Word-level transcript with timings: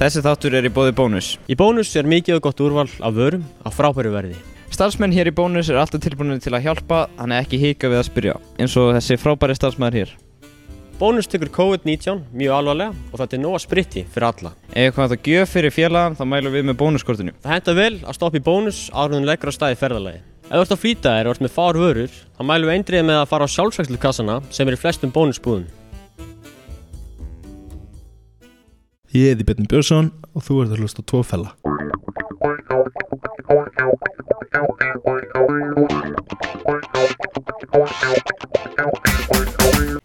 Þessi 0.00 0.22
þáttur 0.24 0.54
er 0.56 0.64
í 0.64 0.70
bóði 0.72 0.94
bónus. 0.96 1.26
Í 1.44 1.52
bónus 1.60 1.90
er 2.00 2.06
mikið 2.08 2.38
og 2.38 2.46
gott 2.46 2.60
úrval 2.64 2.86
af 3.04 3.12
vörum 3.12 3.42
á 3.60 3.68
frábæru 3.68 4.08
verði. 4.14 4.38
Starfsmenn 4.72 5.12
hér 5.12 5.28
í 5.28 5.34
bónus 5.36 5.68
er 5.68 5.76
alltaf 5.76 6.00
tilbúinir 6.00 6.38
til 6.40 6.54
að 6.56 6.64
hjálpa, 6.64 7.02
þannig 7.18 7.42
ekki 7.42 7.58
hika 7.60 7.90
við 7.92 7.98
að 8.00 8.06
spyrja, 8.06 8.36
eins 8.56 8.76
og 8.80 8.94
þessi 8.96 9.18
frábæri 9.20 9.58
starfsmæður 9.58 9.98
hér. 9.98 10.14
Bónus 10.96 11.28
tekur 11.28 11.50
COVID-19 11.52 12.22
mjög 12.32 12.56
alvarlega 12.56 12.94
og 13.10 13.20
þetta 13.20 13.36
er 13.36 13.42
nóga 13.42 13.60
spritti 13.60 14.04
fyrir 14.14 14.28
alla. 14.30 14.52
Ef 14.70 14.86
eitthvað 14.86 15.12
þetta 15.12 15.34
gjöf 15.34 15.52
fyrir 15.58 15.74
félagann, 15.76 16.16
þá 16.16 16.24
mælum 16.32 16.56
við 16.56 16.64
með 16.70 16.78
bónuskortinu. 16.80 17.34
Það 17.44 17.54
henda 17.58 17.74
vel 17.76 17.98
að 18.00 18.16
stoppa 18.16 18.40
í 18.40 18.46
bónus 18.46 18.78
áruðun 18.96 19.28
leggur 19.28 19.52
á 19.52 19.58
staði 19.58 19.76
ferðalagi. 19.82 20.22
Ef 20.48 20.54
þú 20.54 20.62
ert 20.62 20.72
að 20.78 20.80
flýta 20.86 21.12
þér 21.18 21.28
og 21.28 21.36
ert 21.36 21.44
með 21.44 21.54
fár 21.58 21.80
vörur, 21.84 22.16
þá 22.38 22.42
mælum 22.48 22.72
við 22.72 22.78
eindrið 22.78 23.06
með 23.10 23.20
að 23.20 23.28
fara 23.34 23.44
á 23.44 23.54
sjálfsvægslukassana 23.58 24.38
sem 24.48 24.64
er 24.64 24.78
í 24.78 24.80
flestum 24.80 25.12
bónusbúðum. 25.12 25.68
Ég 29.10 29.32
heiti 29.32 29.42
Björn 29.42 29.66
Björnsson 29.66 30.08
og 30.38 30.42
þú 30.46 30.56
ert 30.62 30.70
að 30.76 30.82
hlusta 30.84 31.02
tvo 31.02 31.24
fella. 31.26 31.48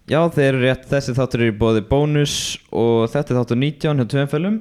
Já, 0.10 0.24
þeir 0.34 0.48
eru 0.48 0.64
rétt, 0.64 0.88
þessi 0.90 1.14
þáttur 1.20 1.44
er 1.46 1.52
í 1.52 1.56
bóði 1.60 1.86
bónus 1.86 2.34
og 2.74 3.06
þetta 3.14 3.36
er 3.36 3.40
þáttur 3.44 3.62
19 3.62 4.02
hjá 4.02 4.10
tveimfölum. 4.16 4.58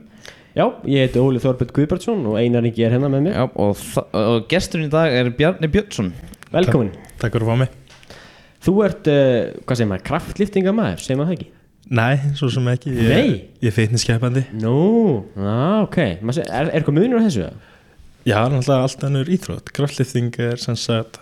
Já, 0.53 0.67
ég 0.93 1.07
heiti 1.07 1.25
Óli 1.25 1.41
Þorbjörn 1.41 1.75
Guðbjartsson 1.81 2.29
og 2.29 2.37
Einar 2.37 2.69
Ingi 2.69 2.85
er 2.85 2.93
hérna 2.99 3.09
með 3.17 3.31
mér. 3.31 3.41
Já, 3.41 3.49
og, 3.49 3.89
og 4.13 4.45
gesturinn 4.53 4.91
í 4.91 4.93
dag 4.93 5.09
er 5.09 5.33
Bjarni 5.41 5.73
Björnsson. 5.73 6.13
Velkomin. 6.53 6.93
Takk 7.17 7.33
fyrir 7.33 7.49
að 7.49 7.55
fá 7.55 7.65
mig. 7.65 7.83
Þú 8.69 8.79
ert, 8.85 9.09
uh, 9.09 9.61
hvað 9.65 9.81
segir 9.81 9.95
maður, 9.95 10.09
kraftliftingamæður, 10.13 11.01
segir 11.09 11.23
maður 11.23 11.33
það 11.33 11.39
ekki? 11.41 11.54
Nei, 11.91 12.17
svo 12.35 12.49
sem 12.51 12.65
ekki. 12.73 12.91
Ég, 12.97 13.09
Nei. 13.09 13.33
Ég 13.61 13.69
er 13.69 13.75
feitniskeppandi. 13.77 14.45
Nú, 14.63 15.25
á, 15.37 15.83
ok. 15.85 15.97
Maður 16.23 16.39
seg- 16.39 16.49
Er, 16.49 16.71
er 16.71 16.81
eitthvað 16.81 16.97
munur 16.97 17.21
á 17.21 17.27
þessu? 17.29 17.49
Já, 18.25 18.39
náttúrulega 18.49 18.83
allt 18.87 19.03
önnur 19.05 19.29
íþrótt. 19.29 19.73
Kraftlifting 19.77 20.31
er 20.41 20.57
sem 20.57 20.75
sagt, 20.77 21.19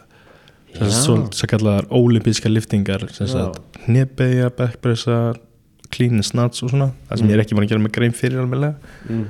sem 0.72 0.86
Já. 0.86 0.90
sagt 0.92 1.34
svo, 1.34 1.46
kallar 1.50 1.82
ólimpíska 1.90 2.48
liftingar, 2.48 3.08
sem 3.12 3.26
Já. 3.26 3.32
sagt 3.32 3.60
hnebbeigja, 3.88 4.50
backpressa, 4.56 5.34
clean 5.90 6.14
and 6.14 6.24
snatch 6.24 6.62
og 6.62 6.70
svona. 6.70 6.92
Það 7.10 7.18
sem 7.18 7.26
Mm. 7.26 7.30
ég 7.30 7.34
er 7.34 7.42
ekki 7.44 7.54
búin 7.56 7.66
að 7.66 7.68
gera 7.68 7.80
með 7.82 7.92
grein 7.92 8.12
fyrir 8.12 8.38
alveg. 8.40 8.74
Mm. 9.10 9.26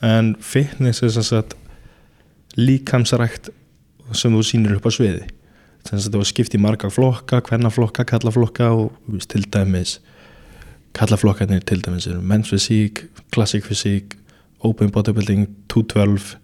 En 0.00 0.34
fitness 0.38 1.02
er 1.02 1.08
sem 1.10 1.22
sagt 1.22 1.54
líkamsarækt 2.56 3.50
sem 4.12 4.32
þú 4.32 4.42
sýnir 4.46 4.76
upp 4.76 4.86
á 4.86 4.90
sviði. 4.94 5.24
Sem 5.88 5.98
sagt 5.98 6.14
þú 6.14 6.24
skipt 6.24 6.54
í 6.54 6.60
marga 6.60 6.88
flokka, 6.90 7.40
hvernaflokka, 7.42 8.04
kallaflokka 8.08 8.70
og 8.72 8.92
þú 9.08 9.12
veist, 9.18 9.28
til 9.28 9.42
dæmis 9.42 9.98
kallaflokkarnir 10.96 11.64
til 11.68 11.82
dæmis 11.84 12.06
eru 12.10 12.20
men's 12.24 12.50
physique, 12.52 13.08
classic 13.34 13.64
physique, 13.66 14.16
open 14.64 14.90
bodybuilding, 14.94 15.48
212 15.68 16.36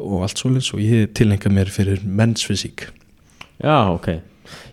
og 0.00 0.22
allt 0.24 0.40
svolítið 0.40 0.72
og 0.74 0.80
ég 0.84 1.12
tilhenga 1.16 1.52
mér 1.52 1.70
fyrir 1.72 2.00
men's 2.04 2.44
physique. 2.46 2.88
Já, 3.60 3.90
ok. 3.92 4.08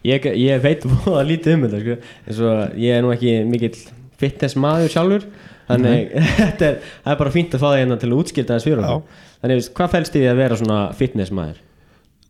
Ég, 0.08 0.26
ég 0.39 0.62
veit 0.64 0.86
búið 0.88 1.20
að 1.20 1.30
lítið 1.31 1.54
um 1.58 1.66
þetta, 1.67 1.81
sko. 1.84 1.98
eins 2.28 2.42
og 2.48 2.80
ég 2.81 2.95
er 2.98 3.04
nú 3.06 3.12
ekki 3.14 3.36
mikill 3.45 3.76
fitness 4.17 4.56
maður 4.58 4.89
sjálfur, 4.94 5.28
þannig 5.67 6.16
þetta 6.39 6.70
er, 6.72 6.78
er 7.06 7.20
bara 7.20 7.34
fínt 7.36 7.54
að 7.54 7.61
fá 7.61 7.67
það 7.70 7.80
hérna 7.84 8.00
til 8.02 8.09
að 8.11 8.20
útskilta 8.23 8.58
þess 8.58 8.70
fyrir. 8.70 8.88
Þannig, 9.44 9.67
hvað 9.78 9.92
fælst 9.94 10.16
í 10.17 10.22
því 10.23 10.30
að 10.32 10.39
vera 10.42 10.59
svona 10.64 10.80
fitness 10.98 11.34
maður? 11.36 11.59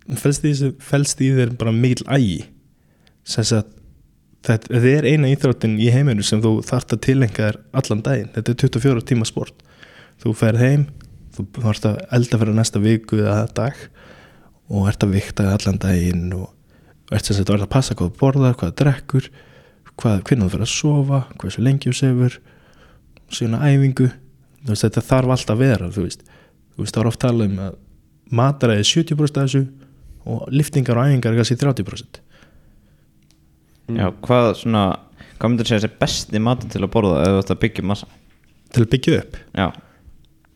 Í, 0.08 0.18
þessu- 0.18 0.74
felst 0.84 1.22
í 1.24 1.30
þér 1.38 1.54
bara 1.60 1.74
mikil 1.76 2.08
ægi 2.18 2.40
sem 3.28 3.44
sagt 3.48 3.74
þetta, 4.48 4.80
er 4.80 5.08
eina 5.08 5.30
íþróttin 5.32 5.78
í 5.82 5.90
heiminu 5.94 6.26
sem 6.26 6.42
þú 6.44 6.58
þarft 6.66 6.96
að 6.96 7.04
tilhenga 7.08 7.38
þér 7.38 7.60
allan 7.82 8.04
daginn. 8.06 8.30
Þetta 8.36 8.54
er 8.54 8.60
24 8.64 9.06
tíma 9.12 9.28
sport. 9.28 9.66
Þú 10.22 10.34
ferð 10.38 10.64
heim, 10.64 10.86
þú 11.36 11.48
þarft 11.66 11.88
að 11.90 12.00
elda 12.18 12.42
fyrir 12.42 12.58
næsta 12.58 12.82
viku 12.84 13.20
eða 13.22 13.48
dag 13.58 13.82
og 14.68 14.88
ert 14.90 15.04
að 15.06 15.16
vikta 15.16 15.50
allan 15.54 15.82
daginn 15.82 16.32
og 16.36 17.14
ert 17.14 17.28
sem 17.28 17.38
sagt 17.38 17.52
að 17.54 17.68
passa 17.72 17.96
hvað 17.96 18.12
þú 18.12 18.22
borðar, 18.22 18.56
hvað 18.60 18.74
þú 18.74 18.78
drekkur 18.82 19.30
hvað, 19.98 20.22
hvernig 20.28 20.48
þú 20.48 20.54
fyrir 20.54 20.68
að 20.68 20.74
sofa 20.74 21.22
hversu 21.42 21.64
lengi 21.64 21.92
þú 21.92 21.98
sefur 21.98 22.40
síðan 23.34 23.62
æfingu. 23.64 24.10
Veist, 24.68 24.84
þetta 24.84 25.04
þarf 25.06 25.34
alltaf 25.36 25.56
að 25.56 25.64
vera 25.64 25.92
þú 25.94 26.06
veist, 26.08 26.24
þú 26.76 26.84
veist, 26.84 26.96
það 26.96 27.02
er 27.04 27.10
oft 27.12 27.22
talað 27.24 27.52
um 27.52 27.60
að 27.64 27.78
mataræði 28.38 28.88
70% 28.90 29.40
af 29.40 29.48
þessu 29.48 29.62
og 30.28 30.48
liftingar 30.52 31.00
og 31.00 31.08
æfingar 31.08 31.32
er 31.32 31.40
kannski 31.40 31.60
30% 31.62 32.20
Já, 33.88 34.08
hvað 34.26 34.54
svona, 34.62 34.86
hvað 35.38 35.52
myndir 35.54 35.70
segja 35.70 35.84
þessi 35.86 36.00
besti 36.02 36.42
matur 36.44 36.72
til 36.74 36.84
að 36.84 36.94
borða 36.96 37.28
ætti 37.40 37.56
að 37.56 37.62
byggja 37.66 37.86
massa? 37.88 38.10
til 38.74 38.84
að 38.84 38.90
byggja 38.94 39.20
upp? 39.22 39.38
Já, 39.56 39.68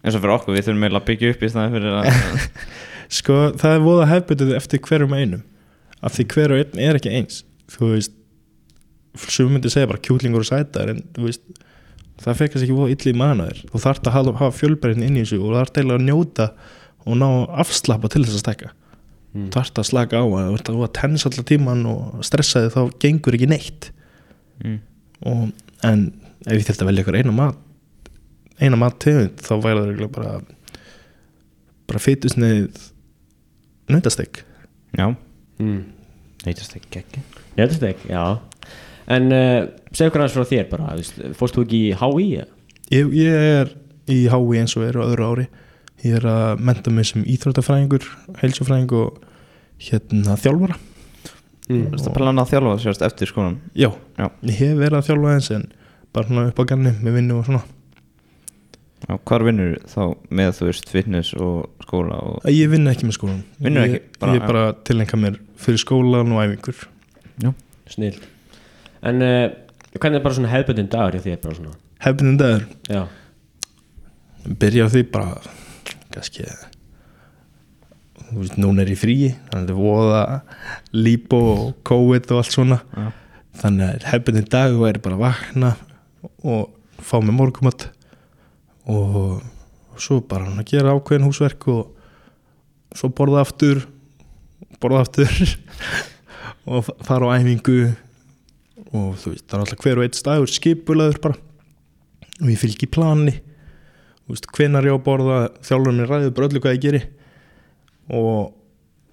eins 0.02 0.18
og 0.18 0.24
fyrir 0.24 0.34
okkur, 0.36 0.56
við 0.56 0.66
þurfum 0.68 0.86
eiginlega 0.86 1.02
að 1.02 1.10
byggja 1.10 1.32
upp 1.32 1.44
í 1.44 1.52
staðin 1.52 1.76
fyrir 1.78 2.00
að... 2.00 2.48
sko 3.18 3.38
það 3.62 3.76
er 3.76 3.86
voða 3.86 4.10
hefbundið 4.12 4.56
eftir 4.58 4.82
hverjum 4.88 5.16
einum. 5.16 5.46
Af 6.02 6.16
því 6.18 6.26
hver 6.34 6.54
og 6.56 6.62
einn 6.64 6.82
er 6.82 7.00
ekki 7.00 7.14
eins. 7.14 7.44
Þú 7.72 7.94
veist 7.94 8.18
sem 9.20 9.50
myndi 9.52 9.72
segja 9.72 9.90
bara 9.92 10.02
kjúklingur 10.02 10.44
og 10.44 10.48
sætar 10.48 10.92
en 10.94 11.02
þú 11.16 11.28
veist 11.28 11.44
það 12.22 12.38
fekkast 12.40 12.66
ekki 12.66 12.78
voða 12.78 12.94
illa 12.94 13.12
í 13.12 13.18
manaður 13.18 13.64
þú 13.72 13.82
þarft 13.84 14.08
að 14.08 14.16
hafa, 14.16 14.52
fjölbreytin 14.56 15.06
inn 15.08 15.18
í 15.18 15.24
þessu 15.26 15.42
og 15.42 15.50
það 15.50 15.58
þarf 15.60 15.74
deila 15.78 15.98
að 15.98 16.06
njóta 16.08 16.48
og 17.02 17.18
ná 17.18 17.28
afslappa 17.64 18.12
til 18.12 18.24
þess 18.24 18.38
að 18.38 18.44
stækka 18.46 18.72
Mm. 19.32 19.48
þarft 19.56 19.80
að 19.80 19.88
slaka 19.88 20.20
á 20.20 20.26
að 20.28 20.48
þú 20.50 20.56
ert 20.58 20.70
að 20.72 20.80
tennis 20.98 21.24
allar 21.28 21.46
tíman 21.48 21.84
og 21.88 22.24
stressa 22.28 22.66
þig 22.66 22.74
þá 22.76 22.98
gengur 23.00 23.38
ekki 23.38 23.48
neitt 23.48 23.86
mm. 24.60 24.80
og, 25.32 25.46
en 25.88 26.02
ef 26.44 26.58
ég 26.58 26.66
þurfti 26.68 26.84
að 26.84 26.90
velja 26.92 27.06
eina 27.22 27.36
mat 27.38 27.62
eina 28.62 28.80
mat 28.82 28.98
tegund 29.00 29.40
þá 29.40 29.54
væri 29.64 29.86
það 30.02 30.12
bara 30.18 30.34
bara 31.88 32.04
fytusneið 32.04 32.90
nautastek 33.92 34.44
Já, 34.92 35.14
Mm. 35.62 35.84
neytast 36.44 36.76
ekki 36.76 37.00
ekki, 37.94 38.10
já. 38.10 38.40
En 39.12 39.28
uh, 39.32 39.68
okkur 39.94 40.24
aðeins 40.24 40.36
frá 40.36 40.48
þér 40.50 40.70
bara, 40.72 40.96
veist, 40.98 41.20
fórst 41.38 41.56
þú 41.56 41.66
ekki 41.68 41.82
í 41.86 41.92
HÍ? 42.00 42.26
ég, 42.92 43.12
ég 43.16 43.46
er 43.62 43.72
í 44.12 44.24
HÍ 44.32 44.58
eins 44.60 44.76
og 44.76 44.88
er 44.88 44.98
á 45.00 45.04
öðru 45.06 45.28
ári 45.30 45.46
ég 46.06 46.16
er 46.20 46.26
að 46.32 46.62
menta 46.68 46.92
mig 46.94 47.06
sem 47.10 47.24
íþróttafræðingur 47.24 48.08
heilsufræðing 48.42 48.96
og 49.02 49.20
hérna 49.90 50.38
þjálfara 50.40 50.80
Mm. 51.72 51.84
Þú 51.88 51.92
veist 51.94 52.08
að 52.10 52.16
plana 52.18 52.42
að 52.44 52.50
þjálfa 52.52 52.72
sérst 52.84 53.04
eftir 53.06 53.30
skólan? 53.30 53.60
já, 53.78 53.88
Já. 54.18 54.26
ég 54.44 54.56
hef 54.60 54.72
verið 54.80 54.98
að 54.98 55.06
þjálfa 55.08 55.34
eins 55.36 55.50
en 55.56 55.62
bara 56.12 56.28
svona 56.28 56.48
upp 56.50 56.58
á 56.60 56.64
ganni 56.68 56.92
með 57.06 57.14
vinnu 57.16 57.38
og 57.38 57.46
svona 57.48 57.62
Já, 59.08 59.14
hvar 59.30 59.46
vinnur 59.46 59.78
þá 59.88 60.02
með 60.30 60.50
þú 60.58 60.68
veist 60.68 60.90
fitness 60.92 61.32
og 61.38 61.70
skóla 61.86 62.18
og... 62.22 62.42
ég 62.52 62.70
vinn 62.74 62.90
ekki 62.92 63.08
með 63.08 63.16
skólan 63.18 63.40
Vinnur 63.62 63.86
ég, 63.88 63.94
ekki? 63.96 64.20
Bara- 64.20 64.34
ég 64.36 64.42
er 64.42 64.52
bara 64.52 64.66
að 64.72 64.82
tilengja 64.90 65.22
mér 65.22 65.40
fyrir 65.62 65.82
skólan 65.86 66.34
og 66.36 66.44
æfingur 66.44 66.84
Snill. 67.92 68.20
En 69.04 69.22
uh, 69.26 69.50
hvernig 70.00 70.20
er 70.20 70.24
bara 70.24 70.36
svona 70.38 70.52
hefðbundin 70.52 70.92
dagur 70.92 71.18
bara 71.46 71.56
svona? 71.56 71.74
hefnum 72.04 72.38
dagur 72.42 72.68
Já. 72.90 73.08
byrja 74.60 74.86
á 74.88 74.90
því 74.92 75.08
bara 75.12 75.61
kannski 76.16 76.46
veist, 78.32 78.58
núna 78.62 78.84
er 78.86 78.92
ég 78.94 79.00
frí 79.02 79.16
þannig 79.50 79.56
að 79.56 79.62
þetta 79.62 79.74
er 79.74 79.80
voða 79.80 80.22
lípo 80.96 81.40
og 81.54 81.72
COVID 81.88 82.30
og 82.32 82.42
allt 82.42 82.56
svona. 82.56 82.78
Já. 82.96 83.08
þannig 83.62 83.88
að 83.90 84.06
hefðbundin 84.12 84.50
dag 84.54 84.78
væri 84.80 85.02
bara 85.04 85.18
að 85.18 85.24
vakna 85.26 85.72
og 86.48 86.70
fá 87.02 87.18
mig 87.24 87.36
morgumat 87.36 87.90
og 88.92 89.42
svo 90.02 90.22
bara 90.26 90.48
hann 90.48 90.62
að 90.62 90.70
gera 90.72 90.94
ákveðin 90.96 91.28
húsverk 91.28 91.68
og 91.74 91.92
svo 92.98 93.10
borða 93.16 93.44
aftur 93.46 93.84
borða 94.82 95.04
aftur 95.06 95.30
og 96.72 96.86
fa- 96.88 96.96
fara 97.06 97.28
á 97.30 97.36
æfingu 97.42 97.78
og 98.92 99.14
þú 99.22 99.34
veist, 99.34 99.46
það 99.48 99.56
er 99.58 99.62
alltaf 99.66 99.84
hver 99.86 100.00
og 100.02 100.04
eitt 100.08 100.18
staður 100.20 100.50
skipulaður 100.52 101.20
bara. 101.24 101.38
Og 102.42 102.50
ég 102.52 102.58
fylgi 102.60 102.88
plani 102.92 103.36
hvenar 104.56 104.86
ég 104.88 104.94
á 104.94 104.98
að 104.98 105.06
borða 105.06 105.38
þjálfur 105.66 105.96
mér 105.98 106.10
ræður 106.12 106.34
bara 106.38 106.48
öllu 106.50 106.62
hvað 106.64 106.76
ég 106.78 106.84
geri. 106.86 107.02
Og 108.12 108.54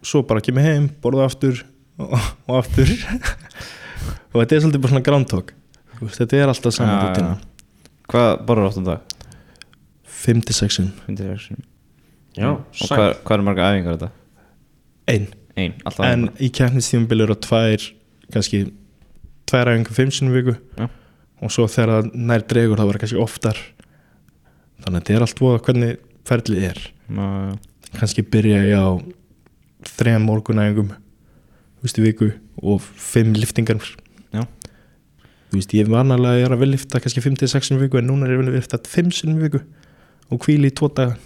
svo 0.07 0.23
bara 0.29 0.41
kem 0.45 0.59
ég 0.61 0.67
heim, 0.69 0.89
borða 1.03 1.27
aftur 1.29 1.63
og, 1.99 2.15
og 2.47 2.57
aftur. 2.61 2.93
Og 4.29 4.43
þetta 4.43 4.55
er 4.55 4.61
svolítið 4.63 4.83
bara 4.85 4.93
svona 4.93 5.05
groundhog. 5.07 5.49
Veist, 5.99 6.19
þetta 6.21 6.37
er 6.39 6.51
alltaf 6.53 6.75
saman 6.77 6.93
Já, 6.95 6.99
rútina 7.09 7.31
já. 7.33 7.79
Hvað 8.13 8.29
borður 8.47 8.69
áttum 8.69 8.85
dag? 8.87 9.15
5-6 10.19 10.77
Finnir 11.07 11.25
þér 11.33 11.41
sem 11.43 11.59
Já, 12.39 12.51
Og 12.53 12.93
hvað, 12.93 13.09
hvað 13.25 13.35
er 13.39 13.45
marga 13.49 13.67
æfingar 13.73 13.97
þetta? 13.99 14.11
ein. 15.09 15.27
Ein, 15.59 15.75
alltaf 15.89 16.05
en 16.07 16.29
í 16.39 16.51
keppnistífumbil 16.55 17.25
eru 17.25 17.35
tvær 17.43 17.83
kannski 18.31 18.61
tvær 19.49 19.73
æfingar 19.73 19.97
fimm 19.97 20.13
sinni 20.15 20.35
viku. 20.37 20.55
Já. 20.79 20.87
og 21.43 21.51
svo 21.55 21.67
þegar 21.71 21.91
það 21.97 22.11
nær 22.29 22.45
dregur 22.53 22.79
þá 22.79 22.85
verður 22.85 23.03
kannski 23.03 23.21
oftar 23.25 23.59
þannig 24.83 24.95
að 24.95 25.01
þetta 25.01 25.17
er 25.17 25.27
allt 25.27 25.43
voða 25.43 25.63
hvernig 25.67 25.97
ferlið 26.29 26.67
er. 26.69 26.83
Bara 27.09 27.57
kannski 27.97 28.25
byrja 28.27 28.61
ég 28.69 28.77
á 28.77 28.89
þrejum 29.97 30.27
morgunæfingum 30.29 30.91
þú 30.93 31.87
veist 31.87 32.01
í 32.01 32.05
viku 32.05 32.29
og 32.59 32.83
fimm 32.83 33.37
liftingar 33.39 33.79
Já. 34.35 34.43
þú 35.49 35.61
veist 35.61 35.75
ég 35.77 35.87
er 35.87 35.93
vanalega 35.93 36.35
að 36.35 36.41
ég 36.41 36.49
er 36.49 36.55
að 36.57 36.63
vel 36.65 36.71
lifta 36.75 37.01
kannski 37.01 37.23
5-6 37.25 37.69
sinni 37.69 37.81
í 37.81 37.85
viku 37.87 38.01
en 38.01 38.11
núna 38.11 38.27
er 38.27 38.35
ég 38.35 38.43
vel 38.43 38.51
að 38.51 38.59
lifta 38.59 38.81
5 38.83 39.15
sinni 39.15 39.39
í 39.39 39.45
viku 39.47 39.63
og 40.29 40.45
hvíli 40.45 40.69
í 40.69 40.75
tvo 40.77 40.91
daga. 40.93 41.17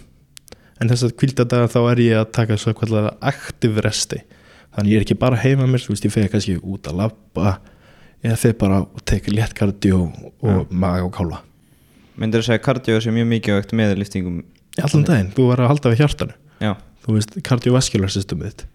En 0.79 0.89
þess 0.89 1.07
að 1.07 1.17
hvíldadaga 1.19 1.69
þá 1.71 1.79
er 1.91 2.03
ég 2.03 2.21
að 2.21 2.31
taka 2.37 2.57
svo 2.59 2.73
hvað 2.77 3.11
aktiv 3.19 3.81
resti 3.83 4.21
þannig 4.73 4.93
ég 4.93 4.99
er 4.99 5.05
ekki 5.05 5.19
bara 5.21 5.39
heima 5.39 5.67
mér, 5.69 5.83
þú 5.83 5.93
veist 5.93 6.07
ég 6.07 6.13
fegi 6.13 6.31
kannski 6.33 6.59
út 6.61 6.87
að 6.89 7.01
labba 7.03 7.57
eða 8.23 8.37
þeir 8.39 8.55
bara 8.61 8.79
og 8.85 9.03
teka 9.05 9.33
léttkardió 9.33 10.05
og 10.41 10.71
maga 10.71 11.05
og 11.05 11.13
kála 11.13 11.41
Myndir 12.19 12.43
þú 12.43 12.47
segja 12.49 12.61
kardió 12.61 12.99
sé 13.01 13.13
mjög 13.13 13.29
mikilvægt 13.31 13.73
með 13.77 13.95
liftingum 14.01 14.43
allan 14.83 15.05
daginn, 15.07 15.31
þú 15.33 15.47
verður 15.49 15.65
að 15.65 15.71
halda 15.73 15.93
við 15.93 16.03
hjartanu. 16.03 16.35
Já, 16.61 16.71
þú 17.05 17.17
veist, 17.17 17.35
kardiovaskular 17.49 18.13
systemið 18.13 18.51
þitt 18.51 18.65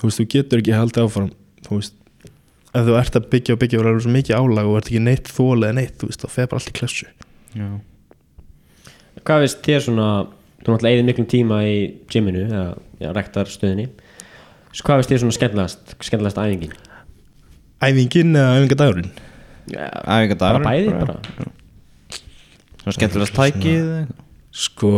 þú 0.00 0.08
veist, 0.08 0.20
þú 0.20 0.26
getur 0.34 0.62
ekki 0.62 0.76
haldið 0.76 1.04
áfram. 1.04 1.30
Þú 1.66 1.78
veist, 1.78 1.94
ef 2.70 2.86
þú 2.88 2.98
ert 3.00 3.16
að 3.20 3.30
byggja 3.34 3.54
og 3.56 3.62
byggja 3.62 3.80
og 3.80 3.86
verður 3.86 4.04
svo 4.06 4.12
mikið 4.16 4.38
álag 4.40 4.70
og 4.70 4.76
ert 4.80 4.90
ekki 4.90 5.02
neitt 5.04 5.30
þól 5.30 5.56
eða 5.60 5.76
neitt, 5.76 5.96
þú 6.00 6.10
veist, 6.10 6.24
þá 6.24 6.34
fer 6.36 6.50
bara 6.50 6.60
allt 6.62 6.70
í 6.70 6.76
klessu. 6.78 7.08
Já. 7.54 7.70
Hvað 9.20 9.42
veist 9.44 9.64
þér 9.66 9.82
svona 9.88 10.10
Þú 10.60 10.74
náttúrulega 10.74 10.92
eigðir 10.92 11.06
miklum 11.08 11.26
tíma 11.32 11.58
í 11.64 11.76
gyminu 12.12 12.42
eða 12.46 13.12
rektarstöðinni 13.16 13.86
Svo 14.76 14.84
hvað 14.86 15.00
veist 15.00 15.12
þér 15.12 15.22
svona 15.22 15.36
skemmtilegast 15.36 15.94
skemmtilegast 16.04 16.40
æfingin? 16.42 16.74
æfingin 17.80 18.36
eða 18.36 18.58
æfingadagurinn 18.58 19.08
Já, 19.72 19.86
Æfingadagur 20.04 20.60
bara 20.60 20.74
bæði 20.74 20.92
bara. 20.92 21.48
Svona 22.90 22.98
skemmtilegast 22.98 23.36
tækið 23.38 23.88
sko 24.50 24.92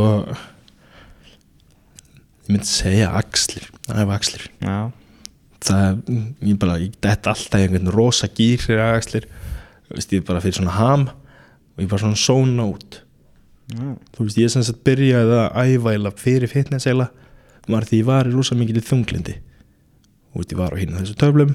ég 2.43 2.51
myndi 2.55 2.69
segja 2.69 3.13
axlir. 3.21 3.69
Æfa 3.93 4.17
axlir. 4.17 4.47
Já, 4.65 4.91
það, 5.63 6.01
ég 6.41 6.61
bara, 6.63 6.79
ég 6.81 6.95
detta 7.05 7.35
alltaf 7.35 7.61
í 7.61 7.67
einhvern 7.67 7.93
rosa 7.93 8.31
gýr 8.33 8.65
fyrir 8.65 8.81
axlir. 8.87 9.29
Veist, 9.93 10.13
ég 10.17 10.25
bara 10.25 10.41
fyrir 10.41 10.57
svona 10.57 10.77
ham 10.79 11.11
og 11.77 11.83
ég 11.83 11.89
bara 11.89 12.01
svona 12.01 12.21
sóna 12.21 12.67
út 12.69 13.01
já, 13.73 13.97
þú 14.15 14.27
veist, 14.27 14.39
ég 14.41 14.53
sem 14.53 14.65
sagt 14.67 14.83
byrjaði 14.87 15.39
að 15.49 15.93
eða 15.97 16.15
fyrir 16.21 16.51
fitness 16.51 16.89
eða 16.91 17.11
var 17.69 17.87
því 17.89 18.03
ég 18.03 18.09
var 18.09 18.29
í 18.29 18.35
rosa 18.35 18.57
mikið 18.59 18.81
í 18.81 18.87
þunglindi 18.89 19.37
veist, 20.37 20.53
ég 20.53 20.59
var 20.61 20.75
á 20.75 20.81
hérna 20.81 21.03
þessu 21.03 21.19
töflum 21.21 21.55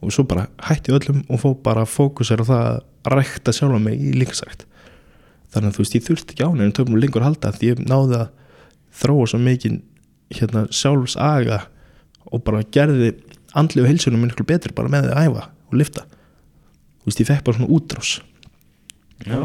og 0.00 0.14
svo 0.14 0.24
bara 0.28 0.48
hætti 0.68 0.94
öllum 0.96 1.22
og 1.28 1.42
fó 1.42 1.52
bara 1.64 1.86
fókusir 1.88 2.40
á 2.40 2.44
það 2.48 2.66
að 2.70 3.14
rækta 3.16 3.54
sjálfa 3.56 3.80
mig 3.82 4.00
í 4.00 4.12
líkasrækt 4.16 4.66
þannig 5.54 5.70
að 5.70 5.76
þú 5.76 5.82
veist, 5.84 5.96
ég 5.96 6.06
þurfti 6.06 6.34
ekki 6.34 6.46
á 6.46 6.50
nefnum 6.50 6.74
töflum 6.76 7.00
lengur 7.02 7.24
að 7.24 7.30
halda 7.30 7.52
því 7.56 7.70
ég 7.70 7.82
náði 7.86 8.18
að 8.20 8.28
þróa 9.00 9.28
svo 9.30 9.40
mikið 9.42 9.78
hérna 10.38 10.64
sjálfsaga 10.74 11.60
og 12.30 12.44
bara 12.46 12.62
gerði 12.74 13.14
andli 13.58 13.82
og 13.82 13.90
heilsunum 13.90 14.22
miklu 14.22 14.46
betri 14.46 14.74
bara 14.76 14.90
með 14.92 15.08
því 15.08 15.14
að 15.14 15.30
æfa 15.30 15.46
og 15.70 15.78
lifta 15.78 16.04
þú 16.06 17.08
veist, 17.08 17.22
ég 17.22 17.30
fekk 17.30 17.46
bara 17.46 17.58
svona 17.58 17.72
útrás. 17.74 18.12
Já. 19.26 19.40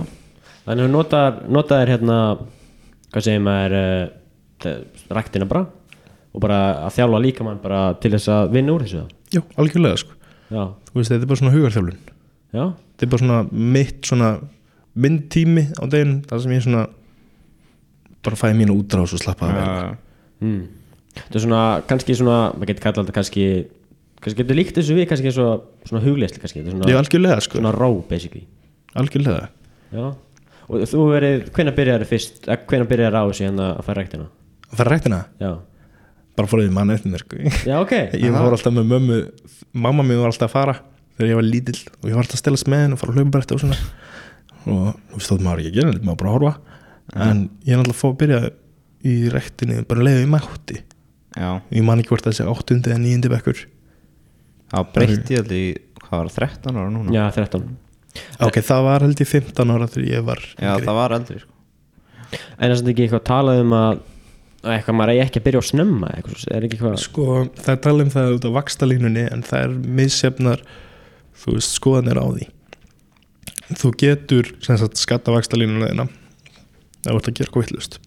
Þannig 0.66 0.86
að 0.86 0.94
notaðir 0.94 1.40
notaðir 1.56 1.94
hérna 1.96 2.20
hvað 3.14 3.26
segir 3.26 3.44
maður 3.46 3.76
uh, 3.80 4.78
ræktina 5.16 5.48
bara 5.50 5.66
og 6.36 6.44
bara 6.44 6.60
að 6.86 6.98
þjálfa 6.98 7.22
líkamann 7.24 7.62
bara 7.64 7.82
til 8.02 8.12
þess 8.16 8.32
að 8.34 8.56
vinna 8.58 8.74
úr 8.76 8.84
þessu 8.84 9.06
já, 9.32 9.42
algjörlega 9.62 10.02
sko, 10.02 10.16
Já, 10.52 10.62
þú 10.92 11.00
veist, 11.00 11.12
þetta 11.12 11.24
er 11.24 11.30
bara 11.30 11.40
svona 11.42 11.54
hugarþjálfun. 11.56 12.02
Já, 12.56 12.66
þetta 12.76 13.06
er 13.06 13.12
bara 13.14 13.24
svona 13.24 13.40
mitt 13.76 14.10
svona 14.10 14.30
minn 14.96 15.22
tími 15.32 15.68
á 15.76 15.84
deginn 15.92 16.22
þar 16.30 16.44
sem 16.44 16.56
ég 16.56 16.66
svona 16.66 16.86
bara 18.26 18.40
fæði 18.40 18.60
mínu 18.62 18.76
útrás 18.80 19.14
og 19.16 19.22
slappa 19.22 19.50
að 19.50 19.56
vera 19.60 19.74
Já, 19.76 19.96
mm. 20.46 20.62
Þetta 21.16 21.40
er 21.40 21.44
svona, 21.46 21.62
kannski 21.88 22.16
svona 22.20 22.38
maður 22.56 22.72
getur 22.74 22.84
kallað 22.84 23.06
þetta 23.06 23.16
kannski 23.16 23.46
kannski 24.24 24.42
getur 24.42 24.58
líkt 24.58 24.80
þessu 24.80 24.98
við 24.98 25.08
kannski 25.12 25.32
svo, 25.36 25.50
svona 25.88 26.02
hugleysli 26.04 26.42
kannski, 26.42 26.64
þetta 26.64 26.74
er 26.74 26.80
ég 26.80 26.88
svona, 26.90 27.04
algjörlega 27.04 27.44
sko, 27.46 27.60
svona 27.62 27.72
ró 27.76 27.90
basically. 28.10 28.44
Algjörlega. 29.00 29.46
Já, 29.96 30.08
og 30.66 30.84
þú 30.92 31.06
verið, 31.14 31.46
hvenær 31.56 31.78
byrjar 31.78 32.04
fyrst, 32.10 32.50
hvenær 32.68 32.90
byrjar 32.90 33.16
á 33.16 33.24
þessu 33.30 33.46
hérna 33.46 33.70
að 33.76 33.88
fara 33.88 34.02
ræktina? 34.02 34.28
að 34.66 34.82
fara 34.82 34.96
ræktina, 34.96 35.22
Já, 35.40 35.52
bara 36.36 36.50
fór 36.52 36.64
því 36.64 36.74
mann 36.76 36.92
eftir 36.92 37.14
mér 37.14 37.24
sko. 37.24 37.40
já 37.64 37.76
ok. 37.80 37.94
Ég 38.26 38.36
fór 38.36 38.56
alltaf 38.58 38.74
með 38.76 38.90
mömmu 38.92 39.20
mamma 39.86 40.04
mér 40.04 40.24
var 40.24 40.34
alltaf 40.34 40.50
að 40.50 40.56
fara 40.58 40.76
þegar 41.16 41.32
ég 41.32 41.40
var 41.40 41.48
lítill 41.48 41.80
og 42.02 42.10
ég 42.10 42.18
var 42.18 42.26
alltaf 42.26 42.40
að 42.40 42.44
stelast 42.44 42.72
með 42.72 42.84
henn 42.84 42.96
og 42.96 43.02
fara 43.02 43.14
að 43.14 43.22
hlaupa 43.22 43.44
og 43.56 43.62
svona 43.64 43.78
og 44.66 44.96
þú 45.12 45.20
veist 45.20 45.32
þótt 45.32 45.46
maður 45.46 45.62
ekki 45.64 45.72
að 45.72 45.78
gera 45.80 45.94
maður 46.02 46.20
bara 46.22 46.30
að 46.32 46.36
horfa. 46.38 46.54
En 47.26 47.42
ég 47.66 47.74
er 47.76 47.82
alltaf 47.84 47.96
að 47.96 48.02
fá 48.02 48.08
að 48.10 48.20
byrja 48.24 48.40
í 49.06 49.16
ræktinni 49.36 49.80
bara 49.90 50.06
leiði 50.08 50.26
í 50.26 50.30
mátti. 50.34 50.78
Já, 51.36 51.50
ég 51.76 51.84
man 51.86 52.00
ekki 52.02 52.14
hvort 52.14 52.26
þessi 52.30 52.46
áttundi 52.50 52.90
eða 52.94 53.02
níundi 53.04 53.30
bekkur. 53.34 53.66
Það 54.72 54.88
breytti 54.96 55.38
allir 55.40 55.60
í, 55.60 55.68
hvað 56.02 56.22
var 56.24 56.32
það, 56.34 56.56
13 56.64 56.80
ára 56.82 56.94
núna? 56.96 57.14
Já, 57.14 57.26
13 57.36 57.66
ok, 58.48 58.58
það 58.64 58.84
var 58.88 59.04
held 59.04 59.20
ég 59.22 59.28
15 59.28 59.72
ára 59.76 59.88
þegar 59.92 60.10
ég 60.16 60.24
var 60.26 60.40
Já, 60.56 60.70
yngri. 60.72 60.86
það 60.88 60.96
var 61.02 61.16
eldri 61.20 61.40
sko. 61.44 61.52
En 62.56 62.72
það 62.72 62.76
er 62.80 62.92
ekki 62.94 63.04
eitthvað 63.06 63.26
talað 63.28 63.60
um 63.66 63.74
að 63.76 64.00
að 64.66 64.72
eitthvað 64.80 64.96
maður 64.98 65.12
eigi 65.14 65.24
ekki 65.28 65.40
að 65.42 65.46
byrja 65.46 65.60
á 65.62 65.66
snemma 65.70 66.08
eitthvað, 66.16 66.38
svo- 66.42 66.54
er 66.56 66.64
ekki 66.66 66.78
eitthvað 66.80 66.96
Sko, 67.04 67.26
það 67.60 67.74
er 67.76 67.82
talað 67.86 68.06
um 68.08 68.14
það 68.16 68.32
út 68.40 68.48
á 68.50 68.52
vakstalínunni 68.56 69.26
en 69.36 69.44
það 69.46 69.66
er 69.68 69.76
misjafnar 70.00 70.64
þú 71.44 71.54
veist, 71.60 71.76
skoðanir 71.78 72.18
á 72.18 72.26
því 72.32 72.48
þú 73.74 73.94
getur 73.98 74.52
skatta 74.62 75.34
vakstalínuna 75.34 75.90
þeina 75.90 76.10
það 77.06 77.18
vart 77.18 77.30
að 77.30 77.38
gera 77.38 77.50
eitthvað 77.50 77.66
vittlust 77.66 78.00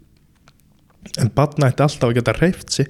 en 1.16 1.30
batna 1.34 1.70
ætti 1.70 1.84
alltaf 1.84 2.10
að 2.10 2.16
geta 2.18 2.34
reyft 2.36 2.72
sig. 2.74 2.88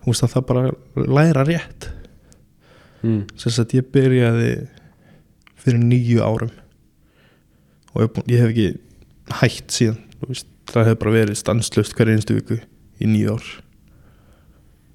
Þú 0.00 0.12
veist 0.12 0.24
að 0.24 0.34
það 0.34 0.46
bara 0.50 1.08
læra 1.18 1.46
rétt. 1.46 1.90
Mm. 3.00 3.22
sem 3.40 3.52
sagt 3.54 3.72
ég 3.72 3.86
byrjaði 3.88 4.50
fyrir 5.60 5.80
nýju 5.80 6.20
árum. 6.20 6.50
Og 7.94 8.20
ég, 8.28 8.42
hef 8.42 8.50
ekki 8.50 8.66
hætt 9.40 9.72
síðan 9.72 10.02
þú 10.20 10.28
veist, 10.28 10.50
það 10.68 10.90
hefur 10.90 11.00
bara 11.00 11.14
verið 11.14 11.38
stanslust 11.40 11.96
hverja 11.96 12.18
einstu 12.18 12.36
viku 12.36 12.58
í 13.00 13.08
nýju 13.08 13.36
ár. 13.38 13.46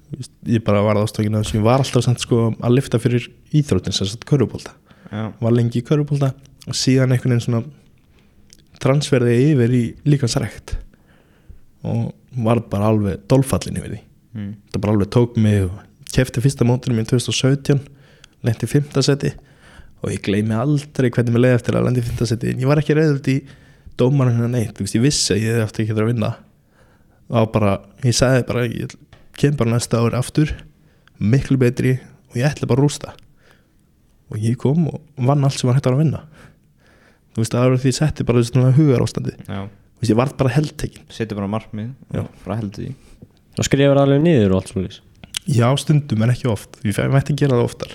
Þú 0.06 0.20
veist, 0.20 0.34
ég 0.54 0.64
bara 0.66 0.84
var 0.86 1.00
að 1.00 1.08
þessu. 1.10 1.58
Ég 1.58 1.66
var 1.66 1.82
alltaf 1.82 2.06
samt 2.06 2.22
sko 2.22 2.52
að 2.54 2.76
lifta 2.78 3.02
fyrir 3.02 3.26
íþrótin 3.50 3.94
sem 3.94 4.06
sagt 4.06 4.26
körubólta 4.28 4.76
Já, 5.10 5.32
var 5.42 5.54
lengi 5.54 5.82
í 5.82 5.86
körubólta 5.86 6.32
og 6.34 6.55
síðan 6.74 7.14
einhvern 7.14 7.36
veginn 7.36 7.44
svona 7.44 7.62
transferði 8.82 9.36
yfir 9.52 9.74
í 9.74 9.84
líkansrækt 10.08 10.76
og 11.86 12.10
var 12.44 12.60
bara 12.70 12.90
alveg 12.90 13.22
dolfallin 13.30 13.78
yfir 13.78 13.94
því. 13.94 14.00
Mm. 14.36 14.48
það 14.72 14.82
bara 14.82 14.94
alveg 14.96 15.12
tók 15.14 15.36
mig 15.40 15.62
og 15.64 15.76
kefti 16.12 16.42
fyrsta 16.44 16.66
mótinu 16.68 16.96
mín 16.98 17.08
2017 17.08 17.78
lendi 18.44 18.66
í 18.66 18.70
fymtaseti 18.70 19.30
og 20.02 20.10
ég 20.12 20.20
gleymi 20.26 20.56
aldrei 20.58 21.08
hvernig 21.08 21.32
mér 21.32 21.44
leiði 21.44 21.60
eftir 21.60 21.78
að 21.78 21.86
lendi 21.88 22.02
í 22.02 22.06
fymtaseti 22.06 22.52
en 22.52 22.60
ég 22.60 22.68
var 22.68 22.82
ekki 22.82 22.96
reyður 22.98 23.20
út 23.20 23.30
í 23.32 23.36
dómarinn 23.96 24.36
hennar 24.36 24.52
neitt, 24.52 24.80
ég 24.80 25.04
vissi 25.04 25.32
að 25.32 25.44
ég 25.46 25.62
eftir 25.64 25.86
ekki 25.86 25.96
að 25.96 26.10
vinna. 26.10 26.34
Og 27.32 27.48
bara, 27.54 27.78
ég 28.04 28.14
sagði 28.14 28.42
bara 28.50 28.66
ég 28.68 28.92
kem 29.40 29.56
bara 29.56 29.72
næsta 29.72 30.02
ári 30.02 30.18
aftur 30.18 30.52
miklu 31.16 31.56
betri 31.60 31.96
og 32.28 32.36
ég 32.36 32.50
ætla 32.50 32.68
bara 32.68 32.82
að 32.82 32.84
rústa. 32.84 33.14
Og 34.30 34.42
ég 34.42 34.58
kom 34.60 34.90
og 34.90 35.00
vann 35.16 35.44
allt 35.46 35.56
sem 35.56 35.70
var 35.70 35.78
hægt 35.78 35.88
að 35.88 36.02
vinna 36.02 36.26
þú 37.36 37.42
veist, 37.42 37.54
það 37.54 37.66
var 37.66 37.80
því 37.84 37.92
ég 37.92 37.98
setti 38.00 38.26
bara 38.26 38.44
svona 38.48 38.74
hugar 38.76 39.04
ástandi 39.04 39.36
já, 39.36 39.60
þú 39.68 40.02
veist, 40.02 40.12
ég 40.12 40.20
varð 40.22 40.36
bara 40.40 40.54
heldtekin 40.56 41.06
setja 41.12 41.36
bara 41.38 41.50
og 42.16 42.30
bara 42.46 42.58
heldur 42.62 42.86
því. 42.86 42.94
Og 43.56 43.68
skrifar 43.68 44.00
alveg 44.02 44.24
niður 44.24 44.56
og 44.56 44.62
allt 44.62 44.72
svolítið 44.72 45.02
já, 45.46 45.68
stundum 45.78 46.24
en 46.26 46.32
ekki 46.32 46.48
oft, 46.50 46.80
ég 46.82 47.12
mætti 47.12 47.36
gera 47.36 47.60
það 47.60 47.68
oftar. 47.68 47.92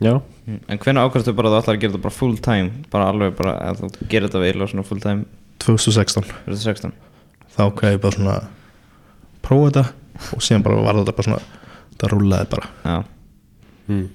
Já, 0.00 0.14
Mm. 0.50 0.58
En 0.68 0.78
hvernig 0.82 1.04
ákvæmstu 1.04 1.32
bara 1.36 1.50
að 1.50 1.52
þú 1.54 1.58
ætlar 1.60 1.76
að 1.76 1.82
gera 1.82 1.92
þetta 1.92 2.02
bara 2.02 2.16
full 2.16 2.36
time? 2.42 2.70
Bara 2.90 3.08
alveg 3.12 3.34
bara 3.38 3.52
að 3.70 3.82
þú 3.84 4.06
gerir 4.10 4.26
þetta 4.26 4.40
vel 4.42 4.64
og 4.64 4.70
svona 4.72 4.84
full 4.88 5.02
time? 5.04 5.26
2016 5.62 6.24
fyrir 6.26 6.56
þetta 6.56 6.64
16 6.64 6.94
þá 7.54 7.62
ég 7.92 8.00
bara 8.02 8.16
svona 8.16 8.36
prófa 9.44 9.68
þetta 9.68 9.84
og 10.34 10.44
síðan 10.46 10.64
bara 10.64 10.80
var 10.86 10.98
þetta 10.98 11.14
bara 11.18 11.28
svona 11.28 11.42
það 12.00 12.14
rúlaði 12.14 12.48
bara. 12.54 12.70
Já, 12.82 12.96
mm. 13.90 14.06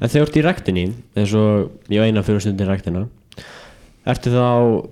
En 0.00 0.10
þegar 0.10 0.20
þú 0.20 0.26
ert 0.26 0.38
í 0.40 0.44
ræktinni 0.48 0.84
eins 1.16 1.34
og 1.38 1.92
ég 1.92 2.02
á 2.02 2.06
eina 2.08 2.24
fyrir 2.26 2.42
stundin 2.44 2.70
ræktina 2.70 3.06
Ertu 4.10 4.30
þá, 4.32 4.44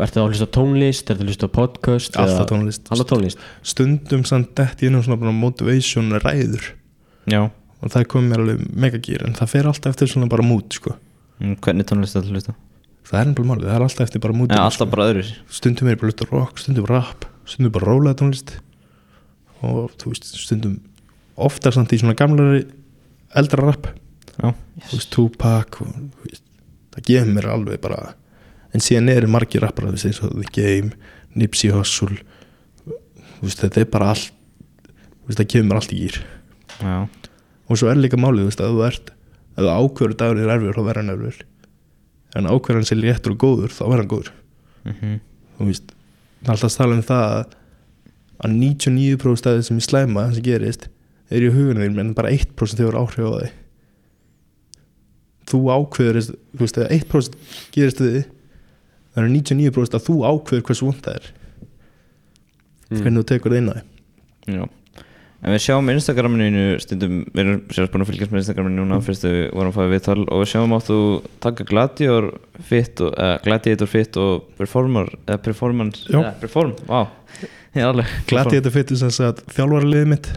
ertu 0.05 0.19
þá 0.19 0.23
að 0.23 0.27
hlusta 0.29 0.47
á 0.47 0.55
tónlist, 0.55 1.09
ertu 1.11 1.25
að 1.25 1.31
hlusta 1.33 1.49
á 1.49 1.57
podcast 1.57 2.19
Alltaf 2.21 2.51
tónlist. 2.51 2.91
Alltaf 2.93 3.09
tónlist 3.09 3.41
stundum 3.67 4.25
samt 4.29 4.51
dætt 4.59 4.83
ég 4.85 4.91
inn 4.93 4.99
um 4.99 5.05
svona 5.07 5.17
bara 5.23 5.33
motivation 5.35 6.13
ræður 6.21 6.75
já 7.29 7.41
og 7.79 7.93
það 7.95 8.09
kom 8.11 8.27
mér 8.29 8.43
alveg 8.43 8.63
megagýr 8.75 9.25
en 9.27 9.37
það 9.39 9.53
fer 9.55 9.69
alltaf 9.71 9.95
eftir 9.95 10.11
svona 10.11 10.29
bara 10.31 10.45
mút 10.45 10.75
sko. 10.75 10.97
mm, 11.41 11.57
Hvernig 11.65 11.87
tónlist 11.89 12.17
þetta 12.19 12.35
hlusta? 12.35 12.55
það 13.09 13.21
er 13.21 13.29
ennbjörn 13.31 13.49
málið, 13.49 13.69
það 13.69 13.77
er 13.79 13.85
alltaf 13.87 14.05
eftir 14.05 14.23
bara 14.25 14.37
mút 14.37 14.53
Já, 14.53 14.61
alltaf 14.65 14.91
bara 14.93 15.07
öðru 15.13 15.25
stundum 15.59 15.89
er 15.89 15.97
ég 15.97 16.01
bara 16.03 16.13
hluta 16.13 16.29
rock, 16.29 16.61
stundum 16.61 16.89
rap 16.91 17.25
stundum 17.49 17.73
bara 17.79 17.89
rólega 17.89 18.19
tónlist 18.21 18.59
og 19.65 19.95
þú 19.99 20.13
veist, 20.13 20.29
stundum 20.37 20.77
ofta 21.39 21.73
samt 21.75 21.95
í 21.97 22.01
svona 22.03 22.17
gamlari 22.19 22.67
eldra 23.39 23.71
rap 23.71 23.89
Þú 24.39 24.95
veist, 24.95 25.11
Tupac 25.15 25.81
og, 25.83 25.93
veist, 26.25 26.45
það 26.95 27.07
gefur 27.11 27.35
mér 27.35 27.51
alveg 27.53 27.83
bara 27.83 28.15
en 28.75 28.85
síðan 28.85 29.13
eru 29.13 29.31
margir 29.33 29.65
rappar 29.65 29.89
eins 29.91 30.23
og 30.23 30.35
The 30.37 30.49
Game, 30.55 30.93
Nipsey 31.35 31.73
Hussle 31.75 32.21
veist, 33.43 33.61
þetta 33.63 33.83
er 33.83 33.91
bara 33.91 34.13
allt 34.15 34.33
það 35.29 35.45
gefur 35.45 35.69
mér 35.69 35.81
allt 35.81 35.95
í 35.95 36.03
gýr 36.05 36.21
já, 36.79 36.99
og 37.69 37.81
svo 37.81 37.91
er 37.91 37.99
líka 38.01 38.21
málið, 38.21 38.53
að 38.55 38.77
þú 38.77 38.85
ert 38.87 39.15
að 39.59 39.67
þú 39.67 39.75
ákveður 39.75 40.19
dagur 40.19 40.43
er 40.43 40.53
erfiður, 40.55 40.77
þá 40.77 40.85
verður 40.87 41.01
hann 41.03 41.15
erfiður. 41.15 41.39
En 42.39 42.49
ákveður 42.49 42.79
hann 42.79 42.89
sér 42.89 43.01
léttur 43.03 43.35
og 43.35 43.41
góður 43.43 43.75
þá 43.75 43.83
verður 43.85 44.03
hann 44.03 44.13
góður. 44.13 44.33
Mhm. 44.85 45.15
Þú 45.59 45.69
veist, 45.71 45.95
það 46.45 46.53
alltaf 46.55 46.77
tala 46.79 46.95
um 46.95 47.03
það 47.03 47.25
að, 47.39 47.57
að 48.39 48.53
99% 48.55 49.49
af 49.49 49.57
það 49.57 49.65
sem 49.67 49.81
í 49.81 49.87
slæma 49.89 50.27
sem 50.35 50.45
gerist 50.47 50.89
er 51.29 51.43
í 51.43 51.51
hugunum 51.51 51.83
þín 51.83 52.01
en 52.05 52.15
bara 52.15 52.31
1% 52.31 52.79
hefur 52.79 53.01
áhrif 53.01 53.27
á 53.27 53.33
þig 53.43 53.57
þú 55.49 55.61
ákveður 55.75 56.21
þú 56.29 56.63
veist 56.63 56.81
að 56.81 56.95
1% 56.99 57.39
gerist 57.75 58.03
þig 58.03 58.25
það 59.13 59.23
eru 59.25 59.35
99% 59.35 59.99
að 59.99 60.09
þú 60.09 60.17
ákveður 60.29 60.67
hversu 60.69 60.89
vond 60.89 61.05
það 61.05 61.21
er. 61.21 61.31
Mm. 62.89 63.01
hvernig 63.03 63.23
þú 63.23 63.29
tekur 63.33 63.55
það 63.55 63.63
inn 63.63 63.73
á 63.73 63.77
Já. 64.49 64.63
En 65.39 65.55
við 65.55 65.61
sjáum 65.63 65.91
Instagraminu 65.93 66.63
stundum, 66.83 67.19
við 67.31 67.41
erum 67.45 67.59
sérst 67.71 67.93
búin 67.93 68.03
að 68.03 68.09
fylgjast 68.11 68.33
með 68.33 68.41
Instagraminu 68.41 68.81
núna 68.81 68.97
fyrst 69.07 69.27
við 69.29 69.37
vorum 69.55 69.71
að 69.71 69.77
fá 69.77 69.93
viðtal 69.93 70.17
og 70.25 70.41
við 70.41 70.49
sjáum 70.51 70.75
áttu 70.75 70.97
taka 71.45 71.67
Gladiator 71.69 72.27
fit 72.67 73.03
og, 73.05 73.13
uh, 73.13 73.37
Gladiator 73.45 73.91
fit 73.93 74.19
og 74.19 74.49
Performer 74.59 75.13
eða 75.29 75.39
Performance, 75.45 76.09
eða 76.11 76.33
Perform, 76.41 76.75
er 77.77 77.87
alveg. 77.87 78.17
Glati 78.33 78.59
þetta 78.59 78.73
fyrir 78.75 78.99
þess 79.05 79.23
að 79.29 79.45
þjálfaraliðið 79.55 80.11
mitt. 80.11 80.33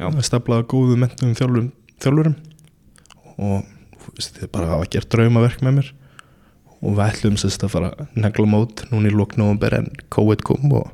Já. 0.00 0.08
staflaði 0.26 0.66
góðu 0.72 0.98
mentum 0.98 1.36
þjálfurum, 1.38 2.34
og 3.36 3.68
þú 3.68 3.71
þið 4.20 4.50
bara 4.52 4.70
hafa 4.74 4.88
gert 4.92 5.10
draumaverk 5.12 5.62
með 5.64 5.78
mér. 5.78 5.92
Og 6.82 6.96
við 6.96 7.04
ætlum 7.06 7.38
sérst 7.38 7.62
að 7.62 7.74
fara 7.76 7.92
að 7.94 8.16
negla 8.24 8.48
mót 8.50 8.84
núna 8.90 9.10
í 9.10 9.14
lók 9.14 9.36
november 9.38 9.76
en 9.78 9.88
COVID 10.12 10.42
kom 10.46 10.74
og 10.80 10.90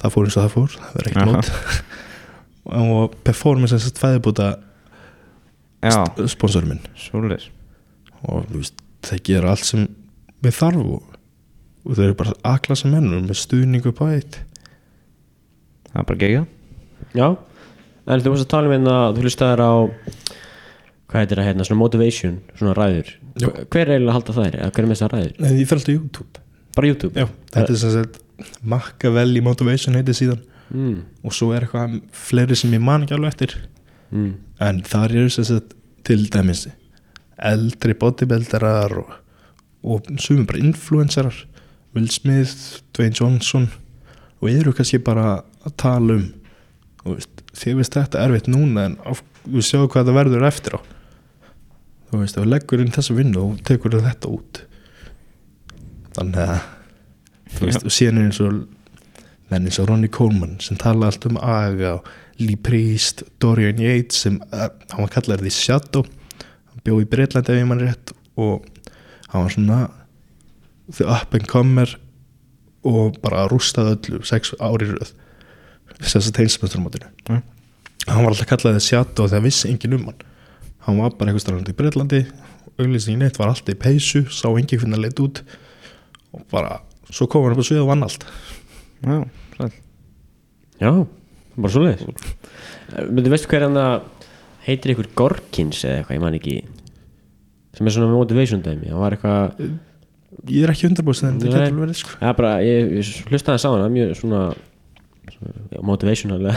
það 0.00 0.14
fór 0.14 0.28
eins 0.28 0.38
og 0.38 0.46
það 0.46 0.54
fór 0.54 0.76
það 0.78 0.96
verður 0.96 1.12
ekkert 1.12 1.32
mót. 1.32 1.52
Og 2.78 3.14
performance 3.24 3.78
sérst 3.80 3.96
fæðibúta 3.96 4.48
Já, 5.80 6.02
sponsorum 6.28 6.74
minn. 6.74 6.82
Svoleiðis. 6.98 7.46
Og 8.26 8.44
þú 8.50 8.58
veist, 8.58 8.82
þeir 9.06 9.22
gera 9.24 9.54
allt 9.54 9.64
sem 9.64 9.86
við 10.44 10.56
þarf 10.58 10.82
og, 10.82 11.14
og 11.86 11.94
þeir 11.94 12.08
eru 12.10 12.18
bara 12.18 12.34
aðklasa 12.50 12.90
mennur 12.92 13.22
með 13.24 13.40
stuðningu 13.40 13.94
á 13.94 14.04
eitt. 14.10 14.40
Það 15.88 16.02
er 16.02 16.08
bara 16.10 16.20
gegja 16.20 16.42
Já, 17.16 17.28
en 18.08 18.22
þú 18.22 18.34
varst 18.34 18.44
að 18.44 18.52
tala 18.52 18.68
um 18.68 18.74
hérna 18.74 18.96
þú 19.14 19.24
hlustaðir 19.24 19.62
á 19.64 19.72
hvað 21.08 21.24
heitir 21.24 21.40
það 21.40 21.48
hérna, 21.48 21.66
svona 21.68 21.80
motivation, 21.80 22.36
svona 22.58 22.74
ræður. 22.76 23.14
Já. 23.38 23.48
hver 23.48 23.84
er 23.84 23.94
eiginlega 23.94 24.12
að 24.12 24.16
halda 24.18 24.36
þær, 24.36 24.58
eða 24.58 24.70
hver 24.74 24.84
er 24.84 24.88
með 24.88 24.96
þessar 24.96 25.14
ræður? 25.14 25.34
En 25.40 25.58
ég 25.58 25.68
fer 25.70 25.80
alltaf 25.80 25.94
YouTube. 25.94 26.42
Bara 26.76 26.90
YouTube? 26.90 27.14
Já, 27.16 27.28
þetta 27.54 27.74
er 27.74 27.80
sem 27.82 27.94
sagt 27.94 28.18
Machiavelli 28.74 29.42
Motivation 29.44 29.98
heitir 29.98 30.18
síðan. 30.18 30.44
Mm. 30.68 30.98
og 31.24 31.32
svo 31.32 31.54
er 31.56 31.64
eitthvað 31.64 31.94
fleiri 32.12 32.56
sem 32.60 32.74
ég 32.76 32.82
man 32.84 33.06
ekki 33.06 33.14
alveg 33.16 33.30
eftir. 33.32 33.54
Mm. 34.12 34.34
en 34.64 34.82
þar 34.84 35.14
eru 35.16 35.30
sem 35.32 35.46
sagt 35.48 35.72
til 36.04 36.26
dæmis 36.32 36.66
eldri 37.38 37.94
bodybuildarar 37.94 38.94
og, 39.00 39.10
og 39.84 40.08
sumum 40.20 40.46
bara 40.48 40.60
influencerar. 40.60 41.36
Will 41.94 42.08
Smith, 42.12 42.82
Dwayne 42.96 43.16
Johnson. 43.16 43.70
Og 44.40 44.50
eru 44.50 44.74
kannski 44.76 45.00
bara 45.02 45.42
að 45.64 45.74
tala 45.80 46.18
um 46.18 46.26
veist, 47.14 47.42
þið 47.56 47.80
veist 47.80 47.96
þetta 47.96 48.22
erfitt 48.26 48.50
núna 48.50 48.88
en 48.88 48.96
þú 49.46 49.64
sjáu 49.64 49.86
hvað 49.88 50.10
það 50.10 50.18
verður 50.18 50.46
eftir 50.48 50.76
á 50.76 50.80
þú 52.08 52.22
veist, 52.22 52.38
þú 52.38 52.46
leggur 52.48 52.82
inn 52.82 52.94
þessa 52.94 53.16
vinnu 53.16 53.42
og 53.44 53.60
tekur 53.68 53.98
þetta 54.00 54.30
út. 54.32 54.62
Þannig 56.16 56.40
að 56.44 56.58
þú 57.54 57.68
veist, 57.68 57.84
og 57.84 57.94
síðan 57.94 58.22
er 58.22 58.28
eins 58.30 58.40
og 58.44 58.58
menn 59.48 59.68
eins 59.68 59.78
og 59.80 59.88
Ronnie 59.88 60.12
Coleman 60.12 60.58
sem 60.64 60.76
tala 60.80 61.08
allt 61.08 61.26
um 61.28 61.38
aga 61.40 61.94
og 61.98 62.08
Lee 62.38 62.58
Priest, 62.60 63.24
Dorian 63.42 63.80
Yates 63.82 64.20
sem, 64.24 64.36
uh, 64.52 64.68
hann 64.92 65.04
var 65.04 65.12
kallar 65.14 65.40
því 65.42 65.50
Shadow. 65.54 66.04
Hann 66.70 66.84
bjó 66.86 67.00
í 67.02 67.08
Breitlandi 67.10 67.54
ef 67.54 67.58
ég 67.62 67.66
mann 67.66 67.82
rétt 67.82 68.12
og 68.38 68.66
hann 69.32 69.46
var 69.46 69.54
svona 69.54 69.78
the 70.94 71.04
up 71.04 71.34
and 71.34 71.48
comer 71.50 71.90
og 72.86 73.18
bara 73.24 73.48
rústaði 73.50 73.96
öllu 73.96 74.22
sex 74.28 74.54
ári 74.62 74.86
röð. 74.92 75.10
Þess 75.98 76.28
að 76.30 76.36
teilsmjöstrumátinu 76.38 77.10
Mm. 77.28 77.42
hann 78.06 78.24
var 78.24 78.32
alltaf 78.32 78.48
kallað 78.48 78.78
því 78.78 78.82
Shadow 78.86 79.26
þegar 79.28 79.42
vissi 79.44 79.68
enginn 79.68 79.96
um 79.98 80.04
hann 80.08 80.27
hann 80.88 81.00
var 81.02 81.14
bara 81.18 81.30
einhver 81.30 81.44
starfandi 81.44 81.74
í 81.74 81.78
Breitlandi 81.78 82.22
auglýsingin 82.78 83.26
eitt 83.26 83.38
var 83.40 83.52
alltaf 83.52 83.74
í 83.74 83.78
peysu 83.78 84.24
sá 84.32 84.48
enginn 84.50 84.80
hvernig 84.80 84.98
að 84.98 85.04
leit 85.04 85.22
út 85.22 85.42
og 86.34 86.44
bara, 86.52 86.80
svo 87.10 87.28
kom 87.30 87.46
hann 87.46 87.56
upp 87.56 87.64
á 87.64 87.68
svið 87.68 87.82
og 87.82 87.90
vann 87.90 88.04
allt. 88.06 88.26
Já, 89.04 89.18
sæl 89.56 89.70
Já, 90.78 90.90
bara 91.58 91.72
svo 91.74 91.84
leiðis 91.84 92.04
Mendu 93.08 93.32
veistu 93.32 93.50
hver 93.50 93.66
hann 93.66 93.78
að 93.80 93.96
heitir 94.68 94.94
ykkur 94.94 95.10
Gorkins 95.18 95.84
eða 95.86 96.02
eitthvað, 96.02 96.16
ég 96.18 96.24
man 96.24 96.38
ekki 96.38 96.56
sem 97.78 97.88
er 97.88 97.94
svona 97.94 98.10
motivation 98.10 98.62
dæmi 98.64 98.90
það 98.90 99.02
var 99.02 99.16
eitthvað, 99.16 99.68
ég 100.50 100.64
er 100.66 100.72
ekki 100.72 100.88
undirbúst 100.88 101.24
en 101.26 101.38
það 101.38 101.52
getur 101.54 101.78
verið 101.82 101.98
sko. 102.00 102.16
Ja, 102.22 102.32
bara, 102.38 102.56
ég, 102.66 102.90
ég 102.98 103.12
hlustaði 103.30 103.58
þess 103.58 103.68
á 103.68 103.70
hana 103.70 103.90
mjög 103.92 104.14
svona, 104.18 104.40
svona 104.50 104.67
já, 105.36 105.80
motivational. 105.82 106.40
Já, 106.48 106.54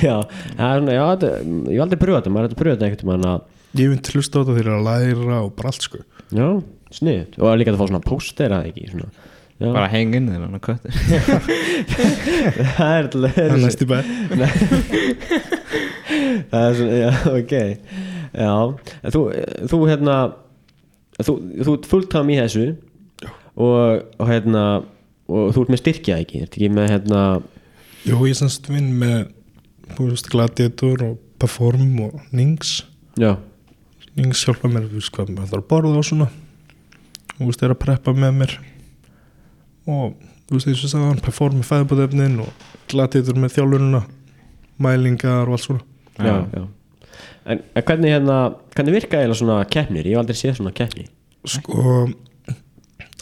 já. 0.00 0.16
já, 0.60 1.04
þetta, 1.14 1.32
ég 1.70 1.78
hef 1.78 1.84
aldrei 1.86 2.00
þetta 2.16 2.34
maður 2.34 2.48
er 2.48 2.54
að 2.54 2.60
pröfa 2.62 2.76
þetta 2.76 2.88
einhvern 2.88 3.10
veginn 3.12 3.30
að 3.30 3.40
ég 3.80 3.92
mynd 3.92 4.12
hlusta 4.14 4.34
á 4.34 4.40
þetta 4.40 4.56
þegar 4.58 4.76
að 4.76 4.86
læra 4.88 5.40
og 5.44 5.50
bara 5.58 5.72
allt 5.72 5.86
sko. 5.86 6.02
Já, 6.30 6.46
snið, 6.96 7.38
og 7.38 7.58
líka 7.60 7.74
að 7.74 7.80
fá 7.80 7.86
svona 7.90 8.06
póster 8.06 8.56
að 8.56 8.70
ekki, 8.70 8.90
svona. 8.94 9.10
Já, 9.60 9.68
Bara 9.74 9.90
heng 9.92 10.14
inn 10.16 10.28
þeirra, 10.30 10.46
hann 10.48 10.56
það 12.78 12.92
er 12.94 13.02
alltaf 13.04 13.34
það 13.34 13.42
er 13.44 13.58
næst 13.60 13.82
í 13.84 13.88
bæ. 13.90 13.98
Það 16.50 16.62
er 16.64 16.78
svona, 16.78 16.94
já, 16.96 17.10
ok. 17.36 17.52
Já, 18.40 18.54
en 19.04 19.14
þú, 19.14 19.20
þú 19.70 19.80
hérna 19.90 20.14
þú, 21.20 21.34
þú 21.60 21.74
ert 21.76 21.88
fulltám 21.90 22.32
í 22.32 22.38
þessu 22.40 22.66
og, 23.60 24.06
og 24.16 24.30
hérna 24.30 24.64
og 25.30 25.54
þú 25.54 25.64
ert 25.64 25.74
með 25.74 25.82
styrkja 25.82 26.20
ekki, 26.24 26.44
ert 26.44 26.56
ekki 26.58 26.70
með 26.74 26.90
hérna 26.94 27.22
jú 28.06 28.20
ég 28.26 28.38
semst 28.38 28.68
vinn 28.70 28.92
með 29.00 29.30
veist 29.98 30.30
gladiator 30.32 31.06
og 31.06 31.18
perform 31.40 31.98
og 32.06 32.20
nings 32.36 32.80
já, 33.20 33.34
nings 34.18 34.42
hjálpa 34.44 34.70
mér 34.70 34.88
þú 34.88 35.00
veist 35.00 35.12
hvað 35.14 35.34
maður 35.34 35.52
þarf 35.54 35.62
að 35.64 35.68
borða 35.70 36.00
og 36.00 36.06
svona. 36.06 36.28
Þú 37.36 37.48
veist 37.48 37.62
er 37.64 37.74
að 37.74 37.80
preppa 37.80 38.14
með 38.16 38.34
mér. 38.36 38.56
Og 39.88 40.16
þú 40.48 40.56
veist 40.56 40.70
eins 40.70 40.82
og 40.84 40.92
sagðan 40.92 41.22
perform 41.24 41.60
með 41.60 41.70
fæðbúðefnin 41.70 42.42
og 42.44 42.66
gladiator 42.90 43.38
með 43.40 43.54
þjálfurina 43.56 44.02
mælingar 44.80 45.48
og 45.48 45.56
allt 45.56 45.66
svona. 45.66 45.86
Já, 46.20 46.34
já. 46.52 46.66
En, 47.50 47.62
en 47.76 47.86
hvernig 47.86 48.12
hérna 48.12 48.40
hvernig 48.74 48.96
virka 48.98 49.20
eiginlega 49.20 49.40
svona 49.40 49.62
keppnir, 49.72 50.08
ég 50.08 50.16
hef 50.16 50.22
aldrei 50.22 50.38
séð 50.38 50.58
svona 50.58 50.74
keppni. 50.76 51.06
Sko 51.48 52.10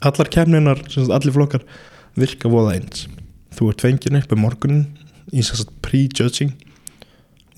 allar 0.03 0.31
sagt 0.31 1.15
allir 1.15 1.35
flokkar 1.35 1.65
virka 2.21 2.51
voða 2.51 2.77
eins. 2.79 3.07
Þú 3.55 3.73
ert 3.73 3.85
fengin 3.85 4.19
upp 4.21 4.35
um 4.35 4.43
morgunin 4.45 4.85
í 5.35 5.45
sagt 5.45 5.73
pre-judging 5.85 6.55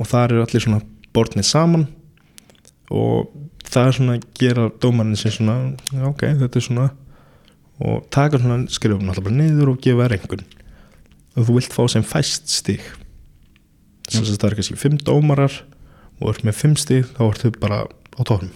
og 0.00 0.08
þar 0.08 0.34
er 0.34 0.44
allir 0.44 0.64
svona 0.64 0.80
bortnið 1.14 1.46
saman 1.48 1.86
og 2.90 3.30
það 3.70 3.86
er 3.86 3.96
svona 3.98 4.16
að 4.16 4.24
gera 4.40 4.70
dómarinn 4.82 5.18
sem 5.18 5.34
svona 5.34 5.56
ok, 6.08 6.24
þetta 6.40 6.58
er 6.58 6.66
svona 6.66 6.88
og 7.80 8.08
taka 8.12 8.40
svona 8.40 8.64
skrifum 8.72 9.08
alltaf 9.08 9.26
bara 9.26 9.38
niður 9.38 9.74
og 9.74 9.84
gefa 9.84 10.08
einhvern 10.08 10.46
og 11.36 11.46
þú 11.46 11.56
vilt 11.56 11.74
fá 11.74 11.84
sem 11.88 12.04
fæst 12.04 12.50
stig. 12.50 12.82
Sem 14.10 14.24
sagt 14.26 14.42
það 14.42 14.50
er 14.50 14.58
kannski 14.58 14.80
fimm 14.80 14.98
dómarar 14.98 15.60
og 16.20 16.32
ert 16.32 16.44
með 16.44 16.58
fimm 16.58 16.76
stig 16.78 17.06
þá 17.14 17.22
ertu 17.30 17.52
bara 17.60 17.84
á 17.86 18.20
tóknum 18.26 18.52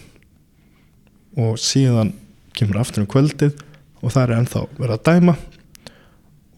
og 1.35 1.57
síðan 1.59 2.13
kemur 2.55 2.79
aftur 2.79 3.03
um 3.03 3.09
kvöldið 3.11 3.57
og 4.01 4.13
það 4.13 4.21
er 4.23 4.33
ennþá 4.37 4.61
verið 4.77 4.95
að 4.95 5.05
dæma 5.09 5.35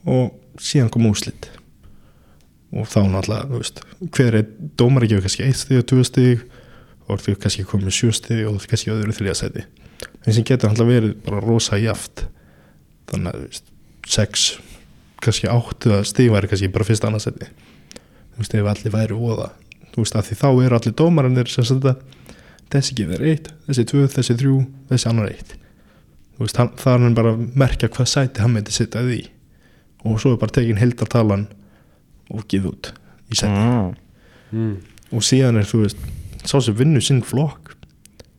og 0.08 0.62
síðan 0.62 0.92
kom 0.94 1.08
úslit 1.10 1.50
og 2.76 2.88
þá 2.92 3.00
náttúrulega 3.08 3.50
þú 3.50 3.62
veist, 3.62 3.84
hver 4.16 4.40
er 4.42 4.48
dómar 4.80 5.06
ekki 5.08 5.22
kannski 5.24 5.46
eitt 5.48 5.60
stig 5.60 5.82
og 5.82 5.88
tvö 5.92 6.06
stig 6.08 6.46
og 7.08 7.22
þú 7.24 7.38
kannski 7.44 7.68
komið 7.68 7.96
sjö 7.96 8.12
stig 8.16 8.44
og 8.48 8.58
þú 8.58 8.72
kannski 8.74 8.94
öðru 8.96 9.16
þriða 9.16 9.38
seti 9.42 9.64
en 9.66 10.34
sem 10.34 10.44
getur 10.48 10.72
náttúrulega 10.72 11.02
verið 11.02 11.16
bara 11.28 11.44
rosa 11.44 11.80
jaft 11.82 12.26
þannig 13.12 13.32
að 13.32 13.40
þú 13.40 13.48
veist, 13.48 13.72
sex 14.08 14.50
kannski 15.24 15.52
áttu 15.52 15.96
að 15.96 16.06
stig 16.12 16.34
væri 16.34 16.52
kannski 16.52 16.74
bara 16.74 16.88
fyrst 16.88 17.08
annað 17.08 17.30
seti 17.30 17.48
þú 17.48 18.44
veist 18.44 18.60
ef 18.60 18.72
allir 18.74 18.96
væri 18.98 19.18
óða 19.18 19.52
þú 19.94 20.04
veist 20.04 20.20
að 20.20 20.28
því 20.30 20.40
þá 20.44 20.48
eru 20.52 20.78
allir 20.78 20.98
dómarannir 21.00 21.50
sem 21.52 21.80
að 21.82 22.04
þessi 22.74 22.98
gefur 22.98 23.24
eitt, 23.28 23.50
þessi 23.68 23.86
tvö, 23.88 24.04
þessi 24.12 24.36
þrjú 24.38 24.60
þessi 24.92 25.10
annar 25.12 25.32
eitt. 25.32 25.56
Þú 26.38 26.46
veist, 26.46 26.60
það 26.82 26.94
er 26.94 27.04
hann 27.06 27.18
bara 27.18 27.34
merkja 27.38 27.90
hvað 27.94 28.12
sæti 28.12 28.44
hann 28.44 28.54
myndi 28.54 28.76
sitta 28.76 29.02
í 29.02 29.24
og 30.06 30.20
svo 30.22 30.34
er 30.34 30.42
bara 30.42 30.54
tekin 30.58 30.80
heldartalan 30.80 31.48
og 32.34 32.46
gefið 32.50 32.70
út 32.72 32.92
í 33.32 33.40
seti 33.40 33.54
ah. 33.54 33.92
mm. 34.52 34.76
og 35.16 35.26
síðan 35.26 35.60
er 35.62 35.68
þú 35.68 35.84
veist 35.86 36.06
sá 36.48 36.60
sem 36.64 36.76
vinnur 36.78 37.04
sinn 37.04 37.24
flokk 37.26 37.74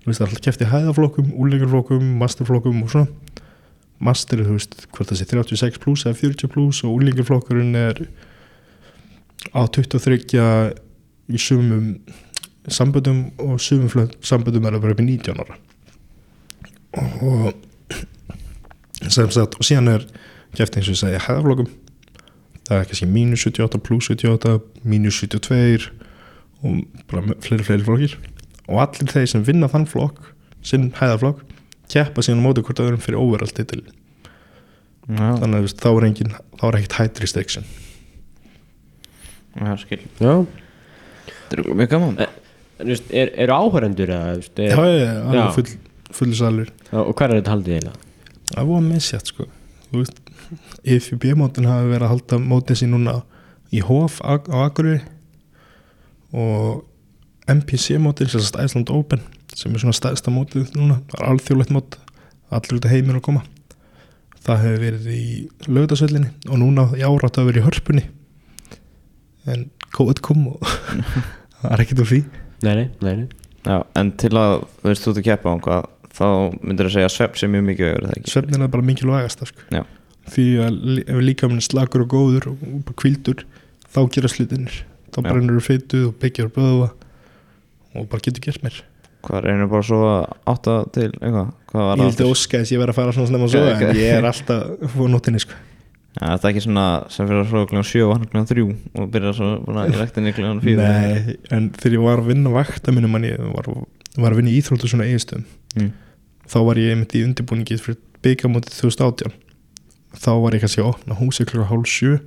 þú 0.02 0.10
veist 0.10 0.20
það 0.20 0.26
er 0.26 0.30
alltaf 0.30 0.44
kæft 0.46 0.64
í 0.64 0.70
hæðaflokkum, 0.72 1.32
úlingarflokkum 1.36 2.12
masterflokkum 2.22 2.82
og 2.84 2.92
svona 2.94 3.08
master 3.98 4.40
er 4.40 4.48
þú 4.48 4.56
veist 4.56 4.76
hvort 4.94 5.10
það 5.10 5.20
sé 5.20 5.28
36 5.32 5.80
plus 5.82 6.04
eða 6.06 6.20
40 6.20 6.52
plus 6.52 6.82
og 6.86 6.98
úlingarflokkurinn 7.00 7.78
er 7.78 8.04
á 9.54 9.62
23 9.66 10.20
í 11.28 11.40
sumum 11.42 11.96
samböndum 12.68 13.28
og 13.42 13.60
sumum 13.62 14.10
samböndum 14.22 14.68
er 14.68 14.76
það 14.76 14.84
bara 14.84 14.94
upp 14.94 15.02
í 15.02 15.08
19 15.08 15.42
ára 15.42 15.54
og 16.98 17.52
sem 19.08 19.30
sagt 19.30 19.58
og 19.58 19.66
síðan 19.66 19.92
er 19.96 20.06
kefti 20.56 20.80
eins 20.80 20.88
og 20.88 20.94
ég 20.96 21.00
segi 21.02 21.20
hæðaflokkum 21.26 21.68
það 22.68 22.78
er 22.82 22.88
kannski 22.90 23.08
mínus 23.08 23.44
78 23.48 23.80
pluss 23.84 24.10
78 24.12 24.56
mínus 24.84 25.20
72 25.22 25.88
og 26.62 26.80
bara 27.10 27.36
fleiri 27.44 27.64
fleiri 27.64 27.84
flokkir. 27.86 28.16
Og 28.68 28.80
allir 28.82 29.08
þeir 29.12 29.28
sem 29.30 29.44
vinna 29.46 29.68
þann 29.72 29.86
flokk 29.88 30.32
sinn 30.66 30.90
hæðaflokk 30.98 31.44
keppa 31.88 32.20
síðan 32.24 32.42
á 32.42 32.46
móti 32.48 32.64
hvort 32.66 32.82
öðrum 32.84 33.00
fyrir 33.00 33.20
overall 33.22 33.52
titil 33.54 33.84
Já, 35.08 35.38
þannig 35.40 35.62
að 35.62 35.68
þá 35.80 35.86
er 35.88 36.04
engin 36.10 36.34
þá 36.58 36.64
er 36.68 36.76
ekkert 36.82 36.96
height 36.98 37.20
restriction. 37.22 37.64
Já, 39.56 39.70
skil. 39.80 40.02
Já, 40.20 40.34
Þetta 41.48 41.56
er 41.62 41.78
mjög 41.80 41.88
gaman. 41.94 42.18
Veist, 42.84 43.08
er, 43.10 43.30
eru 43.40 43.54
áhörendur 43.56 44.10
veist, 44.12 44.52
er, 44.60 44.74
já, 44.74 44.84
já, 44.84 45.06
já, 45.08 45.38
Já. 45.38 45.46
full, 45.56 45.70
full 46.14 46.34
salur 46.36 46.68
og 46.92 47.14
hvað 47.16 47.24
er 47.32 47.40
þetta 47.40 47.54
haldið 47.56 47.78
eiginlega? 47.78 48.04
það 48.52 48.68
var 48.74 48.84
misjætt 48.84 49.32
sko. 49.32 49.46
Þú 49.88 50.02
veist, 50.02 50.20
IFB 50.84 51.32
mótin 51.38 51.68
hafi 51.68 51.90
verið 51.92 52.06
að 52.06 52.12
halda 52.14 52.40
mótið 52.42 52.80
sín 52.82 52.94
núna 52.94 53.18
í 53.74 53.82
Hof 53.84 54.20
á 54.24 54.38
Akureyri 54.38 55.02
og 56.32 56.84
MPC 57.48 57.98
mótin 58.02 58.30
sem 58.30 58.44
sagt 58.44 58.60
Iceland 58.60 58.92
Open 58.92 59.22
sem 59.56 59.72
er 59.72 59.82
svona 59.82 59.96
stærsta 59.96 60.32
mótið 60.32 60.74
núna 60.76 61.00
það 61.08 61.20
er 61.20 61.30
alþjóðlegt 61.32 61.72
mót, 61.74 61.98
allir 62.52 62.78
út 62.78 62.88
af 62.88 62.94
heiminn 62.94 63.20
að 63.20 63.26
koma 63.28 63.44
það 64.44 64.64
hefur 64.64 64.82
verið 64.84 65.08
í 65.12 65.24
lögðarsöllinni 65.68 66.32
og 66.48 66.60
núna 66.62 66.88
í 66.96 67.04
ára 67.04 67.30
það 67.30 67.42
hefur 67.42 67.50
verið 67.52 67.62
í 67.62 67.66
hörpunni 67.68 68.06
en 69.48 69.68
COVID 69.96 70.22
kom 70.24 70.46
og 70.52 70.74
það 71.60 71.72
er 71.72 71.84
ekkert 71.84 72.04
úr 72.04 72.12
því 72.12 72.22
Nei, 72.58 72.74
nei, 72.74 72.88
nei, 73.00 73.12
nei. 73.20 73.28
Já, 73.62 73.82
en 74.00 74.10
til 74.18 74.32
að, 74.38 74.64
þú 74.80 74.88
veist, 74.88 75.04
þú 75.04 75.12
ert 75.12 75.20
að 75.20 75.26
keppa 75.28 75.50
á 75.50 75.54
einhvað 75.54 75.84
þá 76.18 76.26
myndir 76.64 76.88
að 76.88 76.94
segja 76.96 77.08
að 77.08 77.14
svepp 77.14 77.38
sé 77.38 77.48
mjög 77.50 77.64
mikið 77.68 77.92
það 78.08 78.30
svefnin 78.32 78.64
er 78.64 78.72
bara 78.72 78.86
mikilvægast 78.88 79.44
sko. 79.46 79.66
Já. 79.70 79.82
Því 80.34 80.46
að 80.64 80.78
ef 81.04 81.22
líka 81.24 81.50
minn 81.50 81.64
slagur 81.64 82.04
og 82.04 82.12
góður 82.12 82.50
og 82.52 82.62
og 82.78 82.94
kvildur 82.98 83.44
þá 83.88 84.00
gera 84.14 84.30
slutinir 84.32 84.82
þá 85.12 85.20
Já. 85.22 85.28
brennur 85.30 85.58
þú 85.58 85.64
feituð 85.66 86.06
og 86.10 86.16
byggjar 86.22 86.52
böða 86.54 86.90
og 87.96 88.08
bara 88.08 88.24
getur 88.24 88.44
gert 88.44 88.64
mér 88.66 88.82
Hvað 89.18 89.48
reynir 89.48 89.66
bara 89.66 89.82
svo 89.82 89.96
að 90.06 90.20
átta 90.52 90.74
til 90.94 91.08
eitthvað 91.10 91.48
Hvað 91.72 91.88
var 91.88 91.98
ég 91.98 92.12
vildi 92.12 92.58
að 92.58 92.70
ég 92.72 92.82
verið 92.82 92.92
að 92.92 92.98
fara 93.00 93.14
svona 93.16 93.30
snemma 93.32 93.48
svo 93.50 93.62
Ok, 93.64 93.72
ok. 93.72 93.82
en 93.88 93.98
ég 93.98 94.12
er 94.14 94.28
alltaf 94.28 94.92
fór 94.94 95.10
nóttinni 95.10 95.42
sko. 95.42 95.56
Já, 96.18 96.22
þetta 96.32 96.46
er 96.46 96.52
ekki 96.52 96.62
svona 96.64 96.84
sem 97.12 97.28
fyrir 97.28 97.42
að 97.42 97.50
slóða 97.50 97.68
kljóðan 97.70 97.88
sjö 97.88 98.04
og 98.06 98.12
hann 98.14 98.28
kljóðan 98.30 98.48
þrjú 98.50 98.68
og 98.98 99.10
byrja 99.14 99.32
svo 99.36 99.50
bara 99.66 99.84
í 99.86 99.96
rektinni 99.98 100.34
kljóðan 100.34 100.62
fjögur 100.64 100.86
Nei, 100.86 101.34
en 101.54 101.68
þegar 101.76 101.96
ég 101.96 102.06
var 102.06 102.22
að 102.22 102.30
vinna 102.32 102.54
vakta 102.54 102.94
minnum 102.94 103.12
mann 103.14 103.26
ég 103.28 103.42
var, 103.52 103.68
var 104.16 104.34
að 104.34 104.40
vinna 104.40 104.54
í 104.54 104.56
íþróttu 104.58 104.90
svona 104.90 105.06
eigistum 105.06 105.44
mm. 105.76 105.92
þá 106.48 106.58
var 106.70 106.80
ég 106.80 106.94
einmitt 106.94 107.14
í 107.18 107.22
undirbúningi 107.26 107.78
fyrir 107.82 108.00
byggamótið 108.24 108.80
2018 108.80 109.36
þá 110.16 110.30
var 110.42 110.56
ég 110.56 110.64
kannski 110.64 110.82
að 110.82 110.90
opna 110.92 111.16
húsi 111.18 111.46
klukka 111.48 111.68
hálf 111.70 111.88
sjö. 111.90 112.18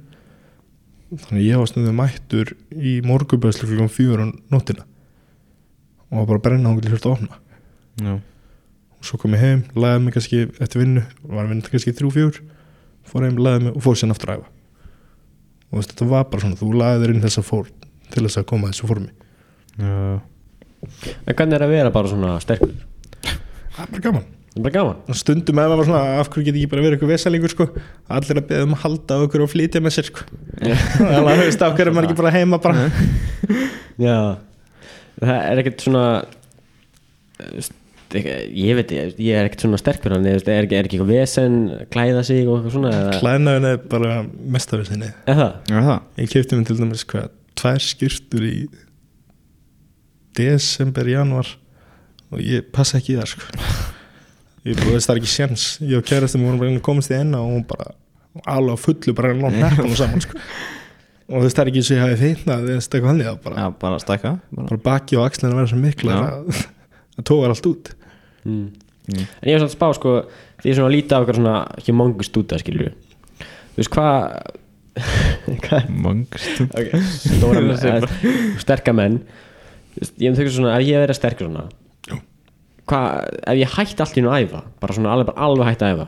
Þannig 1.11 1.41
að 1.41 1.47
ég 1.47 1.59
var 1.61 1.69
snuðið 1.71 1.95
mættur 1.97 2.53
í 2.71 2.93
morguböðslu 3.05 3.67
klukkan 3.69 3.91
fjögur 3.91 4.23
á 4.23 4.27
nóttina. 4.53 4.85
Og 6.11 6.21
var 6.21 6.27
bara 6.29 6.39
að 6.39 6.45
brenna 6.47 6.71
hann 6.71 6.83
til 6.83 6.93
að 6.95 7.09
opna. 7.11 7.39
Já, 8.01 8.13
og 9.01 9.07
svo 9.07 9.17
kom 9.19 9.35
ég 9.35 9.43
heim, 9.43 9.63
lagði 9.75 10.03
mig 10.05 10.15
kannski 10.15 10.41
eftir 10.61 10.83
vinnu 10.83 11.03
var 11.25 11.43
að 11.43 11.51
vinna 11.51 11.71
kannski 11.73 11.93
þrjú 11.97 12.11
fjögur 12.15 12.37
fór 13.07 13.25
heim, 13.25 13.39
lagði 13.41 13.65
mig 13.65 13.75
og 13.75 13.83
fór 13.83 13.97
sér 13.99 14.13
aftur 14.13 14.31
að 14.31 14.41
æfa. 14.41 14.51
Og 15.71 15.73
þú 15.73 15.81
veist, 15.81 15.93
þetta 15.95 16.07
var 16.11 16.29
bara 16.31 16.45
svona 16.45 16.59
þú 16.59 16.69
lagði 16.77 17.03
þér 17.03 17.15
inn 17.15 17.25
þessa 17.25 17.43
fór 17.47 17.71
til 18.11 18.23
þess 18.27 18.39
að 18.39 18.47
koma 18.51 18.69
að 18.69 18.75
þessu 18.75 18.91
formi. 18.91 19.11
Já. 19.81 20.21
En 21.27 21.35
hvernig 21.35 21.57
er 21.57 21.65
að 21.65 21.75
vera 21.75 21.93
bara 21.93 22.11
svona 22.11 22.37
sterkur? 22.43 22.77
það 23.75 23.83
er 23.83 23.91
bara 23.91 24.05
gaman 24.05 24.29
Það 24.51 24.59
er 24.59 24.63
bara 24.65 24.73
gaman. 24.75 24.97
Stundum 25.15 25.55
maður 25.55 25.77
var 25.79 25.87
svona 25.87 25.99
af 26.19 26.27
hverju 26.33 26.43
get 26.49 26.57
ég 26.57 26.65
ekki 26.65 26.71
bara 26.73 26.83
verið 26.83 26.97
eitthvað 26.97 27.11
vesalingur 27.13 27.53
sko? 27.53 27.67
Allir 28.11 28.39
að 28.41 28.47
beða 28.49 28.65
um 28.67 28.73
að 28.75 28.81
halda 28.83 29.19
okkur 29.25 29.43
og 29.45 29.51
flytja 29.53 29.79
með 29.85 29.93
sér 29.95 30.09
sko. 30.09 30.25
Þannig 30.59 31.19
að 31.21 31.29
þú 31.31 31.45
veist 31.45 31.63
af 31.67 31.75
hverju 31.77 31.87
er 31.87 31.95
maður 31.95 32.09
ekki 32.09 32.17
bara 32.19 32.33
heima 32.35 32.59
bara? 32.65 32.83
Já. 34.01 34.17
Það 35.21 35.37
er 35.37 35.61
ekkert 35.63 35.85
svona 35.85 36.03
ég 38.11 38.75
veit, 38.75 38.91
ég, 38.91 39.13
ég 39.23 39.37
er 39.39 39.47
ekkert 39.47 39.63
svona 39.63 39.79
sterkur 39.79 40.11
hann, 40.17 40.25
er, 40.27 40.41
er, 40.43 40.65
ekki- 40.65 40.75
er 40.75 40.87
ekki 40.89 40.97
eitthvað 40.97 41.13
vesen 41.13 41.53
klæða 41.93 42.23
sig 42.27 42.41
og 42.43 42.57
eitthvað 42.57 42.73
svona 42.75 42.91
eða, 42.97 43.13
klæðnaðin 43.21 43.67
er 43.69 43.77
bara 43.93 44.09
er 45.23 45.37
það? 45.39 45.53
Ég 46.19 46.33
kefti 46.33 46.59
mér 46.59 46.67
til 46.67 46.77
dæmis 46.81 47.05
hvað 47.07 47.29
tvær 47.61 47.79
skýrtur 47.87 48.43
í 48.49 48.57
desember, 50.35 51.07
januar 51.11 51.53
og 52.31 52.43
ég 52.43 52.67
passa 52.75 52.99
ekki 52.99 53.15
í 53.15 53.19
það 53.21 53.31
sko 53.31 53.43
ég 54.67 54.83
veist 54.85 55.09
það 55.09 55.15
er 55.15 55.21
ekki 55.21 55.31
sjans 55.31 55.63
ég 55.81 55.97
og 55.97 56.05
kærastum 56.09 56.43
vorum 56.45 56.61
bara 56.61 56.73
að 56.75 56.83
komast 56.85 57.11
í 57.13 57.17
enna 57.17 57.41
og 57.41 57.55
hún 57.55 57.65
bara 57.69 57.91
alveg 58.51 58.79
fullu 58.79 59.15
bara 59.17 59.33
að 59.33 59.41
lóna 59.41 59.57
nerpunum 59.65 59.97
saman 60.01 60.21
sko 60.23 60.37
og 61.31 61.39
þú 61.39 61.43
veist 61.45 61.57
það 61.57 61.63
er 61.63 61.71
ekki 61.71 61.81
eins 61.81 61.89
og 61.91 61.97
ég 61.97 62.03
hafi 62.05 62.19
feitnað 62.21 62.69
eða 62.69 62.77
eitthvað 62.81 63.09
hann 63.09 63.23
það 63.25 63.41
bara, 63.45 63.63
Já, 63.65 63.67
bara 63.81 63.99
stækka 64.03 64.31
bara. 64.51 64.67
bara 64.69 64.81
baki 64.89 65.17
og 65.19 65.25
axlina 65.25 65.57
verða 65.57 65.71
svo 65.71 65.81
mikla 65.81 66.11
Já. 66.11 66.21
að 66.21 66.63
það 67.17 67.27
tógar 67.31 67.55
allt 67.55 67.71
út 67.73 67.93
Mm. 68.41 68.71
Mm. 69.05 69.25
En 69.43 69.49
ég 69.51 69.53
er 69.53 69.59
svona 69.61 69.69
að 69.69 69.73
spá 69.75 69.87
sko 69.93 70.11
því 70.63 70.65
ég 70.65 70.71
er 70.71 70.77
svona 70.79 70.87
að 70.89 70.93
líta 70.95 71.13
á 71.13 71.19
eitthvað 71.21 71.37
svona 71.37 71.57
humongous 71.85 72.29
stúta 72.31 72.57
skilur 72.57 72.87
Þú 73.75 73.77
veist 73.77 73.91
hvað 73.93 74.15
Mangst 76.03 76.63
okay. 76.65 77.03
stóra 77.21 77.61
menn, 77.61 77.77
eða, 77.77 78.09
sterka 78.63 78.95
menn 78.97 79.19
Þú 79.93 80.01
veist, 80.01 80.15
ég 80.25 80.33
hef 80.33 80.41
þau 80.41 80.55
svona 80.57 80.73
ef 80.79 80.87
ég 80.89 81.03
verið 81.05 81.19
sterkur 81.19 81.51
svona 81.51 81.67
Jú. 81.67 81.80
Hvað, 82.91 83.39
ef 83.47 83.59
ég 83.61 83.75
hætti 83.77 84.03
allt 84.05 84.19
í 84.19 84.23
nú 84.25 84.31
að 84.35 84.45
æfa 84.45 84.61
bara 84.83 84.97
svona 84.97 85.15
alveg, 85.15 85.33
alveg 85.47 85.69
hætti 85.71 85.87
að 85.87 85.95
æfa 85.95 86.07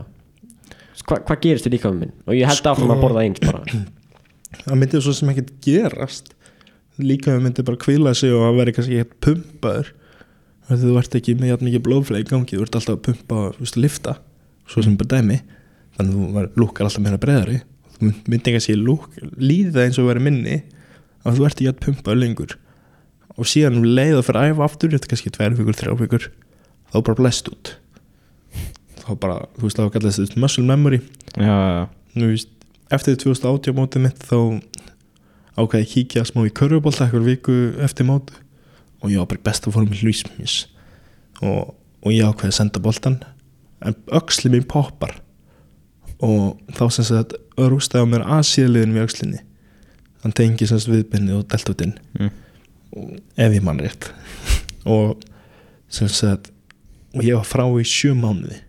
hvað, 1.04 1.24
hvað 1.28 1.42
gerist 1.44 1.68
í 1.68 1.74
líka 1.74 1.92
minn? 1.96 2.14
Og 2.28 2.38
ég 2.38 2.48
held 2.48 2.70
áfram 2.72 2.94
að 2.94 3.02
borða 3.04 3.24
eins 3.26 3.42
bara. 3.44 3.64
Það 4.64 4.78
myndi 4.80 5.00
svo 5.04 5.14
sem 5.18 5.32
ekkert 5.34 5.50
gerast. 5.66 6.30
Líka 7.02 7.34
við 7.34 7.42
myndi 7.48 7.66
bara 7.66 7.80
kvíla 7.82 8.14
sig 8.16 8.32
og 8.36 8.46
að 8.48 8.60
vera 8.62 8.74
kannski 8.78 9.00
ekkert 9.02 9.18
pumpaður. 9.26 9.90
Þú 10.70 10.94
ert 11.02 11.18
ekki 11.20 11.34
með 11.40 11.50
jafn 11.52 11.68
mikið 11.68 11.84
blóðflæði 11.88 12.24
í 12.24 12.30
gangi 12.30 12.56
þú 12.60 12.64
ert 12.68 12.78
alltaf 12.80 12.96
að 12.96 13.02
pumpa 13.10 13.40
og 13.50 13.74
lifta 13.82 14.14
svo 14.70 14.84
sem 14.86 14.96
bara 15.00 15.18
dæmi. 15.18 15.40
Þannig 15.98 16.14
að 16.22 16.46
þú 16.54 16.62
lúkkar 16.64 16.88
alltaf 16.88 17.04
meira 17.04 17.20
breðari 17.26 17.58
þú 17.98 18.08
mynd- 18.08 18.30
myndi 18.32 18.54
kannski 18.56 18.78
lúk, 18.80 19.10
líða 19.42 19.84
eins 19.88 20.00
og 20.02 20.08
vera 20.08 20.24
minni 20.24 20.62
að 21.26 21.42
þú 21.42 21.50
ert 21.50 21.60
ekki 21.60 21.72
að 21.74 21.82
pumpa 21.84 22.16
lengur. 22.16 22.56
Og 23.36 23.50
síðan 23.50 23.82
um 23.82 23.90
leið 23.90 24.20
að 24.22 24.26
fyrir 24.30 24.40
að 24.46 24.54
æfa 24.54 24.66
aftur 24.70 24.94
þetta 24.96 25.12
kannski 25.12 25.34
tvær 25.36 25.58
vikur, 25.58 25.78
þrjá 25.82 25.94
vikur 26.00 26.30
þá 26.94 27.00
bara 27.02 27.20
blest 27.20 27.50
út. 27.50 27.74
Þá 29.04 29.10
bara, 29.20 29.40
þú 29.58 29.68
veist, 29.68 29.80
þá 29.80 29.94
kallast 29.96 30.22
þetta 30.22 30.44
muscle 30.44 30.66
memory. 30.68 31.02
Já, 31.34 31.50
já, 31.50 31.72
já. 31.74 31.86
Nú, 32.14 32.30
víst, 32.30 32.52
eftir 32.94 33.18
2080 33.20 33.76
mótið 33.78 34.06
mitt 34.06 34.28
þá 34.30 34.38
ákvæði 35.58 35.90
kíkja 35.92 36.26
smá 36.30 36.46
í 36.48 36.54
körfubólta 36.54 37.08
eitthvað 37.08 37.30
viku 37.32 37.58
eftir 37.84 38.08
mótið. 38.08 38.40
Og 39.04 39.12
ég 39.12 39.20
var 39.20 39.30
bara 39.32 39.42
í 39.42 39.46
besta 39.50 39.74
formi 39.74 39.98
hlýsmis 40.00 40.62
og, 41.44 41.74
og 42.06 42.14
ég 42.14 42.30
ákvæði 42.30 42.54
að 42.54 42.56
senda 42.56 42.82
boltan 42.84 43.18
en 43.84 43.98
öxli 44.16 44.54
mín 44.54 44.68
poppar. 44.70 45.18
Og 46.24 46.62
þá 46.78 46.86
sem 46.94 47.10
sagt 47.10 47.36
rústaði 47.60 48.08
á 48.08 48.12
mér 48.14 48.26
aðsíðliðin 48.38 48.96
við 48.96 49.06
öxlinni. 49.10 49.42
Hann 50.24 50.36
tengi 50.38 50.70
sem 50.70 50.80
sagt 50.80 50.94
viðbynni 50.94 51.36
og 51.36 51.44
deltutinn 51.52 51.98
mm. 52.16 52.32
ef 53.36 53.58
ég 53.58 53.66
mann 53.66 53.82
rétt. 53.84 54.08
Og 54.94 55.20
sem 55.92 56.08
sagt 56.12 56.53
og 57.14 57.24
ég 57.26 57.38
var 57.38 57.48
frá 57.48 57.64
í 57.80 57.86
sjö 57.88 58.14
mánuði. 58.18 58.60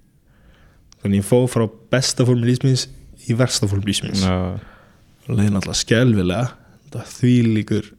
Þannig 1.03 1.21
ég 1.21 1.29
fóð 1.29 1.47
frá 1.53 1.65
besta 1.93 2.27
formi 2.27 2.49
lífsmins 2.49 2.87
í 3.29 3.37
versta 3.37 3.69
formi 3.69 3.91
lífsmins 3.91 4.25
og 4.25 5.31
leiði 5.33 5.53
náttúrulega 5.55 5.81
skelvilega 5.81 6.47
þetta 6.85 7.05
því 7.15 7.35
líkur 7.59 7.91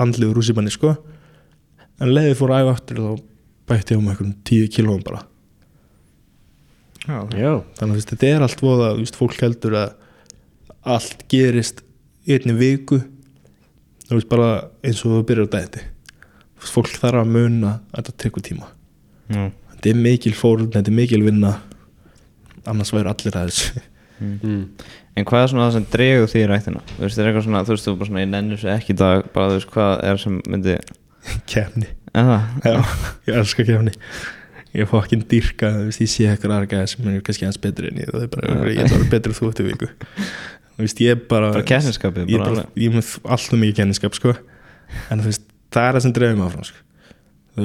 andlegu 0.00 0.36
rússipanni 0.36 0.72
sko. 0.72 0.94
En 2.00 2.12
leiði 2.14 2.38
fór 2.38 2.54
að 2.54 2.64
æfa 2.64 2.76
aftur 2.78 3.02
og 3.02 3.10
þá 3.10 3.26
bætti 3.70 3.94
ég 3.94 4.00
um 4.00 4.10
einhvern 4.10 4.34
tíu 4.48 4.70
kílóum 4.72 5.04
bara. 5.06 5.22
Já. 7.06 7.20
Já, 7.36 7.52
þannig 7.78 8.00
að 8.00 8.10
þetta 8.12 8.28
er 8.28 8.44
allt 8.44 8.64
voða 8.64 8.90
veist, 8.98 9.16
fólk 9.16 9.40
heldur 9.40 9.76
að 9.78 9.94
allt 10.88 11.24
gerist 11.32 11.84
einni 12.28 12.56
viku. 12.56 13.00
Þú 14.08 14.18
veist 14.18 14.30
bara 14.32 14.50
eins 14.84 15.00
og 15.04 15.16
þú 15.18 15.24
byrjar 15.28 15.48
á 15.48 15.54
dæti 15.56 15.86
fólk 16.68 16.92
þarf 17.00 17.22
að 17.22 17.32
muna 17.32 17.72
að 17.90 18.00
þetta 18.00 18.16
tekur 18.24 18.44
tíma. 18.44 18.68
Já, 19.30 19.48
þetta 19.80 19.92
er 19.94 20.00
mikil 20.04 20.34
fórn, 20.36 20.68
þetta 20.74 20.92
er 20.92 20.96
mikil 20.96 21.22
vinna. 21.24 21.54
Annars 22.68 22.92
væri 22.92 23.08
allir 23.08 23.36
að 23.40 23.48
þessu. 23.50 23.84
Mm. 24.20 24.64
En 25.16 25.24
hvað 25.24 25.42
er 25.42 25.48
svona 25.52 25.66
það 25.66 25.76
sem 25.78 25.86
dregur 25.94 26.28
því 26.28 26.40
í 26.42 26.48
rættina? 26.50 26.82
Þú 26.90 27.00
veist, 27.06 27.16
er 27.16 27.28
eitthvað 27.30 27.46
svona, 27.46 27.62
þú 27.64 27.72
veist, 27.72 27.86
þú 27.86 27.94
bara 27.96 28.08
svona, 28.10 28.20
ég 28.20 28.28
nenni 28.34 28.56
þessu 28.58 28.68
ekki 28.74 28.92
í 28.92 28.98
dag, 29.00 29.24
bara 29.32 29.48
þú 29.48 29.56
veist, 29.56 29.70
hvað 29.72 29.92
er 30.10 30.20
sem 30.20 30.34
myndi, 30.44 30.74
kefni, 31.50 31.88
en 32.12 32.28
það? 32.28 32.42
já, 32.68 32.76
ég 33.30 33.40
elska 33.40 33.66
kefni 33.70 33.94
ég 34.76 34.86
fá 34.86 35.00
ekki 35.00 35.16
dýrka 35.32 35.70
þú 35.74 35.86
veist, 35.88 36.02
ég 36.04 36.10
sé 36.12 36.28
eitthvað 36.30 36.54
aðra 36.60 36.86
sem 36.92 37.08
er 37.10 37.24
kannski 37.26 37.46
hans 37.48 37.58
betri 37.62 37.90
en 37.90 37.98
ég 37.98 38.06
það 38.12 38.22
er 38.26 38.30
bara, 38.36 38.44
Já. 38.46 38.52
ég 38.70 38.82
að 38.84 38.92
vera 38.94 39.08
betri 39.16 39.32
þú 39.34 39.44
eftir 39.50 39.66
viku. 39.66 39.88
Þú 40.76 40.80
veist, 40.84 40.98
ég 41.02 41.10
er 41.16 41.18
bara 41.32 41.48
Bara 41.56 41.70
keppnisskapið, 41.72 42.24
ég 42.30 42.36
er 42.36 42.42
bara 42.44 42.54
bara, 42.60 42.66
ég 42.78 42.86
er 42.86 42.94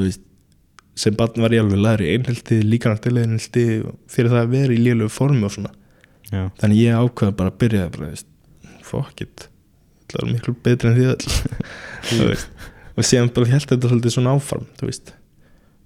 með 0.02 0.18
sem 0.96 1.16
barn 1.18 1.42
var 1.44 1.54
ég 1.56 1.64
alveg 1.66 1.82
læri 1.82 2.14
einhelti, 2.16 2.62
líkanartileg 2.64 3.28
einhelti 3.28 3.66
fyrir 4.12 4.32
það 4.32 4.44
að 4.46 4.54
vera 4.56 4.76
í 4.76 4.80
lélögu 4.80 5.12
formi 5.12 5.44
og 5.48 5.52
svona. 5.56 5.74
Já, 6.32 6.48
þannig 6.62 6.80
ég 6.82 7.02
ákveða 7.04 7.36
bara 7.38 7.52
að 7.52 7.60
byrja 7.62 7.90
bara, 7.94 8.14
veist, 8.14 8.30
fuck 8.86 9.22
it 9.26 9.50
það 10.12 10.22
er 10.22 10.32
miklu 10.32 10.56
betri 10.66 10.90
en 10.92 10.98
því 10.98 12.22
veist. 12.30 12.50
og 12.96 13.08
síðan 13.08 13.32
bara 13.36 13.52
held 13.52 13.68
þetta 13.72 13.92
svolítið 13.92 14.16
svona 14.16 14.36
áfram 14.38 14.66
þú 14.80 14.90
veist, 14.90 15.14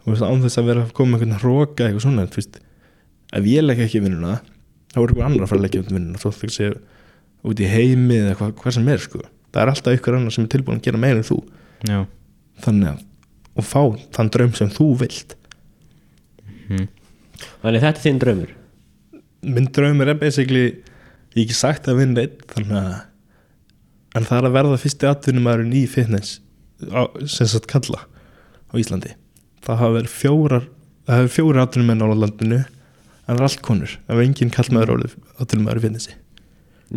án 0.06 0.44
þess 0.46 0.62
að 0.62 0.70
vera 0.70 0.86
að 0.86 0.94
koma 0.98 1.16
með 1.16 1.26
einhvern 1.26 1.42
hróka 1.44 1.88
eitthvað 1.88 2.06
svona 2.06 2.28
þú 2.30 2.42
veist, 2.42 2.62
ef 3.40 3.50
ég 3.50 3.66
legg 3.66 3.84
ekki 3.86 4.04
vinnuna 4.06 4.40
þá 4.94 5.02
er 5.02 5.06
einhver 5.06 5.28
annar 5.28 5.46
að 5.46 5.52
fara 5.52 5.62
að 5.62 5.68
leggja 5.68 5.86
vinnuna 5.90 6.22
þó 6.22 6.30
þú 6.36 6.52
sé 6.54 6.72
út 7.50 7.62
í 7.64 7.70
heimi 7.72 8.18
eða 8.20 8.38
hvað, 8.40 8.56
hvað 8.60 8.76
sem 8.76 8.90
er 8.92 9.04
sko. 9.04 9.22
það 9.54 9.62
er 9.64 9.74
alltaf 9.74 10.00
ykkur 10.00 10.18
annar 10.18 10.36
sem 10.36 10.46
er 10.46 10.54
tilbúin 10.56 10.82
að 10.82 10.90
gera 10.90 11.00
meira 11.00 11.22
en 11.22 11.28
þú. 11.28 11.38
Já. 11.88 12.00
Þannig 12.66 12.90
að 12.90 13.06
og 13.58 13.66
fá 13.66 13.82
þann 14.16 14.32
draum 14.34 14.56
sem 14.58 14.72
þú 14.74 14.90
vilt. 15.04 15.36
Hm. 16.70 16.88
Þannig 17.64 17.86
þetta 17.86 17.96
er 17.96 18.06
þinn 18.06 18.24
draumur? 18.24 18.56
Minn 19.50 19.70
draumur 19.76 20.12
er 20.12 20.20
basically 20.20 20.66
ég 21.36 21.46
ekki 21.46 21.58
sagt 21.58 21.88
að 21.90 22.02
vinna 22.04 22.26
einn 22.26 22.44
þannig 22.54 22.82
að 22.82 22.98
en 24.18 24.26
það 24.26 24.40
er 24.40 24.48
að 24.50 24.56
verða 24.58 24.82
fyrsti 24.82 25.08
atvinnumæðurinn 25.10 25.76
í 25.78 25.86
fitness 25.88 26.40
á, 26.90 27.06
sem 27.30 27.48
sagt 27.48 27.70
kalla 27.70 28.02
á 28.70 28.74
Íslandi. 28.80 29.14
Það 29.64 29.82
hafa 29.84 29.98
verið 30.00 30.16
fjórar 30.16 30.66
það 31.10 31.24
hefur 31.24 31.34
fjóri 31.34 31.62
atvinnumenn 31.64 32.06
á 32.06 32.08
landinu 32.14 32.60
en 32.60 32.66
það 33.26 33.36
er 33.40 33.46
allt 33.48 33.62
konur, 33.66 33.94
það 34.06 34.14
hefur 34.14 34.26
enginn 34.28 34.52
kallmaður 34.54 34.92
orðið 34.96 35.16
atvinnumæður 35.42 35.80
í 35.80 35.84
fitnessi. 35.86 36.18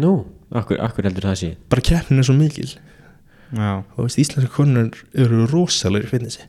Nú, 0.02 0.12
akkur, 0.56 0.80
akkur 0.84 1.08
heldur 1.08 1.28
það 1.28 1.38
sé? 1.40 1.50
Bara 1.72 1.84
keppnin 1.84 2.20
er 2.20 2.28
svo 2.28 2.36
mikil 2.36 2.68
og 3.52 4.06
íslenska 4.08 4.48
konur 4.54 4.90
eru 5.14 5.46
rosalegir 5.50 6.06
í 6.08 6.12
fitnessi 6.14 6.46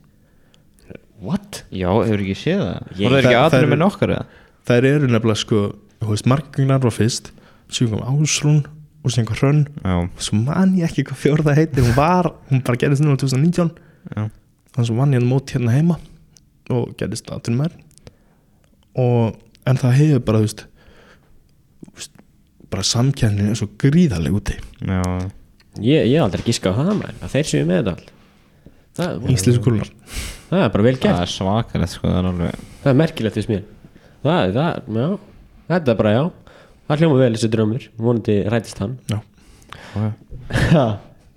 What? 1.24 1.62
já 1.72 1.88
hefur 1.88 2.20
ekki 2.20 2.34
séð 2.36 2.60
það? 2.64 2.88
Ég- 2.98 3.10
það 3.10 3.18
ekki 3.18 3.28
Það- 3.28 3.34
það 3.34 3.44
aðrunum 3.44 3.62
eru- 3.64 3.72
með 3.74 3.82
nokkar 3.84 4.10
eða? 4.14 4.24
þær 4.68 4.84
eru 4.90 5.06
nefnilega 5.08 5.36
sko 5.40 5.60
þú 6.00 6.08
veist, 6.10 6.26
margagnar 6.26 6.80
var 6.82 6.90
fyrst 6.90 7.30
svo 7.68 7.88
kom 7.90 8.02
Ásrún 8.04 8.64
og 9.04 9.10
sem 9.12 9.24
kom 9.26 9.36
Hrönn. 9.36 9.66
Já, 9.84 10.08
svo 10.18 10.34
man 10.44 10.76
ég 10.76 10.84
ekki 10.88 11.04
hvað 11.04 11.20
fjórða 11.22 11.54
heiti 11.56 11.80
hún 11.84 11.94
var, 11.96 12.32
hún 12.50 12.62
bara 12.64 12.76
gerðist 12.76 13.02
núna 13.04 13.16
2019 13.16 13.70
já, 14.16 14.30
þannig 14.74 14.86
svo 14.88 14.96
vann 14.96 15.12
ég 15.12 15.20
hann 15.20 15.28
mót 15.30 15.52
hérna 15.54 15.72
heima 15.72 15.98
og 16.70 16.96
gerðist 16.96 17.28
aðtunum 17.30 17.60
mér 17.64 17.72
og 18.96 19.36
en 19.66 19.76
það 19.76 19.92
hefur 20.00 20.24
bara 20.24 20.38
þú 20.38 20.44
veist, 20.48 20.66
bara 22.70 22.82
samkjærnin 22.82 23.50
er 23.50 23.54
svo 23.54 23.68
gríðarleg 23.78 24.34
úti. 24.34 24.56
Já 24.82 25.30
Ég, 25.82 26.06
ég 26.06 26.14
hef 26.18 26.26
aldrei 26.28 26.44
giska 26.46 26.70
á 26.70 26.74
það 26.78 26.90
maður. 27.00 27.16
Að 27.24 27.32
þeir 27.34 27.48
séu 27.50 27.66
með 27.68 27.80
þetta 27.80 27.94
allt. 27.94 28.10
Það, 28.94 29.24
íslensku 29.34 29.64
kúlunar 29.64 29.88
það 30.54 30.60
er 30.62 30.68
bara 30.70 30.84
vel 30.86 30.92
Það 30.94 31.02
gert 31.02 31.22
er 31.24 31.30
svakalegt 31.32 31.90
sko, 31.96 32.06
það 32.06 32.18
er 32.20 32.28
alveg 32.28 32.58
Það 32.84 32.90
er 32.92 32.98
merkilegt 33.00 33.38
fyrst 33.40 33.50
mér. 33.50 33.64
Það, 34.22 34.52
það, 34.54 34.92
já. 35.00 35.08
Þetta 35.72 35.90
er 35.94 35.98
bara 35.98 36.12
já. 36.14 36.22
Það 36.84 37.02
hljóma 37.02 37.18
vel 37.18 37.30
þessi 37.34 37.50
draumur. 37.54 37.88
Vonandi 37.98 38.36
rætist 38.54 38.82
hann. 38.84 38.94
Já, 39.10 39.18
Já, 40.74 40.84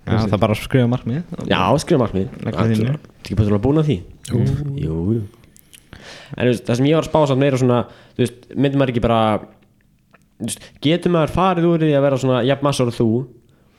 Já, 0.08 0.22
það 0.24 0.36
er 0.38 0.40
bara 0.40 0.56
að 0.56 0.62
skrifa 0.62 0.88
markmið 0.92 1.48
já 1.50 1.60
skrifa 1.84 2.00
markmið 2.00 2.36
Leggur 2.46 2.62
það 2.62 2.70
í. 2.72 2.78
Þetta 2.78 3.24
ekki 3.26 3.38
bara 3.42 3.60
búin 3.64 3.82
að 3.82 3.90
því? 3.90 3.98
Jú, 4.30 4.44
jú, 4.80 5.00
jú. 5.18 5.24
En 6.38 6.46
þú 6.46 6.52
veist, 6.52 6.64
það 6.68 6.80
sem 6.80 6.88
ég 6.88 6.96
var 6.96 7.04
að 7.04 7.10
spá 7.10 7.20
samt 7.28 7.42
meira 7.42 7.60
svona 7.60 7.80
Þú 8.16 8.24
veist, 8.24 8.46
myndir 8.54 8.80
maður 8.80 8.94
ekki 8.94 9.04
bara 9.04 9.20
þú 9.42 10.48
veist, 10.48 10.70
Getur 10.86 11.14
maður 11.16 11.34
farið 11.36 11.68
úr 11.72 11.84
því 11.84 11.92
að 11.98 12.06
vera 12.08 12.22
svona 12.24 12.40
Jafn 12.48 12.68
massar 12.70 12.92
og 12.92 12.96
þú 12.96 13.10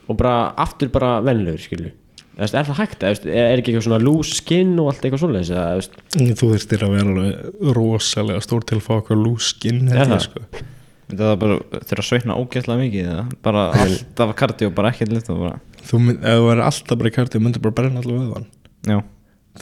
Og 0.09 0.17
bara 0.19 0.35
aftur 0.57 0.91
bara 0.95 1.19
venlegur 1.25 1.61
skilju 1.63 1.95
Er 2.39 2.47
það 2.53 2.77
hægt? 2.79 3.03
Veist, 3.03 3.25
Er 3.27 3.59
ekki 3.59 3.73
eitthvað 3.73 3.87
svona 3.89 4.01
loose 4.03 4.37
skin 4.39 4.77
og 4.79 4.93
allt 4.93 5.07
eitthvað 5.09 5.39
eða, 5.41 5.63
þú 5.69 5.79
veist, 5.81 5.97
þú 6.39 6.51
þurftir 6.53 6.85
að 6.87 6.93
vera 6.95 7.15
alveg 7.15 7.73
rosalega 7.79 8.43
stór 8.47 8.67
til 8.69 8.79
að 8.79 8.85
fá 8.87 8.93
okkur 9.01 9.19
lúskinn 9.19 9.89
Er 9.91 10.05
hérna, 10.05 10.21
það? 10.21 10.29
sko. 10.29 10.67
Það 11.09 11.25
er 11.33 11.41
bara 11.41 11.57
þeirra 11.89 12.05
sveitna 12.05 12.37
ógæslega 12.39 12.83
mikið 12.85 13.09
eða? 13.09 13.25
Bara 13.43 13.65
alltaf 13.83 14.35
kardio, 14.39 14.71
bara 14.77 14.93
ekkert 14.93 15.31
og 15.33 15.41
bara 15.43 15.57
þú 15.89 16.01
mynd, 16.05 16.21
ef 16.21 16.37
þú 16.39 16.47
verður 16.47 16.65
alltaf 16.69 17.01
bara 17.01 17.11
í 17.11 17.15
karti 17.17 17.39
þú 17.39 17.43
myndir 17.47 17.65
bara 17.65 17.77
brenna 17.81 18.05
við 18.05 18.31
hann. 18.37 18.47
Já, 18.89 18.99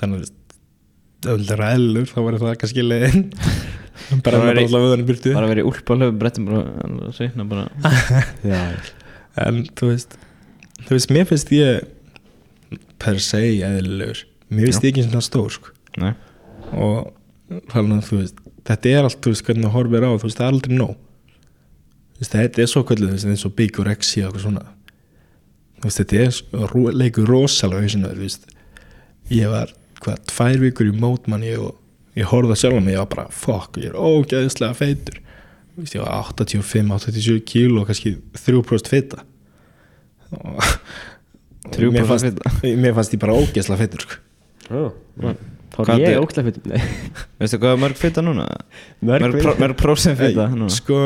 þannig 0.01 0.19
að 0.19 0.27
ef 0.27 1.27
þú 1.27 1.37
vildir 1.37 1.65
ellur 1.71 2.11
þá 2.11 2.19
verður 2.19 2.45
það 2.45 2.59
kannski 2.63 2.85
leiðin. 2.87 3.27
Bara 4.23 4.39
allavega 4.53 4.79
við 4.83 4.93
hann 4.93 5.03
í 5.03 5.07
byrtu 5.09 5.31
bara 5.35 5.49
verið 5.51 5.65
í 5.65 5.69
úlpa 5.71 5.95
löfum 5.97 6.19
brettum 6.21 6.45
bara 6.51 7.13
sveitna 7.17 7.47
bara. 7.49 7.65
Já, 8.53 8.61
en 9.43 9.63
þú 9.73 9.89
veist 9.91 10.19
þú 10.85 10.91
veist, 10.97 11.11
mér 11.15 11.27
finnst 11.31 11.53
ég 11.55 11.87
per 13.01 13.19
se 13.23 13.41
eðlilegur. 13.41 14.25
Mér 14.51 14.69
finnst 14.69 14.85
ég 14.87 14.93
ekki 14.93 15.07
svona 15.09 15.25
stór 15.25 15.51
sko. 15.55 15.73
Og 16.77 17.13
þannig 17.73 18.01
að 18.01 18.09
þú 18.11 18.21
veist 18.21 18.41
þetta 18.67 18.91
er 18.93 19.07
allt, 19.07 19.21
þú 19.23 19.33
veist, 19.33 19.45
hvernig 19.47 19.67
það 19.69 19.77
horfir 19.77 20.07
á 20.07 20.11
þú 20.11 20.27
veist, 20.27 20.39
það 20.41 20.47
er 20.49 20.55
aldrei 20.57 20.77
nóg. 20.81 20.95
Veist, 22.17 22.33
þetta 22.33 22.63
er 22.65 22.71
svo 22.73 22.83
kvöldið, 22.89 23.09
þú 23.13 23.17
veist, 23.17 23.29
eins 23.31 23.45
og 23.47 23.55
bigorexia 23.59 24.27
og 24.27 24.33
eitthvað 24.35 24.47
svona. 24.47 24.65
Þú 25.77 25.85
veist, 25.87 26.01
þetta 26.03 26.23
er 26.25 26.71
ro- 26.73 26.95
leikur 26.97 27.29
rosalega 27.31 27.85
hausinu, 27.85 28.11
þú 28.17 28.25
veist. 28.25 28.49
Ég 29.31 29.51
var, 29.53 29.73
hvað, 30.03 30.19
tvær 30.33 30.59
vikur 30.65 30.91
í 30.91 30.97
mótmanni 30.97 31.53
og 31.61 31.77
ég 32.17 32.27
horfði 32.31 32.57
að 32.57 32.61
sjálfa 32.65 32.83
mig 32.83 32.95
ég 32.97 33.03
var 33.05 33.11
bara, 33.15 33.29
fuck, 33.31 33.79
ég 33.83 33.93
er 33.93 34.01
ógeðslega 34.01 34.75
feitur. 34.79 35.21
Þú 35.77 35.85
veist, 35.85 35.95
ég 35.99 36.03
var 36.07 36.31
85-87 36.33 37.39
kíló 37.47 37.83
og 37.85 37.91
kannski 37.91 38.17
3% 38.41 38.91
fita. 38.91 39.23
og 39.23 39.25
3% 39.27 39.36
mér 41.93 42.07
fannst, 42.09 42.41
mér 42.63 42.95
fannst 42.97 43.15
ég 43.17 43.21
bara 43.23 43.37
ógeðslega 43.37 43.79
feitur 43.85 44.07
sko. 44.07 44.19
Ó, 44.71 44.91
Þá 45.77 45.81
er 45.93 45.99
ég 46.01 46.07
er- 46.15 46.23
fyrir 46.47 46.63
Nei, 46.71 46.79
veistu 47.43 47.59
hvað 47.61 47.75
er 47.75 47.81
mörg 47.83 47.99
fita 48.01 48.23
núna? 48.25 48.47
Mörg 49.05 49.27
Mörg, 49.27 49.41
pró- 49.43 49.57
mörg 49.61 49.77
prósent 49.77 50.17
núna. 50.55 50.69
sko, 50.73 50.97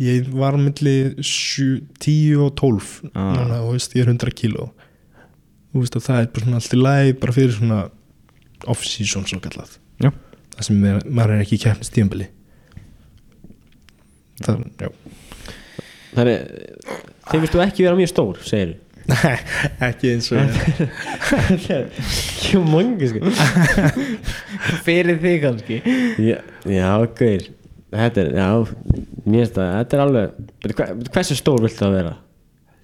ég 0.00 0.26
var 0.34 0.56
milli 0.58 0.96
7, 1.22 1.84
10 2.02 2.40
og 2.42 2.54
12 2.58 2.88
Ah. 3.14 3.36
núna, 3.36 3.60
veist, 3.70 3.94
ég 3.94 4.02
er 4.02 4.10
100 4.10 4.32
kíló. 4.34 4.70
Það 5.76 6.10
er 6.18 6.26
bara 6.34 6.44
svona 6.44 6.58
allt 6.58 6.74
í 6.74 6.80
lagi 6.82 7.12
bara 7.22 7.32
fyrir 7.36 7.52
svona 7.54 7.80
off-season 8.66 9.22
svo 9.30 9.38
kallað 9.40 9.76
Já, 10.02 10.10
það 10.56 10.64
sem 10.66 10.84
er, 10.84 10.98
maður 11.06 11.36
er 11.36 11.44
ekki 11.44 11.54
í 11.56 11.62
keppnis 11.62 11.92
tíðanbili 11.94 12.26
það, 14.42 14.64
já. 14.80 14.88
Þannig, 16.16 16.38
þeir 17.30 17.42
viltu 17.44 17.62
ekki 17.64 17.86
vera 17.86 17.98
mjög 17.98 18.10
stór, 18.12 18.40
segir 18.46 18.76
Nei, 19.10 19.36
ekki 19.88 20.10
eins 20.12 20.28
og 20.30 20.38
Ekki 21.50 22.60
mangi 22.72 23.08
sko. 23.10 23.30
Fyrir 24.86 25.16
þig 25.22 25.38
kannski. 25.42 25.78
Já, 26.22 26.36
já 26.68 26.90
gauðir 27.08 27.48
Þetta 27.90 28.22
er, 28.22 28.28
já, 28.38 28.48
mér 29.24 29.40
finnst 29.40 29.56
það 29.56 29.70
Þetta 29.80 29.96
er 29.96 30.02
alveg, 30.04 30.36
hversu 31.16 31.38
stór 31.40 31.64
viltu 31.64 31.86
að 31.88 31.96
vera? 31.96 32.12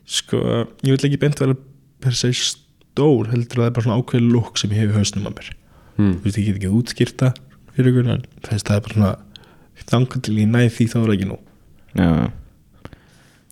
sko, 0.06 0.38
ég 0.86 0.94
vil 0.94 1.08
ekki 1.08 1.18
beint 1.18 1.40
vera 1.42 1.54
per 2.02 2.14
se 2.14 2.28
stór 2.38 3.30
heldur 3.32 3.58
að 3.58 3.62
það 3.64 3.68
er 3.68 3.76
bara 3.76 3.86
svona 3.86 4.00
ákveðið 4.00 4.28
lúk 4.34 4.58
sem 4.60 4.70
ég 4.74 4.82
hef 4.84 4.92
í 4.92 4.98
hausnum 5.00 5.26
að 5.30 5.36
mér. 5.40 5.48
Hmm. 5.96 6.12
þú 6.20 6.26
veist, 6.28 6.38
ég 6.38 6.46
get 6.46 6.58
ekki 6.60 6.70
útskýrta 6.78 7.30
fyrir 7.76 8.10
en 8.14 8.22
þess 8.46 8.66
það 8.68 8.76
er 8.76 8.84
bara 8.86 8.96
svona 8.96 9.12
þangar 9.90 10.22
til 10.26 10.36
ég 10.40 10.50
næði 10.52 10.70
því 10.76 10.86
þá 10.92 10.96
er 11.00 11.06
það 11.06 11.16
ekki 11.16 11.30
nú 11.32 11.38
Já 11.96 12.10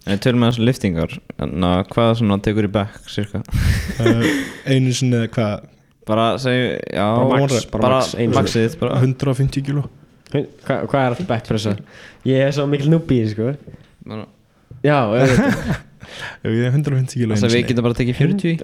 En 0.05 0.19
tölum 0.21 0.43
með 0.45 0.51
þessu 0.53 0.65
liftingar 0.69 1.15
Ná, 1.49 1.71
hvað 1.89 2.11
svona 2.21 2.37
tekur 2.45 2.67
í 2.69 2.73
back 2.75 2.99
cirka? 3.09 3.41
uh, 3.41 4.27
einu 4.69 4.93
sinni 4.97 5.17
eða 5.23 5.31
hvað? 5.33 5.71
Bara 6.05 6.27
segju, 6.43 6.67
já 6.93 7.07
Bara 7.17 7.41
max, 7.41 7.65
bara 7.73 7.83
bara 7.87 8.01
max, 8.03 8.11
einu 8.21 8.37
maxið 8.37 8.75
bara. 8.83 8.99
150 9.01 9.65
kíló. 9.65 9.87
Hva, 10.35 10.77
hvað 10.85 10.99
er 11.01 11.09
alltaf 11.15 11.29
backpressa? 11.31 11.73
Ég 12.29 12.45
er 12.45 12.53
svo 12.53 12.67
mikil 12.69 12.91
núbí, 12.93 13.23
sko. 13.31 13.55
Bara- 14.05 14.27
Já, 14.85 14.99
auðvitað. 15.09 15.81
ef 16.45 16.51
ég 16.53 16.67
er 16.69 16.75
150 16.77 17.17
kíló 17.17 17.33
Þess 17.39 17.47
að 17.49 17.55
við 17.57 17.63
getum 17.71 17.87
bara 17.87 17.97
tekið 17.97 18.19
40 18.21 18.59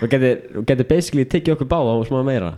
Þú 0.00 0.08
getur, 0.10 0.40
þú 0.56 0.64
getur 0.72 0.88
basically 0.90 1.24
tekið 1.30 1.54
okkur 1.54 1.68
báða 1.70 1.92
og 2.00 2.08
smá 2.10 2.24
meira. 2.26 2.48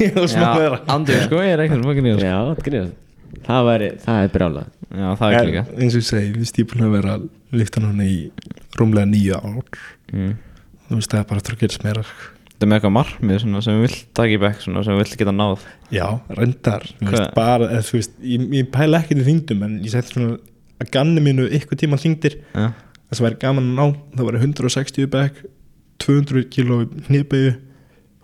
getum 0.00 0.78
Andri 0.96 1.18
sko, 1.26 1.42
ég 1.44 1.52
er 1.58 1.66
ekkert 1.66 1.84
fucking 1.84 2.08
nýður 2.08 2.24
Já, 2.24 2.38
þetta 2.54 2.64
grínast 2.70 3.02
Það 3.44 3.68
væri, 3.68 3.90
það 4.04 4.22
er 4.22 4.32
brjála 4.34 4.64
Já, 4.86 5.08
það 5.18 5.26
er 5.26 5.36
ekki 5.36 5.50
líka 5.50 5.64
eins 5.76 5.96
og 5.96 6.00
ég 6.00 6.08
segi, 6.08 6.32
við 6.38 6.70
búin 6.70 6.86
að 6.86 6.96
vera 6.96 7.18
að 7.18 7.28
lifta 7.56 7.82
núna 7.82 8.06
í 8.06 8.16
rúmlega 8.78 9.10
nýju 9.10 9.36
ár. 9.42 9.78
Mm. 10.12 10.32
þú 10.86 10.98
veist 11.00 11.12
það 11.12 11.20
er 11.20 11.28
bara 11.30 11.42
að 11.42 11.48
þrjókir 11.50 11.78
meira. 11.84 12.04
Það 12.56 12.64
er 12.64 12.70
með 12.70 12.78
eitthvað 12.78 12.94
markmið 12.96 13.40
svona, 13.42 13.62
sem 13.66 13.76
við 13.76 13.86
vilt 13.86 14.02
taka 14.16 14.32
í 14.32 14.40
back 14.40 14.62
svona, 14.62 14.82
sem 14.86 14.96
við 14.96 15.02
vilt 15.02 15.16
geta 15.20 15.34
náð. 15.34 15.64
Já, 15.92 16.06
reyndar. 16.38 16.86
Ég, 17.02 18.46
ég 18.56 18.70
pæla 18.72 19.02
ekkert 19.02 19.20
í 19.20 19.26
þingdum 19.26 19.66
en 19.66 19.74
ég 19.82 19.92
seti 19.92 20.14
svona 20.14 20.38
að 20.82 20.90
ganni 20.92 21.22
mínu 21.24 21.46
ykkur 21.56 21.78
tíma 21.80 21.98
þingdir 22.00 22.38
Já, 22.52 22.72
það 23.08 23.18
sem 23.18 23.26
væri 23.26 23.38
gaman 23.42 23.70
að 23.70 23.76
ná 23.78 24.18
það 24.18 24.28
væri 24.28 24.42
160 24.42 25.10
back 25.12 25.44
200 26.04 26.48
kíló 26.52 26.82
í 26.84 26.88
hnýrbegu 27.08 27.54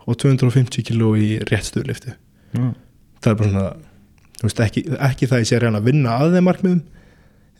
og 0.04 0.18
250 0.20 0.84
kíló 0.88 1.14
í 1.16 1.30
réttstöðliftu 1.48 2.12
já, 2.12 2.66
það 3.22 3.30
er 3.30 3.38
bara 3.40 3.52
svona 3.52 3.66
þú 4.42 4.48
veist, 4.48 4.64
ekki, 4.66 4.82
ekki 5.08 5.30
það 5.30 5.44
ég 5.44 5.48
sé 5.48 5.56
að 5.56 5.64
reyna 5.66 5.80
að 5.80 5.88
vinna 5.88 6.18
að 6.18 6.36
þeim 6.36 6.48
markmiðum. 6.50 6.82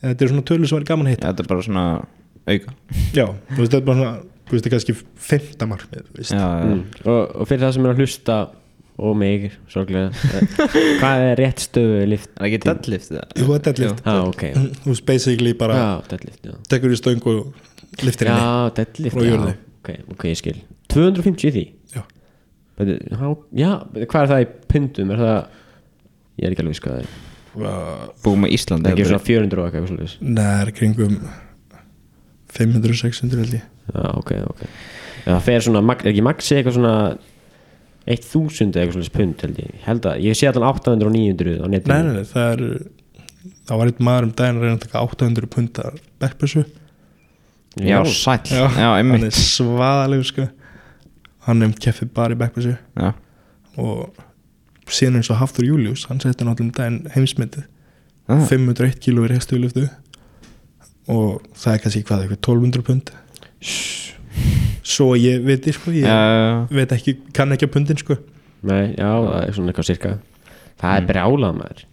Þetta 0.03 0.25
er 0.25 0.31
svona 0.33 0.45
tölu 0.49 0.67
sem 0.67 0.77
væri 0.77 0.89
gaman 0.89 1.07
að 1.07 1.15
hitta. 1.15 1.31
Þetta 1.31 1.43
er 1.45 1.49
bara 1.53 1.65
svona 1.69 1.85
auka. 2.43 2.73
Já, 3.15 3.25
þú 3.31 3.61
veist, 3.61 3.69
þetta 3.71 3.79
er 3.79 3.87
bara 3.87 3.99
svona 4.01 4.15
þú 4.43 4.57
veist, 4.57 4.65
þetta 4.65 4.69
er 4.69 4.75
kannski 4.75 4.95
femta 5.29 5.69
markmið. 5.69 6.11
Já, 6.19 6.35
já, 6.35 6.67
mm. 6.67 6.83
og, 7.05 7.21
og 7.39 7.49
fyrir 7.49 7.63
það 7.63 7.73
sem 7.77 7.87
er 7.87 7.93
að 7.93 8.03
hlusta 8.03 8.37
og 9.03 9.15
mig, 9.17 9.47
sorglega 9.73 10.11
hvað 11.01 11.23
er 11.31 11.39
rétt 11.39 11.63
stöðu 11.63 12.03
lift 12.11 12.29
Er 12.35 12.43
það 12.43 12.49
ekki 12.49 12.59
deadlift 12.67 13.13
eða? 13.13 13.23
Jú, 13.39 13.45
það 13.47 13.55
er 13.55 13.63
deadlift. 13.67 14.03
Ah, 14.05 14.19
ok, 14.27 14.43
Þú 14.83 14.91
veist 14.91 15.05
basically 15.07 15.53
bara 15.57 15.77
já, 15.79 15.87
deadlift 16.11 16.49
já, 16.51 16.53
tekur 16.69 16.93
í 16.93 16.99
stöng 16.99 17.25
og 17.31 18.03
liftir 18.03 18.29
henni. 18.29 18.43
Já 18.43 18.75
deadlift 18.77 19.17
já, 19.17 19.25
jörðu. 19.31 19.55
ok, 19.79 19.89
ok, 20.13 20.27
ég 20.29 20.41
skil. 20.43 20.59
250 20.93 21.49
í 21.49 21.53
því? 21.55 21.65
Já, 21.93 22.03
já, 23.53 23.71
hvað 24.09 24.19
er 24.21 24.31
það 24.33 24.43
í 24.43 24.47
pundum? 24.69 25.13
Er 25.13 25.23
það, 25.23 25.59
ég 26.39 26.47
er 26.47 26.55
ekki 26.55 26.63
alveg 26.63 26.75
viss 26.75 26.83
hvað 26.85 26.97
það 26.97 27.03
er. 27.03 28.09
Búum 28.23 28.43
með 28.43 28.55
er 28.89 28.97
ekki 28.97 29.09
svona 29.11 29.27
400 29.27 29.61
og 29.61 29.67
eitthvað 29.67 29.91
er 30.63 30.73
kringum 30.79 31.19
500-600 32.53 33.43
held 33.43 33.55
ég. 33.59 33.69
Já, 33.93 34.07
ok, 34.17 34.33
ok. 34.49 34.65
Það 35.23 35.45
fer 35.47 35.63
svona, 35.67 35.83
er 36.03 36.11
ekki 36.13 36.25
maxi 36.25 36.57
eitthvað 36.57 36.77
svona 36.79 36.95
1000 38.03 38.73
eitthvað 38.73 38.97
svona 38.97 39.13
pund 39.17 39.45
held 39.45 39.61
ég, 39.61 39.69
Ég 39.77 39.85
held 39.87 40.09
að, 40.09 40.19
ég 40.25 40.37
sé 40.37 40.49
allan 40.49 40.67
800 40.69 41.07
og 41.07 41.15
900 41.15 41.55
á 41.63 41.67
netinu. 41.71 41.93
Nei, 41.93 42.03
nei, 42.03 42.17
nei, 42.19 42.27
það 42.33 42.49
er 42.53 42.65
það 43.67 43.79
var 43.79 43.91
einn 43.91 44.05
maður 44.07 44.27
um 44.27 44.33
daginn 44.39 44.59
að 44.59 44.65
reyna 44.65 44.77
að 44.77 44.83
taka 44.85 45.03
800 45.07 45.49
punta 45.51 45.89
backpressu 46.21 46.63
Já, 47.81 47.97
sæll. 48.05 48.43
Já, 48.53 48.67
hann 48.77 48.99
einmitt. 48.99 49.23
er 49.31 49.33
svaðalegur 49.33 50.27
sko. 50.29 50.43
Hann 51.47 51.65
er 51.65 51.71
keffið 51.81 52.11
bara 52.13 52.35
í 52.35 52.39
backpressu 52.39 52.75
Já, 52.75 53.13
og 53.81 54.19
síðan 54.87 55.15
eins 55.21 55.29
og 55.31 55.37
Hafþór 55.39 55.65
Július 55.69 56.05
hann 56.09 56.19
setti 56.19 56.43
náttúrulega 56.45 56.65
um 56.67 56.71
daginn 56.71 57.07
heimsmyndið 57.15 57.69
Ah. 58.29 58.39
501 58.47 58.99
kíló 59.03 59.25
í 59.25 59.29
restu 59.33 59.57
í 59.57 59.59
luftu 59.59 59.81
og 61.11 61.41
það 61.59 61.73
er 61.73 61.79
kannski 61.83 62.03
hvað, 62.07 62.21
eitthvað 62.23 62.39
1200 62.39 62.83
pund? 62.87 63.09
Svo 64.83 65.13
ég 65.19 65.43
veit 65.43 65.67
sko, 65.75 65.91
ég 65.91 66.05
já, 66.07 66.13
já, 66.13 66.67
veit 66.71 66.93
ekki, 66.95 67.13
kann 67.35 67.51
ekki 67.55 67.67
að 67.67 67.73
pundin 67.75 67.99
sko. 67.99 68.15
Nei, 68.63 68.93
já, 68.95 69.09
það 69.11 69.41
er 69.47 69.53
svona 69.57 69.73
eitthvað 69.73 69.89
cirka 69.89 70.13
Það 70.83 70.89
Mm. 70.89 70.97
er 70.97 71.05
brjálað 71.13 71.53
maður. 71.59 71.83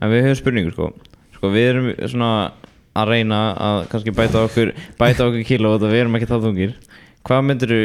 En 0.00 0.10
við 0.10 0.22
höfum 0.24 0.36
spurningu 0.40 0.70
sko. 0.72 0.86
Sko 1.36 1.48
við 1.52 1.66
erum 1.72 1.88
svona 2.08 2.52
að 2.96 3.08
reyna 3.08 3.40
að 3.56 3.88
kannski 3.90 4.14
bæta 4.16 4.44
okkur 4.46 4.72
bæta 5.00 5.26
okkur 5.26 5.44
kíló 5.44 5.74
og 5.74 5.80
við 5.82 6.00
erum 6.00 6.16
ekki 6.16 6.28
það 6.30 6.46
þungir. 6.46 6.72
Hvað 7.24 7.44
myndir 7.48 7.68
þú 7.72 7.80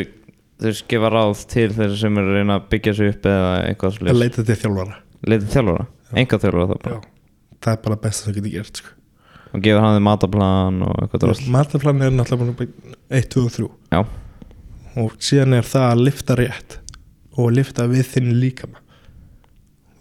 veist 0.66 0.88
gefa 0.90 1.10
ráð 1.14 1.44
til 1.52 1.68
þeir 1.76 1.96
sem 2.00 2.20
eru 2.20 2.32
að 2.32 2.38
reyna 2.40 2.58
að 2.58 2.70
byggja 2.72 2.94
sig 2.98 3.12
upp 3.14 3.28
eða 3.30 3.50
eitthvað 3.68 3.90
að 3.92 3.98
svolítið 3.98 4.22
leita 4.22 4.46
til 4.48 4.58
þjálfara. 4.64 4.96
Leitið 5.28 5.52
þjálfara, 5.54 5.88
enga 6.22 6.40
þjálfara 6.44 6.68
þá 6.70 6.78
bara? 6.88 6.96
Já. 6.96 7.58
það 7.66 7.74
er 7.74 7.84
bara 7.84 8.00
besta 8.06 8.30
þú 8.30 8.36
getur 8.38 8.56
gert 8.56 8.82
sko. 8.82 8.96
og 9.52 9.62
gefur 9.68 9.86
hann 9.86 9.96
þið 9.98 10.06
mataplan 10.08 10.82
og 10.88 11.04
eitthvað 11.04 11.24
drasl? 11.26 11.52
mataflan 11.54 12.02
er 12.08 12.18
náttúrulega 12.18 12.58
bara 12.58 12.70
1, 13.22 13.30
2 13.36 13.46
og 13.46 13.54
3 13.58 13.70
Já, 13.94 14.02
og 15.04 15.16
síðan 15.30 15.58
er 15.60 15.70
það 15.70 15.88
að 15.92 16.04
lifta 16.08 16.38
rétt 16.42 16.80
og 17.38 17.54
lifta 17.54 17.86
við 17.86 18.08
þinn 18.16 18.34
líkama. 18.42 18.80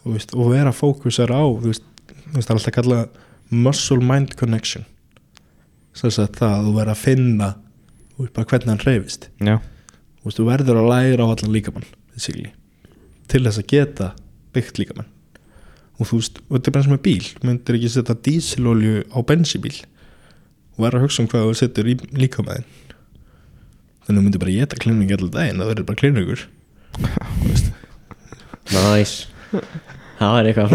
Þú 0.01 0.15
veist, 0.15 0.33
og 0.33 0.53
vera 0.55 0.73
fókusar 0.73 1.29
á 1.29 1.45
þú 1.45 1.69
veist, 1.69 1.85
þú 2.09 2.37
veist, 2.39 2.49
það 2.49 2.53
er 2.55 2.59
alltaf 2.61 2.77
kallað 2.79 3.23
muscle 3.51 4.01
mind 4.01 4.33
connection. 4.41 4.87
Þess 5.97 6.21
að 6.23 6.31
það 6.39 6.55
að 6.55 6.67
þú 6.69 6.73
verður 6.79 6.93
að 6.95 7.03
finna 7.03 7.49
þú 8.17 8.25
veist, 8.25 8.35
bara 8.37 8.49
hvernig 8.53 8.73
hann 8.73 8.85
reyfist 8.87 9.29
já, 9.37 9.57
þú, 9.59 9.76
veist, 10.29 10.41
þú 10.41 10.49
verður 10.51 10.81
að 10.83 10.89
læra 10.93 11.27
á 11.27 11.33
allan 11.33 11.55
líkamann 11.57 11.91
basically, 12.15 12.53
til 13.31 13.43
þess 13.45 13.63
að 13.63 13.69
geta 13.73 14.13
byggt 14.57 14.81
líkamann. 14.81 15.11
Og 15.97 16.11
þú 16.11 16.21
veist, 16.21 16.41
og 16.47 16.57
þetta 16.57 16.71
er 16.71 16.77
bara 16.77 16.85
eins 16.85 16.93
með 16.93 17.05
bíl. 17.07 17.29
Þú 17.37 17.51
myndir 17.51 17.79
ekki 17.79 17.93
setja 17.93 18.19
dísilolju 18.29 19.05
á 19.13 19.19
bensibíl 19.27 19.77
og 20.77 20.83
vera 20.85 20.99
að 21.01 21.07
hugsa 21.07 21.23
um 21.23 21.31
hvað 21.33 21.47
þú 21.49 21.61
setur 21.63 21.89
í 21.89 21.95
líkamæðin. 22.21 22.67
Þannig 24.07 24.21
að 24.21 24.21
þú 24.21 24.25
myndir 24.29 24.43
bara 24.43 24.55
geta 24.55 24.79
klining 24.79 25.13
allan 25.17 25.33
daginn 25.35 25.59
það 25.59 25.71
verður 25.73 25.87
bara 25.89 25.99
kliningur 25.99 26.43
Næs 28.71 29.15
Það 30.21 30.37
er 30.39 30.51
eitthvað 30.53 30.75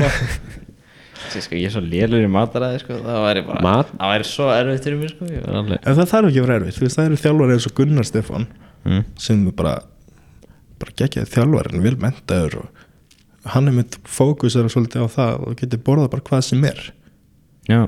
sko 1.31 1.55
ég 1.55 1.69
er 1.69 1.71
svo 1.71 1.79
lélur 1.85 2.25
í 2.25 2.27
mataræði 2.27 2.81
sko. 2.81 2.97
Það 3.05 3.21
væri 3.23 3.43
bara 3.47 3.63
Mat? 3.63 3.93
Það 3.95 4.11
væri 4.11 4.27
svo 4.27 4.47
erfitt 4.51 4.87
fyrir 4.87 4.99
mér 4.99 5.13
sko. 5.13 5.27
Ég 5.31 5.45
var 5.45 5.59
alveg 5.61 5.87
en 5.87 5.97
það 6.01 6.09
þarf 6.11 6.27
ekki 6.27 6.41
að 6.41 6.45
vera 6.47 6.57
erfitt, 6.59 6.75
þú 6.75 6.83
veist, 6.83 6.97
það 6.97 7.07
eru 7.07 7.19
þjálfari 7.21 7.55
eins 7.55 7.67
og 7.69 7.75
Gunnar 7.77 8.09
Stefán 8.09 8.47
mm. 8.85 9.03
sem 9.21 9.43
er 9.47 9.57
bara 9.57 9.75
bara 10.81 10.95
geggjaði 10.97 11.29
þjálfari 11.29 11.75
en 11.75 11.83
vel 11.85 11.97
mentaður 12.01 12.57
og 12.63 13.51
hann 13.53 13.69
er 13.69 13.75
með 13.75 13.99
fókusar 14.09 14.69
svolítið 14.71 15.05
á 15.05 15.07
það 15.15 15.45
og 15.47 15.59
getur 15.59 15.83
borðað 15.85 16.11
bara 16.15 16.25
hvað 16.29 16.43
sem 16.47 16.65
er. 16.69 16.81
Já, 17.69 17.81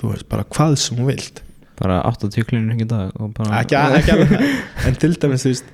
þú 0.00 0.12
veist, 0.12 0.28
bara 0.32 0.46
hvað 0.48 0.76
sem 0.80 1.00
þú 1.00 1.08
vilt. 1.08 1.42
Bara 1.80 2.00
80 2.08 2.48
klínur 2.48 2.80
í 2.80 2.88
dag 2.88 3.14
bara 3.36 3.62
ekki, 3.62 3.76
ekki 3.76 4.40
en 4.88 4.98
til 5.00 5.14
dæmis 5.16 5.46
þú 5.46 5.54
veist 5.54 5.70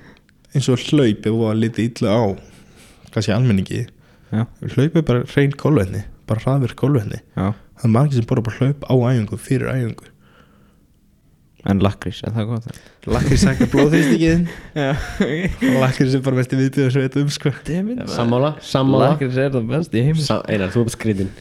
eins 0.55 0.69
og 0.71 0.85
hlaup 0.91 1.27
ef 1.27 1.41
að 1.51 1.63
liti 1.65 1.89
illa 1.91 2.15
á 2.15 2.25
kannski 3.15 3.35
almenningi. 3.35 3.87
Já, 4.31 4.45
hlaup 4.75 5.01
er 5.01 5.07
bara 5.07 5.25
reyn 5.35 5.55
kólvetni 5.59 6.05
bara 6.27 6.43
hraðverk 6.43 6.79
kólvetni 6.81 7.21
já. 7.23 7.55
Það 7.55 7.89
er 7.89 7.93
margir 7.95 8.19
sem 8.19 8.29
borða 8.29 8.47
bara 8.49 8.61
hlaup 8.61 8.87
á 8.87 8.95
æfingu 8.95 9.39
fyrir 9.41 9.73
æfingu 9.73 10.11
En 11.67 11.81
lakrís, 11.83 12.21
er 12.27 12.35
það 12.37 12.53
gott? 12.53 12.81
lakkir 13.11 13.41
sækja 13.43 13.67
og 15.73 15.81
lakkir 15.83 16.13
sem 16.13 16.23
bara 16.23 16.39
mest 16.39 16.55
viðbjöður 16.55 16.95
sem 16.95 17.05
veit 17.07 17.19
um 17.23 17.33
sko 17.35 17.53
Sammála, 18.15 18.55
sammála. 18.63 19.13
Lakrís 19.15 19.41
er 19.43 19.51
það 19.55 19.69
best 19.73 19.97
í 19.99 20.05
heim 20.07 20.21
Sa 20.23 20.41
Einar, 20.47 20.71
þú 20.75 20.85
er 20.85 20.89
bara 20.89 20.97
skritin 20.97 21.33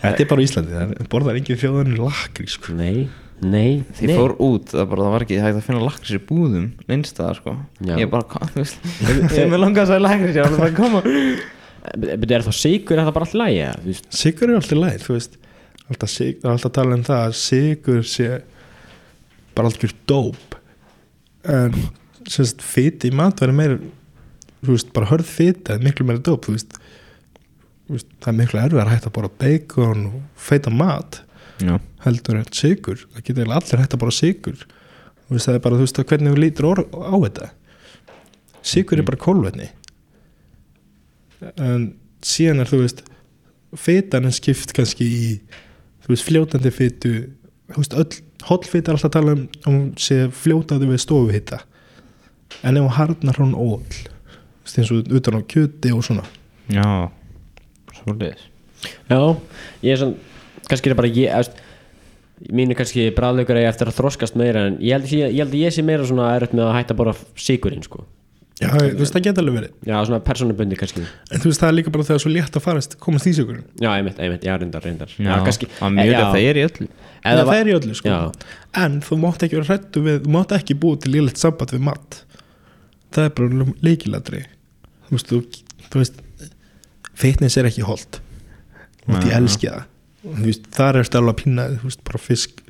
þetta 0.00 0.24
er 0.24 0.28
bara 0.30 0.44
Íslandi 0.44 0.74
það 0.74 1.08
borðar 1.12 1.38
engin 1.40 1.60
þjóðanir 1.60 2.00
lakkir 2.00 2.50
sko. 2.50 2.74
Nei, 2.76 3.06
nei, 3.42 3.82
Því 3.96 4.10
nei. 4.10 4.16
fór 4.18 4.34
út, 4.42 4.70
það, 4.72 4.88
bara, 4.92 5.06
það 5.06 5.14
var 5.14 5.24
ekki 5.26 5.40
hægt 5.42 5.60
að 5.60 5.66
finna 5.68 5.84
lakrís 5.84 6.14
í 6.16 6.20
búðum 6.28 6.66
Neinstaðar 6.90 7.40
sko. 7.40 7.54
Já. 7.80 7.94
Ég 8.00 8.10
bara, 8.12 8.26
hvað, 8.32 8.52
þú 8.54 8.62
veist. 8.62 8.88
Sem 9.34 9.56
er 9.56 9.62
langað 9.62 9.84
að 9.84 9.92
segja 9.92 10.04
lakrís, 10.04 10.36
ég 10.38 10.46
var 10.46 10.56
bara 10.56 10.70
að 10.70 10.78
koma. 10.80 11.02
Betur 11.96 12.36
er 12.36 12.46
þá 12.46 12.52
sigur, 12.58 12.98
er 12.98 13.06
það 13.06 13.16
bara 13.16 13.28
alltaf 13.28 13.86
veist? 13.86 14.08
sigur 14.20 14.50
er 14.50 14.60
alltaf 14.60 14.80
læg 14.80 15.02
þú 15.04 15.16
veist. 15.16 15.38
Alltaf, 15.86 16.10
sig, 16.10 16.38
það 16.42 16.50
er 16.50 16.56
alltaf 16.56 16.76
tala 16.80 16.98
um 16.98 17.06
það 17.06 17.24
að 17.28 17.36
sigur 17.40 18.06
sé 18.10 18.30
bara 19.56 19.70
alltaf 19.70 19.94
dóp. 20.08 20.58
En 21.46 21.74
sérst 22.30 22.62
fiti 22.64 23.10
í 23.10 23.16
mat 23.16 23.40
verður 23.40 23.56
meira 23.56 23.78
þú 24.66 24.74
veist, 24.74 24.92
bara 24.94 25.10
hörð 25.10 25.32
er 25.74 25.82
miklu 25.84 26.06
meira 26.06 26.22
dóp 26.22 26.46
þú 26.46 26.56
veist, 26.56 26.78
veist 27.88 28.08
það 28.22 28.32
er 28.32 28.38
miklu 28.40 28.62
erfið 28.62 28.82
að 28.82 28.92
hætta 28.94 29.12
borða 29.14 29.32
bacon 29.42 30.06
og 30.10 30.18
feita 30.48 30.72
mat 30.74 31.22
Já, 31.62 31.78
heldur 32.04 32.40
en 32.40 32.48
sigur 32.52 32.98
það 33.14 33.22
getur 33.28 33.52
allir 33.56 33.82
hægt 33.82 33.96
að 33.96 34.02
borða 34.02 34.18
sigur 34.18 34.66
það 35.30 35.54
er 35.54 35.62
bara 35.64 35.78
þú 35.78 35.86
veist 35.86 36.00
að 36.00 36.08
hvernig 36.10 36.34
þú 36.34 36.42
lítur 36.42 36.68
á 36.70 37.14
þetta. 37.14 37.50
Sigur 38.66 39.00
er 39.00 39.06
bara 39.06 39.22
kólvetni 39.22 39.70
en 41.62 41.90
síðan 42.24 42.64
er 42.64 42.70
þú 42.70 42.82
veist 42.82 43.04
fitan 43.76 44.28
er 44.28 44.34
skipt 44.34 44.72
kannski 44.76 45.06
í 45.06 45.26
þú 46.04 46.12
veist 46.12 46.26
fljótandi 46.26 46.72
fitu 46.74 47.14
þú 47.70 47.82
veist 47.82 47.96
öll 47.98 48.22
hollfita 48.44 48.92
er 48.92 48.98
alltaf 48.98 49.10
að 49.10 49.16
tala 49.16 49.36
um 49.36 49.46
að 49.62 49.70
hún 49.70 49.86
sé 50.00 50.18
fljótandi 50.32 50.90
við 50.90 51.02
stofuhita. 51.02 51.62
En 52.62 52.76
ef 52.76 52.84
hún 52.84 52.96
harnar 52.98 53.40
hún 53.40 53.56
ól 53.56 53.82
eins 54.76 54.90
og 54.92 55.08
utan 55.14 55.38
á 55.38 55.40
kjöti 55.46 55.92
og 55.94 56.02
svona. 56.04 56.24
Já. 56.68 57.08
Svolítið 57.96 58.42
Já, 59.08 59.20
ég 59.82 59.94
er 59.94 60.00
svona 60.00 60.34
kannski 60.66 60.90
er 60.90 60.98
bara 60.98 61.10
ég 61.10 61.32
eðst, 61.32 61.56
mínu 62.52 62.76
kannski 62.76 63.08
bræðlaugur 63.16 63.58
eigi 63.60 63.70
eftir 63.70 63.90
að 63.90 63.98
þroskast 64.00 64.36
meira 64.38 64.66
en 64.68 64.78
ég 64.82 64.96
held, 64.96 65.08
ég, 65.14 65.32
ég 65.32 65.42
held 65.44 65.54
að 65.54 65.62
ég 65.62 65.74
sé 65.74 65.84
meira 65.86 66.06
svona 66.06 66.32
erut 66.36 66.54
með 66.56 66.68
að 66.68 66.76
hætta 66.80 66.96
borða 66.98 67.16
sigurinn 67.40 67.84
sko 67.86 68.04
já, 68.60 68.68
þú 68.72 69.00
veist 69.00 69.16
það 69.16 69.24
geta 69.26 69.42
alveg 69.42 69.56
verið. 69.58 69.72
Já, 69.84 69.96
svona 70.08 70.20
persónubundi 70.24 70.78
kannski. 70.80 71.04
En 71.30 71.42
þú 71.42 71.50
veist 71.50 71.62
það 71.62 71.68
er 71.68 71.76
líka 71.76 71.92
bara 71.92 72.06
þegar 72.08 72.22
svo 72.24 72.32
létt 72.32 72.56
að 72.56 72.64
farast 72.64 72.96
komast 73.02 73.28
í 73.28 73.34
sigurinn 73.36 73.64
Já, 73.82 73.90
einmitt, 73.92 74.20
einmitt, 74.22 74.46
já, 74.46 74.54
reyndar, 74.56 74.84
reyndar. 74.86 75.12
Já, 75.12 75.32
kannski 75.44 75.68
að 75.76 75.96
mjög 75.98 76.12
já, 76.12 76.20
það 76.24 76.48
er 76.50 76.60
í 76.60 76.64
öllu. 76.70 76.88
Eða 77.26 77.46
það 77.50 77.60
er 77.60 77.70
í 77.70 77.74
öllu 77.76 77.96
sko. 77.98 78.12
Já, 78.14 78.50
en 78.84 78.98
þú 79.04 79.18
mátt 79.26 79.46
ekki 79.46 79.58
vera 79.58 79.68
hrættu 79.70 80.04
við 80.06 80.20
þú 80.24 80.34
mátt 80.38 80.54
ekki 80.56 80.78
búið 80.84 81.00
til 81.04 81.14
lélegt 81.16 81.42
samband 81.42 81.74
við 81.76 81.84
mat. 81.90 82.20
Það 83.16 83.28
er 83.28 83.34
bara 83.40 83.66
leikilatri 83.86 84.44
þú 85.06 85.16
veist, 85.18 85.32
þú, 85.32 85.42
þú 85.92 86.02
veist 86.02 86.22
fitness 87.16 87.56
er 87.60 87.68
ekki 87.68 87.84
holdt 87.86 88.20
þú 89.04 89.12
veist, 89.14 89.26
ég 89.28 89.36
elski 89.36 89.70
það. 89.70 89.84
Þú 90.26 90.46
veist, 90.48 90.70
þar 90.74 91.00
er 91.00 91.06
stæla 91.06 91.34
að 91.34 91.42
pína 91.42 91.66
þú 91.76 91.90
veist, 91.90 92.02
bara 92.08 92.22
fisk. 92.22 92.62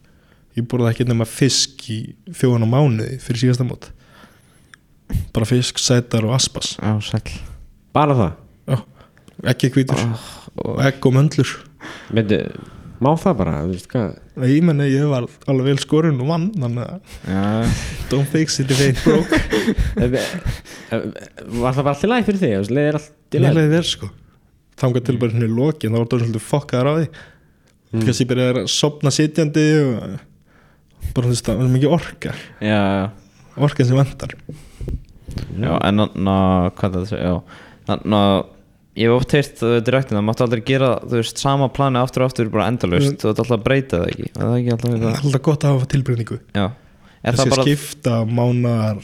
Ég 0.57 0.67
borða 0.71 0.93
ekki 0.93 1.07
nema 1.09 1.27
fisk 1.29 1.87
í 1.93 2.01
fjóðan 2.33 2.65
á 2.65 2.69
mánuði 2.75 3.21
fyrir 3.23 3.47
síðasta 3.47 3.67
mót 3.69 3.91
bara 5.37 5.47
fisk, 5.49 5.79
sætar 5.83 6.25
og 6.27 6.35
aspas. 6.39 6.75
Já, 6.81 6.95
sæll. 7.05 7.35
Bara 7.97 8.15
það? 8.19 8.33
Já, 8.73 8.79
ekki 9.53 9.71
hvítur. 9.77 10.01
Og 10.65 10.81
egg 10.87 11.05
og 11.07 11.15
möndlur. 11.17 11.51
Veitu, 12.17 12.39
má 13.05 13.11
það 13.21 13.35
bara, 13.43 13.59
þú 13.67 13.75
veist 13.75 13.89
hvað? 13.93 14.15
Ég 14.49 14.65
menna 14.67 14.87
ég 14.89 15.05
var 15.09 15.27
alveg 15.49 15.67
vel 15.71 15.79
skorinn 15.81 16.19
og 16.21 16.29
vann 16.31 16.47
þannig 16.57 16.83
að 16.83 16.99
Já, 17.29 17.43
don't 18.11 18.29
fix 18.33 18.59
it 18.61 18.71
if 18.75 18.81
it 18.81 18.91
ain't 18.91 19.05
broke 19.05 19.39
Var 20.91 21.77
það 21.77 21.83
bara 21.83 21.93
allt 21.95 22.05
í 22.05 22.11
læg 22.11 22.27
fyrir 22.29 22.41
þig? 22.43 22.55
veist, 22.61 22.73
Leiðir 22.77 22.99
allt 22.99 23.13
í 23.13 23.39
Ég 23.39 23.45
læg? 23.47 23.57
leiði 23.59 23.73
verð 23.73 23.91
sko. 23.91 24.09
Þangað 24.81 25.07
til 25.09 25.17
bara 25.23 25.33
hérna 25.37 25.49
í 25.49 25.55
lokin 25.57 25.95
þá 25.95 25.99
var 26.01 26.09
það 26.11 26.23
svolítið 26.25 26.45
fokkaðar 26.51 26.91
á 26.91 26.95
því. 26.99 27.07
Mm. 27.97 28.03
Kannski 28.07 28.27
byrjaði 28.33 28.63
að 28.65 28.69
sopna 28.77 29.13
sitjandi 29.15 29.65
og 29.85 29.95
bara 31.17 31.27
þú 31.29 31.33
veist 31.33 31.47
það 31.49 31.61
var 31.63 31.73
mikið 31.77 31.95
orka. 31.97 32.35
Já, 32.61 32.81
Orkan 33.57 33.89
sem 33.89 33.97
vantar. 33.99 34.37
Já, 35.57 35.73
en 35.89 36.05
þannig 36.05 36.31
að, 36.33 37.17
er 37.17 37.33
að 37.97 38.13
að 38.17 38.37
ég 38.97 39.11
hef 39.11 39.17
oft 39.17 39.35
heyrt 39.37 39.63
uh, 39.65 39.75
direktin 39.85 40.17
það 40.17 40.25
máttu 40.25 40.45
aldrei 40.47 40.63
gera, 40.67 40.91
veist, 41.13 41.41
sama 41.41 41.69
plani 41.73 42.01
aftur 42.01 42.25
og 42.25 42.31
aftur 42.31 42.49
bara 42.53 42.69
endalaust, 42.73 43.19
þú 43.21 43.31
ert 43.33 43.43
alltaf 43.43 43.59
að 43.59 43.67
breyta 43.67 44.01
það 44.01 44.13
ekki 44.13 44.29
Er 44.31 44.41
það 44.41 44.57
ekki 44.57 44.73
alltaf 44.77 45.27
alltaf 45.27 45.45
gott 45.51 45.67
að 45.67 45.75
hafa 45.75 45.91
tilbreyningu 45.93 46.39
Já, 46.57 46.65
er 47.21 47.37
þessi 47.37 47.53
bara 47.53 47.67
skipta 47.67 48.17
mánar 48.25 49.03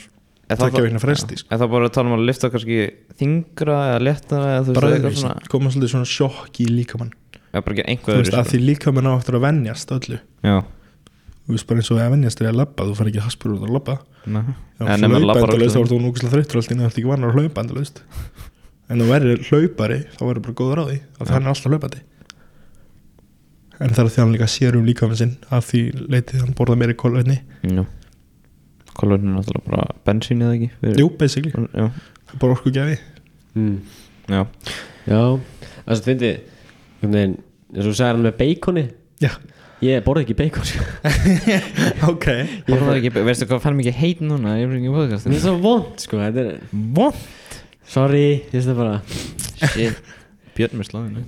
er 0.52 0.58
bara- 0.60 0.84
veikna 0.84 1.00
fresti 1.00 1.38
sko. 1.40 1.48
Er 1.50 1.60
það 1.62 1.70
bara 1.72 1.88
að 1.88 1.94
tala 1.96 2.10
um 2.10 2.16
að 2.18 2.26
lifta 2.28 2.50
kannski 2.52 2.78
þingra 3.20 3.78
eða 3.92 4.02
léttara 4.06 4.52
eða 4.58 4.76
bræðvis, 4.78 5.20
svona? 5.22 5.48
koma 5.48 5.72
svolítið 5.72 5.92
svona 5.94 6.08
sjokk 6.12 6.60
í 6.60 6.66
líkamann. 6.68 7.12
Já, 7.52 7.60
bara 7.60 7.74
ekki 7.76 7.82
þú 7.82 7.90
einhver 7.92 8.20
veist, 8.22 8.36
að 8.36 8.50
því 8.52 8.60
líkamann 8.68 9.08
á 9.08 9.12
eftir 9.16 9.36
að 9.38 9.44
venjast 9.46 9.94
öllu. 9.96 10.18
Já, 10.42 10.56
þú 11.46 11.56
veist 11.56 11.66
bara 11.68 11.82
eins 11.82 11.90
og 11.90 11.98
að 11.98 12.12
venjast 12.16 12.40
er 12.42 12.48
að 12.52 12.58
labba 12.60 12.86
þú 12.88 12.96
fær 12.98 13.10
ekki 13.10 13.24
haspur 13.26 13.54
út 13.56 13.64
að. 13.66 13.96
Já, 14.22 14.86
En 14.86 15.06
ef 15.06 15.10
maður 15.10 15.26
endalaust 15.42 15.74
þá 15.74 15.78
öllum- 15.78 15.82
ert 15.82 15.92
þú 15.92 16.00
núkslega 16.04 16.32
þreyttur 16.36 16.60
alltaf 16.60 16.72
en 16.72 16.82
þú 16.82 16.86
ert 16.88 16.98
ekki 17.00 17.10
vannar 17.12 17.32
að 17.32 17.38
hlaupa 17.40 17.64
endalaust. 17.64 18.02
En 18.88 18.98
þú 19.02 19.08
verður 19.08 19.44
hlaupari 19.48 19.98
þá 20.12 20.22
verður 20.28 20.44
bara 20.46 20.58
góður 20.60 20.82
á 20.82 20.84
því 20.90 20.98
að 21.18 21.26
það 21.32 21.36
er 21.40 21.48
alltaf 21.52 21.72
hlaupandi. 21.72 22.02
En 23.82 23.90
það 23.90 24.04
er 24.04 24.10
því 24.12 24.20
að 24.20 24.22
hann 24.22 24.36
líka 24.36 24.48
sér 24.52 24.76
um 24.78 24.86
líkamann 24.86 25.18
sinn 25.18 25.34
að 25.50 25.66
því 25.70 25.82
leitið 26.12 26.42
hann 26.44 26.54
borða 26.54 26.78
meiri 26.78 26.94
Já. 27.66 27.84
Kolurinn 28.92 29.32
er 29.32 29.38
náttúrulega 29.40 29.70
bara 29.70 29.86
bensín 30.06 30.42
eða 30.44 30.56
ekki? 30.58 30.68
Fyrir- 30.82 31.00
jú, 31.00 31.08
basically, 31.18 31.52
Já, 31.72 31.86
það 31.88 32.34
er 32.34 32.40
bara 32.42 32.56
orku 32.56 32.72
gefi 32.74 32.98
mm. 33.56 33.76
já, 34.28 34.42
Já, 35.06 35.20
það 35.86 35.96
einhvern 37.02 37.16
veginn, 37.16 37.36
eins 37.72 37.86
og 37.86 37.88
þú 37.88 37.96
sagði 37.98 38.12
hann 38.12 38.26
með 38.26 38.36
beikoni 38.42 38.84
já, 39.22 39.30
Ég 39.82 40.02
borði 40.06 40.22
ekki 40.28 40.48
sko. 40.68 40.84
ok. 42.12 42.26
Veistu 43.26 43.48
hvað 43.50 43.62
fær 43.64 43.74
mikið 43.78 43.96
heit 43.98 44.20
núna 44.22 44.54
Það 44.54 45.26
er 45.34 45.40
svo 45.42 45.54
vond 45.62 46.02
sko 46.02 46.20
er, 46.22 46.52
What? 46.94 47.18
sorry, 47.92 48.26
ég 48.46 48.52
veist 48.54 48.70
það 48.70 48.78
bara. 48.78 48.98
Shit. 49.72 49.98
Björn 50.52 50.76
með 50.76 50.88
sláðinu 50.90 51.22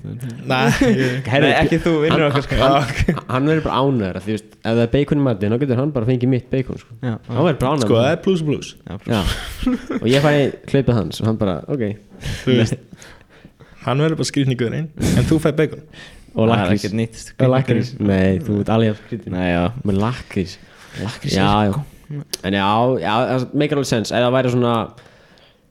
Nei, 0.50 1.52
ekki 1.56 1.78
þú 1.80 1.92
vinnur 2.02 2.26
okkar 2.26 2.44
sko. 2.44 2.58
hann, 2.60 3.20
hann 3.30 3.46
verður 3.48 3.62
bara 3.64 3.78
ánæður 3.80 4.18
ef 4.20 4.26
það 4.66 4.80
er 4.82 4.90
beikon 4.92 5.22
í 5.22 5.24
matinn 5.24 5.54
Þá 5.54 5.60
getur 5.62 5.80
hann 5.80 5.94
bara 5.94 6.08
fengið 6.10 6.30
mitt 6.34 6.50
beikon 6.52 6.80
sko. 6.82 6.96
Já, 7.00 7.14
Hann 7.30 7.46
verður 7.48 7.60
bara 7.62 7.70
ánæður 7.72 7.88
sko 7.88 7.98
það 8.02 8.10
er 8.10 8.20
plus 8.26 8.42
plus. 8.44 8.74
Já, 8.84 9.22
og 10.02 10.06
ég 10.12 10.26
fæ 10.26 10.32
hlaupið 10.74 10.98
hans 10.98 11.22
Og 11.22 11.30
hann 11.30 11.40
bara, 11.40 11.56
ok. 11.72 11.86
Hann 13.86 14.04
verður 14.04 14.20
bara 14.20 14.28
skrýtningur 14.28 14.76
einn 14.76 14.90
en 15.14 15.28
þú 15.30 15.40
fæ 15.40 15.50
bacon 15.56 15.88
Og 16.34 16.48
lakrís 16.50 16.84
Og 17.38 17.50
lakrís, 17.52 17.92
nei, 18.00 18.38
þú 18.42 18.60
ert 18.62 18.70
alveg 18.74 18.96
skrýtin 19.04 19.32
Nei, 19.36 19.48
já. 19.52 19.64
Með 19.86 20.00
lakrís 20.02 20.56
Lakrís 21.02 21.36
Já, 21.36 21.50
já. 21.70 21.82
En 22.44 22.52
já, 22.58 22.66
já, 23.00 23.12
það 23.30 23.44
meikar 23.54 23.78
alveg 23.80 23.90
sens 23.90 24.10
Ef 24.12 24.18
það 24.24 24.34
væri 24.38 24.50
svona 24.54 24.74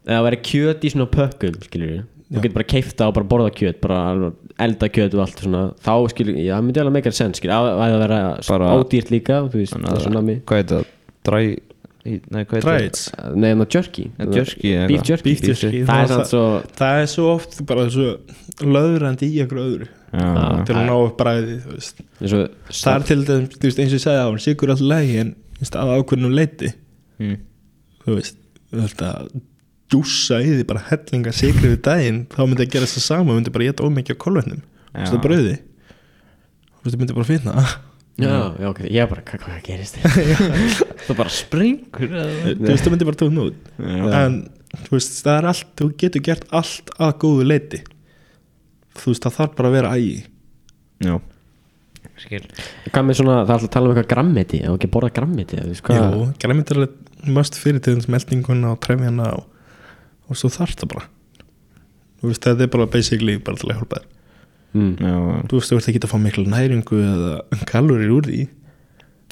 Ef 0.03 0.13
það 0.13 0.23
væri 0.27 0.39
kjöt 0.49 0.83
í 0.87 0.93
svona 0.93 1.09
pökkum, 1.13 1.59
skilur 1.67 1.91
við 1.93 2.01
Þú 2.33 2.41
getur 2.41 2.55
bara 2.55 2.65
keifta 2.71 3.07
og 3.11 3.13
bara 3.19 3.29
borða 3.35 3.51
kjöt 3.53 3.81
Bara 3.83 3.99
alveg 4.13 4.39
elda 4.63 4.87
kjöt 4.93 5.13
og 5.17 5.21
allt 5.25 5.39
svona. 5.43 5.61
Þá 5.83 5.93
skilur, 6.13 6.35
já, 6.39 6.53
það 6.55 6.65
myndi 6.67 6.81
alveg 6.83 6.95
meikar 6.97 7.15
sens, 7.17 7.37
skilur 7.41 7.53
Ef 7.59 7.69
ef 7.73 7.83
það 7.93 8.01
vera 8.05 8.19
Bara- 8.47 8.71
ódýrt 8.79 9.11
líka, 9.13 9.41
þú 9.51 9.61
veist 9.61 9.75
Þannig 9.75 9.87
Það 9.89 9.93
að- 9.93 10.01
er 10.01 10.07
svona 10.07 10.25
mér 10.29 10.41
Það? 12.03 12.23
Nei, 12.35 12.43
það? 12.43 12.63
Triads 12.65 13.03
Nei, 13.39 13.49
en 13.53 13.61
það 13.63 13.69
jerky 13.77 14.03
jerky 14.35 14.71
Beef 14.91 15.03
jerky 15.07 15.23
Beef 15.29 15.43
jerky. 15.63 15.83
Það 15.87 16.01
er 16.03 16.09
sann 16.11 16.25
svo 16.27 16.41
það 16.79 17.01
er 17.03 17.07
svo 17.13 17.27
oft 17.37 17.59
bara 17.69 17.85
svo 17.93 18.07
löðrandi 18.63 19.29
í 19.31 19.37
einhverju 19.43 19.67
öðru 19.69 19.87
Já, 20.13 20.27
til 20.67 20.75
að 20.77 20.83
ná 20.89 20.93
upp 20.99 21.15
bræði 21.17 21.55
þú 21.63 21.71
veist. 21.77 22.01
eins 22.21 22.33
og 22.37 22.73
það 22.75 22.97
er 22.99 23.05
til 23.07 23.17
dæmis, 23.29 23.55
þú 23.55 23.65
veist, 23.69 23.79
eins 23.81 23.93
og 23.93 23.97
ég 23.97 24.03
sagði 24.03 24.19
á 24.21 24.27
hann 24.27 24.43
sigur 24.43 24.73
alltaf 24.75 24.89
lægi 24.91 25.15
en 25.23 25.31
þú 25.55 25.63
veist, 25.63 25.79
að 25.79 25.93
ákveðnum 25.97 26.35
leiti 26.37 26.73
Mm. 27.23 27.37
þú 28.03 28.15
veist, 28.17 28.37
þú 28.73 28.79
veist 28.83 29.01
að 29.05 29.27
djúsa 29.93 30.37
í 30.43 30.47
því 30.57 30.63
bara 30.69 30.81
hellinga 30.89 31.31
sigri 31.37 31.69
við 31.71 31.81
daginn 31.85 32.21
þá 32.33 32.39
myndi 32.49 32.65
að 32.65 32.71
gera 32.73 32.87
þess 32.89 32.99
að 32.99 33.05
sama, 33.07 33.35
myndi 33.37 33.53
bara 33.53 33.67
geta 33.69 33.85
ómikið 33.87 34.17
á 34.17 34.23
kolvetnum, 34.23 34.61
þú 34.91 34.99
veist, 35.03 35.13
að 35.13 35.21
brauði 35.27 35.53
þú 35.55 36.83
veist, 36.83 36.93
það 36.95 36.99
myndi 37.03 37.17
bara 37.19 37.29
finna 37.29 37.53
Já, 38.21 38.53
já, 38.61 38.67
ok, 38.69 38.83
ég 38.93 39.09
bara, 39.09 39.23
hvað, 39.25 39.41
hvað 39.41 39.61
gerist? 39.65 39.95
Það 41.07 41.17
bara 41.17 41.31
springur 41.33 42.11
þú 42.11 42.67
veist, 42.67 42.83
það 42.85 42.91
myndi 42.93 43.07
bara 43.09 43.19
tókn 43.19 43.41
út. 43.41 43.71
En 43.81 44.35
þú 44.85 44.93
veist, 44.93 45.15
það 45.25 45.39
er 45.39 45.47
allt 45.49 45.71
þú 45.81 45.87
getur 46.03 46.25
gert 46.27 46.45
allt 46.53 46.93
að 47.01 47.15
góðu 47.23 47.47
leiti 47.49 47.81
þú 48.99 49.13
veist, 49.13 49.25
það 49.25 49.37
þarf 49.39 49.55
bara 49.57 49.71
að 49.71 49.77
vera 49.79 49.95
ægi. 49.97 50.19
Já. 51.03 51.15
Skil. 52.23 52.43
Hvað 52.93 53.07
með 53.07 53.19
svona, 53.19 53.39
það 53.41 53.49
er 53.49 53.55
alltaf 53.57 53.67
að 53.67 53.73
tala 53.73 53.89
um 53.89 53.95
eitthvað 53.95 54.11
grammeti 54.13 54.61
og 54.69 54.77
ekki 54.77 54.89
að 54.89 54.93
borða 54.93 55.11
þú 55.17 55.77
hvað 55.87 56.03
Jú, 56.03 56.27
græmið 56.43 56.63
er 56.75 56.79
alveg 56.83 57.29
must 57.33 57.57
fyrir 57.57 57.81
til 57.81 57.97
þess 57.97 58.11
meldinguna 58.13 58.75
og 58.75 58.81
trefjana 58.83 59.31
og, 59.39 59.47
og 60.29 60.37
svo 60.37 60.53
þarf 60.53 60.77
það 60.77 60.93
bara. 60.93 61.07
Þú 62.21 62.29
veist, 62.29 62.45
þetta 62.45 62.67
er 62.67 62.73
bara 62.77 62.91
basically 62.93 63.39
bara 63.41 63.57
til 63.57 63.71
að 63.71 63.79
hjálpa 63.81 64.03
þér 64.03 64.11
mm. 64.73 65.47
Þú 65.49 65.59
veist, 65.59 65.71
þú 65.71 65.79
ert 65.79 65.89
ekki 65.91 66.03
að 66.03 66.11
fá 66.11 66.19
miklu 66.21 66.45
næringu 66.49 67.01
eða 67.01 67.33
kalorir 67.71 68.13
úr 68.13 68.29
því. 68.29 68.43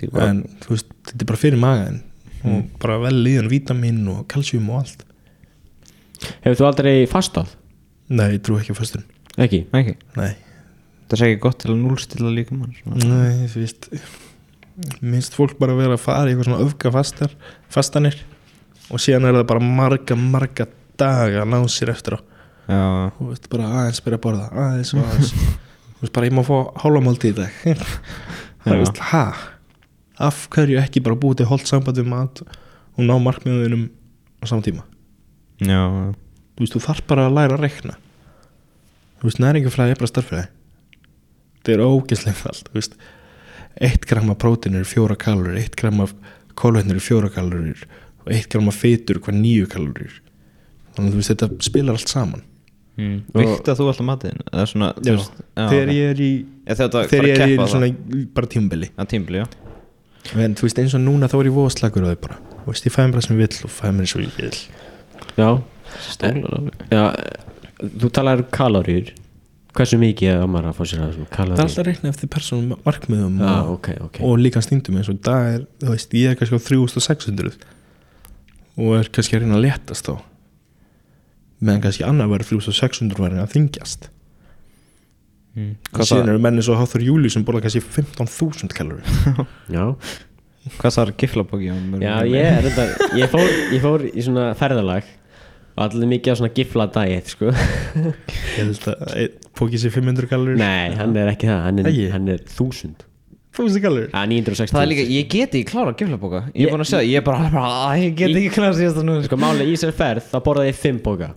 Bara 0.09 0.31
en 0.33 0.43
þú 0.63 0.75
veist, 0.75 0.93
þetta 1.09 1.25
er 1.25 1.29
bara 1.29 1.41
fyrir 1.43 1.61
magaðin 1.61 2.01
og 2.41 2.69
bara 2.81 2.95
vel 3.03 3.17
líðan 3.21 3.51
vítamin 3.51 3.99
og 4.09 4.23
kalsjum 4.31 4.69
og 4.73 4.79
allt. 4.81 5.03
Hefur 6.41 6.57
þú 6.57 6.67
aldrei 6.71 6.93
fastað? 7.09 7.51
Nei, 8.11 8.33
ég 8.35 8.41
trú 8.45 8.57
ekki 8.59 8.75
á 8.75 8.77
föstun 8.77 9.05
Ekki? 9.39 9.63
Ekki? 9.71 9.95
Nei, 10.19 10.33
Það 11.07 11.15
er 11.15 11.23
ekki 11.29 11.39
gott 11.43 11.61
til 11.63 11.71
að 11.71 11.79
núlstilla 11.79 12.33
líka 12.33 12.57
mann 12.57 12.75
Nei 12.83 13.47
þú 13.51 13.63
veist 13.63 13.87
minnst 15.03 15.35
fólk 15.37 15.57
bara 15.59 15.75
vera 15.77 15.97
að 15.97 16.03
fara 16.03 16.29
í 16.29 16.33
eitthvað 16.33 16.47
svona 16.47 16.65
öfga 16.65 16.91
fastar, 16.95 17.33
fastanir 17.71 18.15
og 18.91 19.01
síðan 19.03 19.27
er 19.29 19.35
það 19.37 19.49
bara 19.51 19.63
marga, 19.79 20.15
marga 20.17 20.65
daga 20.99 21.43
að 21.43 21.51
ná 21.51 21.59
sér 21.69 21.91
eftir 21.93 22.17
á 22.17 22.19
þú 22.67 23.29
veist, 23.29 23.49
bara 23.51 23.71
aðeins 23.81 24.03
byrja 24.05 24.19
að 24.19 24.25
borða 24.25 24.49
aðeins 24.65 24.93
og 24.95 25.03
aðeins. 25.05 25.33
Þú 26.01 26.05
veist, 26.05 26.13
bara 26.17 26.27
ég 26.29 26.35
má 26.37 26.43
fá 26.45 26.55
hálfamálti 26.81 27.31
í 27.31 27.37
dag. 27.37 27.57
Það 28.61 28.75
er 28.75 28.79
veist, 28.83 29.01
ha? 29.11 29.25
Af 30.21 30.45
hverju 30.53 30.79
ekki 30.81 31.03
bara 31.05 31.17
búið 31.17 31.41
til 31.41 31.49
holt 31.49 31.69
samband 31.69 31.97
við 31.97 32.09
mat 32.09 32.43
og 32.45 33.01
ná 33.05 33.15
markmiðunum 33.21 33.87
á 34.41 34.45
saman 34.49 34.65
tíma? 34.65 34.85
Já. 35.61 35.81
Þú 36.55 36.63
veist, 36.63 36.75
þú 36.77 36.83
þarf 36.85 37.05
bara 37.09 37.27
að 37.29 37.37
læra 37.39 37.57
að 37.57 37.65
rekna 37.65 37.97
þú 39.21 39.29
veist, 39.29 39.41
næringafræði 39.41 39.93
er 39.93 39.99
bara 40.01 40.09
starffræði 40.09 40.47
þetta 41.61 41.73
er 41.75 41.83
ógeðslega 41.85 42.51
allt 42.51 42.95
eitt 43.81 44.05
gram 44.09 44.31
af 44.33 44.39
prótein 44.41 44.75
eru 44.79 44.87
fjóra 44.89 45.15
kalorir, 45.15 45.59
eitt 45.61 45.77
gram 45.79 46.01
af 46.03 46.15
kólvetnir 46.57 46.97
eru 46.97 47.03
fjóra 47.05 47.29
kalorir 47.31 47.85
og 48.25 48.31
eitt 48.33 48.49
gram 48.51 48.69
af 48.71 48.79
fytur 48.81 49.21
hvað 49.21 49.37
nýju 49.37 49.69
kalorir 49.69 50.17
þannig 50.95 51.05
að 51.05 51.13
þú 51.13 51.19
veist, 51.21 51.33
þetta 51.35 51.67
spilar 51.69 51.99
allt 51.99 52.11
saman 52.11 52.41
mm. 52.99 53.17
Vikta 53.37 53.75
þú 53.77 53.89
alltaf 53.91 54.07
já, 55.05 55.15
þegar 55.55 55.93
ég 55.95 56.13
er 56.13 56.21
í 56.21 56.31
Þegar 56.71 57.27
ég 57.27 57.43
er 57.45 57.53
í 57.53 57.59
svona 57.67 57.91
bara 58.35 58.49
tímabili. 58.51 58.91
Að 58.95 59.11
tímbli, 59.15 59.43
já. 59.43 59.47
En 60.37 60.55
þú 60.55 60.67
veist, 60.67 60.79
eins 60.79 60.95
og 60.95 61.01
núna 61.03 61.29
þá 61.31 61.39
er 61.39 61.49
ég 61.49 61.55
voðslagur 61.55 62.05
á 62.05 62.09
þau 62.11 62.19
bara. 62.27 62.37
Þú 62.61 62.73
veist, 62.73 62.87
ég 62.87 62.93
fæði 62.93 63.09
mér 63.09 63.17
það 63.17 63.25
sem 63.27 63.35
ég 63.35 63.41
vill 63.41 63.67
og 63.67 63.73
fæði 63.73 63.93
mér 63.97 64.05
eins 64.05 64.15
og 64.15 64.25
ég 64.25 64.37
vil. 64.37 64.59
Já. 65.39 65.49
Stólar 66.11 66.69
þú 67.81 68.11
talar 68.13 68.43
um 68.43 68.49
kaloríur. 68.53 69.11
Hversu 69.71 69.95
mikið 70.01 70.33
er 70.33 70.49
maður 70.51 70.71
að 70.71 70.73
fá 70.75 70.87
sér 70.89 71.03
að 71.05 71.11
svona 71.15 71.29
það 71.31 71.51
er 71.53 71.61
alltaf 71.63 71.85
reikna 71.87 72.09
eftir 72.11 72.29
persónum 72.31 72.81
markmiðum 72.83 73.37
Já, 73.39 73.51
og, 73.51 73.69
ok, 73.77 73.87
ok. 74.03 74.17
og 74.27 74.33
líka 74.41 74.59
stýndum 74.65 74.97
eins 74.99 75.07
og 75.07 75.21
dag 75.23 75.47
er, 75.47 75.61
þú 75.79 75.93
veist, 75.93 76.15
ég 76.19 76.33
er 76.33 76.35
kannski 76.35 76.59
á 76.59 76.63
3600 76.67 77.55
og 78.75 78.97
er 78.97 79.09
kannski 79.15 79.37
að 79.37 79.45
reyna 79.45 79.55
að 79.55 79.63
léttast 79.69 80.09
þá 80.09 80.17
meðan 81.61 81.85
kannski 81.85 82.05
annar 82.07 82.29
verður 82.31 82.57
3600 82.57 83.21
og 83.21 83.27
er 83.27 83.37
að 83.37 83.45
að 83.45 83.53
þingjast 83.55 84.09
mm. 85.55 85.71
síðan 86.01 86.33
eru 86.33 86.41
menni 86.43 86.65
svo 86.65 86.77
háþur 86.79 87.05
júli 87.05 87.31
sem 87.33 87.45
borða 87.47 87.65
kannski 87.67 87.83
15.000 87.85 88.75
kalorir 88.77 89.07
Já, 89.75 89.85
Hvað 90.77 90.93
það 90.93 91.03
er 91.07 91.11
giflabóki 91.23 91.71
já 91.71 92.15
ég, 92.29 92.43
er 92.45 92.67
þetta, 92.67 93.07
ég, 93.17 93.31
fór, 93.31 93.47
ég 93.73 93.81
fór 93.81 94.03
í 94.11 94.25
svona 94.25 94.51
ferðalag 94.57 95.07
og 95.71 95.85
allir 95.87 96.09
mikið 96.11 96.35
á 96.35 96.37
svona 96.37 96.51
gifla 96.53 96.85
diet 96.93 97.31
sko. 97.31 97.53
ég 98.03 98.57
held 98.59 98.89
að 98.91 99.37
pókið 99.57 99.85
sér 99.85 99.95
500 99.95 100.29
kalorir 100.29 100.59
Nei, 100.61 100.91
hann 100.99 101.15
er 101.17 101.31
ekki 101.31 101.49
það, 101.49 101.63
hann 101.65 101.81
er, 101.81 101.89
hann 102.13 102.29
er 102.35 102.43
1000 102.43 103.07
1000 103.57 103.83
kalorir 103.83 104.13
að 104.15 104.29
960 104.35 104.75
Það 104.75 104.83
er 104.83 104.91
líka, 104.91 105.05
ég 105.11 105.31
get 105.31 105.55
ekki 105.57 105.71
klára 105.73 105.95
giflabóka 105.97 106.43
Ég 106.51 106.53
Ég- 106.53 106.69
er 106.69 106.75
búin 106.75 106.85
að 106.85 106.91
segja, 106.91 107.09
ég 107.09 107.21
er 107.23 107.25
bara, 107.25 107.49
bara 107.51 107.71
að, 107.89 108.03
Ég 108.05 108.19
get 108.21 108.35
ekki 108.35 108.53
klára 108.59 108.75
síðast 108.77 109.01
að 109.01 109.07
nú 109.09 109.17
Sko 109.25 109.39
máli 109.41 109.67
í 109.71 109.79
sér 109.81 109.95
ferð, 109.97 110.29
þá 110.29 110.37
borðaði 110.45 110.71
ég 110.71 110.79
5 110.83 111.01
bóka 111.07 111.31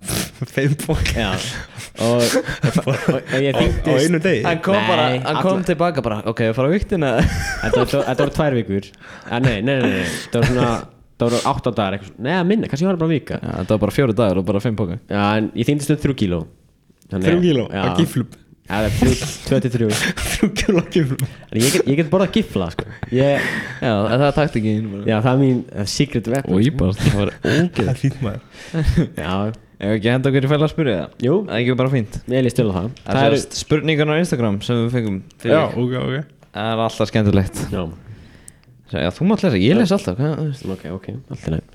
5 0.54 0.76
Já. 1.16 1.30
Og, 2.00 2.22
og, 2.88 3.32
ég 3.36 3.52
á 3.52 3.60
þingdist 3.60 4.06
einu 4.06 4.18
degi? 4.24 4.40
Hann 4.46 4.60
kom 4.64 4.76
Nei, 4.78 4.86
bara, 4.88 5.02
hann 5.26 5.38
kom 5.44 5.64
tilbaka 5.68 6.00
bara 6.04 6.20
Ok, 6.30 6.38
ég 6.48 6.54
fara 6.56 6.70
á 6.70 6.72
viktina 6.72 7.10
Þetta 7.66 8.14
voru 8.16 8.32
tvær 8.38 8.56
vikur. 8.56 8.86
Ah, 9.28 9.36
nei, 9.42 9.58
nei, 9.60 9.74
nei, 9.82 9.90
nei, 9.98 10.06
þetta 10.24 10.40
voru 10.40 10.54
svona 10.54 10.70
Það 11.20 11.26
voru 11.26 11.40
átta 11.50 11.72
dagar 11.76 11.98
eitthvað 11.98 12.22
Nei, 12.24 12.32
að 12.38 12.46
minna, 12.48 12.70
kannski 12.72 12.86
var 12.88 12.96
það 12.96 13.02
bara 13.04 13.12
vika. 13.12 13.40
Já, 13.42 13.50
þetta 13.58 13.74
var 13.76 13.82
bara 13.84 13.96
fjóru 13.98 14.16
dagar 14.22 14.40
og 14.40 14.46
bara 14.48 14.62
fimm 14.64 14.78
bóka 14.80 14.96
Já, 15.12 15.24
en 15.42 15.50
ég 15.60 15.68
þýndist 15.68 15.92
um 15.92 16.00
þrjú 16.06 16.16
kíló. 16.22 16.40
Þannig- 17.10 17.28
3 17.34 17.42
kíló 17.44 17.66
já, 17.68 17.82
að 17.84 18.00
giflum 18.00 18.30
það 18.70 18.86
er 18.88 18.92
þrjú- 18.96 19.30
23 19.50 19.88
Þrjú. 20.30 20.50
Kíló 20.62 20.84
giflum 20.94 21.24
en 21.50 21.60
ég 21.60 21.74
get, 21.76 21.88
ég 21.90 21.98
get 22.00 22.12
borðað 22.14 22.36
gifla 22.38 22.70
sko. 22.72 22.86
ég, 23.12 23.48
Já, 23.82 23.92
það 24.14 24.24
er 24.30 24.36
taktikinn 24.38 24.92
já, 25.04 25.16
það 25.18 25.32
er 25.34 25.40
mín 25.44 25.60
uh, 25.74 25.84
secret 25.90 26.30
weapon. 26.32 26.54
Og 26.56 26.62
ég 26.64 26.78
bara, 26.80 26.96
það 26.96 27.18
var 27.20 27.34
ógeð 27.44 27.82
Það 27.82 27.92
er 27.92 28.00
fínt 28.06 28.22
maður 28.24 29.58
já, 29.80 29.86
Ef 29.88 29.94
ekki 29.96 30.10
henda 30.12 30.28
okkur 30.30 30.44
í 30.44 30.50
fæla 30.52 30.66
að 30.68 30.72
spyrja 30.74 30.96
það? 31.00 31.16
Jú, 31.24 31.34
Það 31.46 31.54
er 31.56 31.62
ekki 31.64 31.76
bara 31.80 31.92
fínt. 31.94 32.18
Ég 32.28 32.44
líst 32.44 32.56
til 32.60 32.68
á 32.68 32.72
það. 32.76 32.90
Það 33.06 33.26
er 33.30 33.36
spurningarna 33.62 34.12
á 34.12 34.18
Instagram 34.20 34.60
sem 34.66 34.76
við 34.84 34.92
fengum 34.98 35.18
fyrir 35.40 35.56
Já, 35.56 35.62
ok, 35.72 35.94
ok. 36.04 36.36
Það 36.50 36.70
er 36.74 36.84
alltaf 36.84 37.10
skemmtilegt. 37.10 37.64
Já, 37.72 37.82
Já, 38.90 39.08
þú 39.14 39.26
mátt 39.30 39.44
lesa, 39.46 39.56
ég 39.62 39.76
les 39.78 39.92
alltaf 39.94 40.16
hvað, 40.18 40.64
ok, 40.74 40.84
ok, 40.98 41.10
allt 41.30 41.44
í 41.46 41.52
leið 41.54 41.66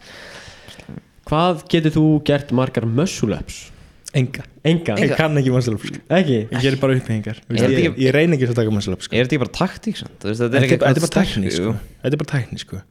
hvað 1.26 1.62
getur 1.72 1.93
þú 1.95 2.03
gert 2.28 2.51
margar 2.56 2.86
muscle-ups? 2.86 3.72
Enga. 4.16 4.43
Enga, 4.64 4.93
Ég 5.01 5.12
kann 5.18 5.36
ekki 5.39 5.51
muscle 5.51 5.74
up 5.76 5.82
sko. 5.84 5.97
ekki? 6.08 6.38
Ég 6.47 6.62
gerir 6.64 6.78
bara 6.80 6.95
upphengar 6.95 7.39
ég, 7.49 7.58
ég, 7.58 7.74
ekki- 7.89 8.03
ég 8.06 8.14
reyni 8.16 8.38
ekki 8.38 8.47
að 8.47 8.60
taka 8.62 8.72
muscle 8.72 8.93
up 8.95 9.01
sko. 9.03 9.16
Er 9.16 9.26
þetta 9.26 9.36
ekki 9.36 9.41
bara 9.43 9.56
taktík 9.58 9.97
samt? 9.99 10.14
Þú 10.22 10.30
veist, 10.30 10.43
Þetta 10.43 10.56
er 10.60 10.68
ekki 10.68 10.78
þetta 10.80 11.03
bara 11.03 11.16
tækni 11.18 11.51
sko. 11.51 11.74
Þetta 12.03 12.14
er 12.14 12.22
bara 12.22 12.32
tækni 12.32 12.60
sko. 12.62 12.82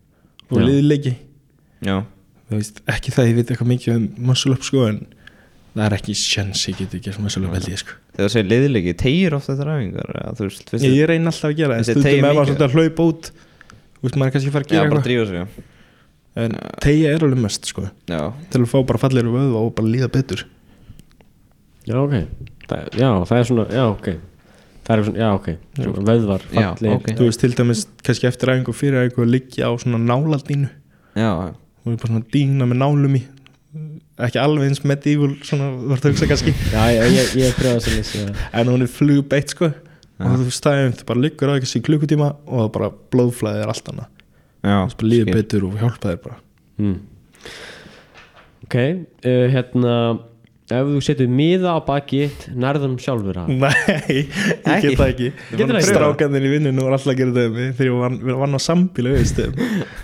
Og 0.50 0.58
liðleiki. 0.60 1.14
Já, 1.84 1.96
veist, 2.50 2.80
Ekki 2.86 3.10
það 3.14 3.28
ég 3.30 3.36
veit 3.38 3.50
eitthvað 3.54 3.70
mikið 3.72 3.94
um 3.96 4.08
muscle 4.30 4.52
up 4.54 4.62
sko, 4.66 4.86
En 4.88 5.00
það 5.74 5.84
er 5.88 5.96
ekki 5.98 6.14
sjans 6.18 6.64
Ég 6.68 6.76
get 6.78 6.94
ekki 7.00 7.14
muscle 7.24 7.46
up 7.48 7.54
held 7.56 7.68
ég 7.72 7.80
sko. 7.80 7.96
þegar 8.14 8.28
þú 8.28 8.32
segir 8.34 8.50
liðleiki, 8.52 8.94
tegir 9.00 9.34
ofta 9.34 9.56
þetta 9.56 10.34
Þú 10.38 10.48
veist, 10.48 10.68
fyrst 10.70 10.84
ég, 10.84 10.96
ég 11.00 11.08
reyni 11.10 11.26
alltaf 11.30 11.50
að 11.50 11.56
gera 11.56 11.78
En 11.78 11.84
Þessi 11.84 11.94
stundum 11.94 12.08
teygir 12.08 12.18
ef 12.18 12.24
maður 12.24 12.34
mikið. 12.34 12.54
svolítið 12.54 12.66
að 12.68 12.74
hlaupa 12.78 13.08
út. 13.10 13.30
Þú 13.94 14.02
veist 14.08 14.18
maður 14.20 14.26
er 14.28 14.34
kannski 14.36 14.50
að 14.50 14.56
fara 14.58 14.64
að 14.64 14.74
gera 14.74 14.84
eitthvað. 14.84 15.34
já. 15.34 15.46
En 16.34 16.54
tegja 16.82 17.14
er 17.14 17.24
alveg 17.24 17.38
mest 17.44 17.66
sko. 17.70 17.88
Já, 18.10 18.20
Til 18.50 18.60
að 18.60 18.70
fá 18.70 18.78
bara 18.86 18.98
fallir 18.98 19.28
vöðva 19.30 19.60
og 19.64 19.74
bara 19.78 19.86
líða 19.88 20.08
betur. 20.10 20.44
Já, 21.86 21.98
ok. 22.00 22.14
Það, 22.68 22.86
já, 22.98 23.08
það 23.28 23.38
er 23.38 23.44
svona, 23.50 23.66
já, 23.70 23.84
ok. 23.92 24.08
Það 24.84 24.94
er 24.98 25.04
svona, 25.06 25.20
já, 25.20 25.28
ok. 25.38 25.48
Svona 25.78 26.04
vöðvar, 26.08 26.46
Já, 26.52 26.66
fallir 26.74 26.94
ok. 26.96 27.10
Þú 27.18 27.28
veist 27.28 27.40
til 27.44 27.52
dæmis 27.54 27.84
kannski 28.04 28.28
eftir 28.28 28.50
aðeins 28.52 28.70
og 28.72 28.78
fyrir 28.78 28.98
aðeins 29.00 29.20
að 29.24 29.30
liggja 29.34 29.68
á 29.68 29.72
svona 29.80 30.00
náladínu 30.02 30.70
já, 31.14 31.30
og 31.84 31.92
er 31.92 32.00
bara 32.00 32.10
svona 32.12 32.26
dína 32.32 32.68
með 32.68 32.80
nálum 32.80 33.16
í. 33.18 33.22
Ekki 34.24 34.38
alveg 34.38 34.70
eins 34.70 34.84
medieval 34.86 35.32
svona 35.44 35.72
þú 35.74 35.96
ert 35.96 36.06
að 36.06 36.14
hugsa 36.14 36.28
kannski. 36.30 36.54
Já, 36.72 36.82
ég, 36.94 37.16
ég, 37.16 37.32
ég 37.42 37.56
pröfa 37.58 37.92
lýsa 37.92 38.20
það. 38.20 38.44
en 38.60 38.70
hún 38.70 38.86
er 38.86 38.92
flugbeitt 38.94 39.54
sko. 39.54 39.70
Og 40.24 40.36
þú 40.44 40.52
stæðum 40.54 40.94
þú 40.94 41.06
bara 41.08 41.24
liggur 41.24 41.50
á 41.50 41.56
ekki 41.58 41.82
klukkutíma 41.88 42.28
og 42.46 42.60
það 42.62 42.70
bara 42.76 42.90
blóðflæðið 43.14 43.64
er 43.64 43.72
allt 43.72 43.90
annað. 43.90 44.12
Það 44.64 44.94
bara 44.94 45.10
líður 45.10 45.32
betur 45.34 45.66
og 45.68 45.80
hjálpa 45.82 46.12
þér 46.12 46.20
bara. 46.22 46.38
Mm. 46.78 46.94
ok, 48.64 48.76
uh, 48.80 49.44
hérna 49.52 49.96
ef 50.72 50.86
þú 50.88 51.00
setur 51.04 51.28
miða 51.28 51.74
á 51.76 51.78
baki 51.84 52.20
þitt, 52.24 52.44
nærðum 52.56 52.94
sjálfur 53.02 53.36
að. 53.42 53.50
Nei, 53.60 53.74
ég 54.08 54.30
Ekki? 54.64 54.88
get 54.88 54.96
það 54.96 55.10
ekki. 55.10 55.28
Það? 55.60 55.74
Strákanir 55.90 56.46
í 56.48 56.52
vinninu 56.54 56.86
var 56.86 56.96
alltaf 56.96 57.12
að 57.12 57.18
gera 57.20 57.34
það 57.36 57.50
með 57.58 57.68
þegar 57.76 57.90
ég 57.90 57.98
vann, 58.00 58.16
vann 58.40 58.56
á 58.56 58.60
sambílu 58.64 59.12
og 59.12 59.20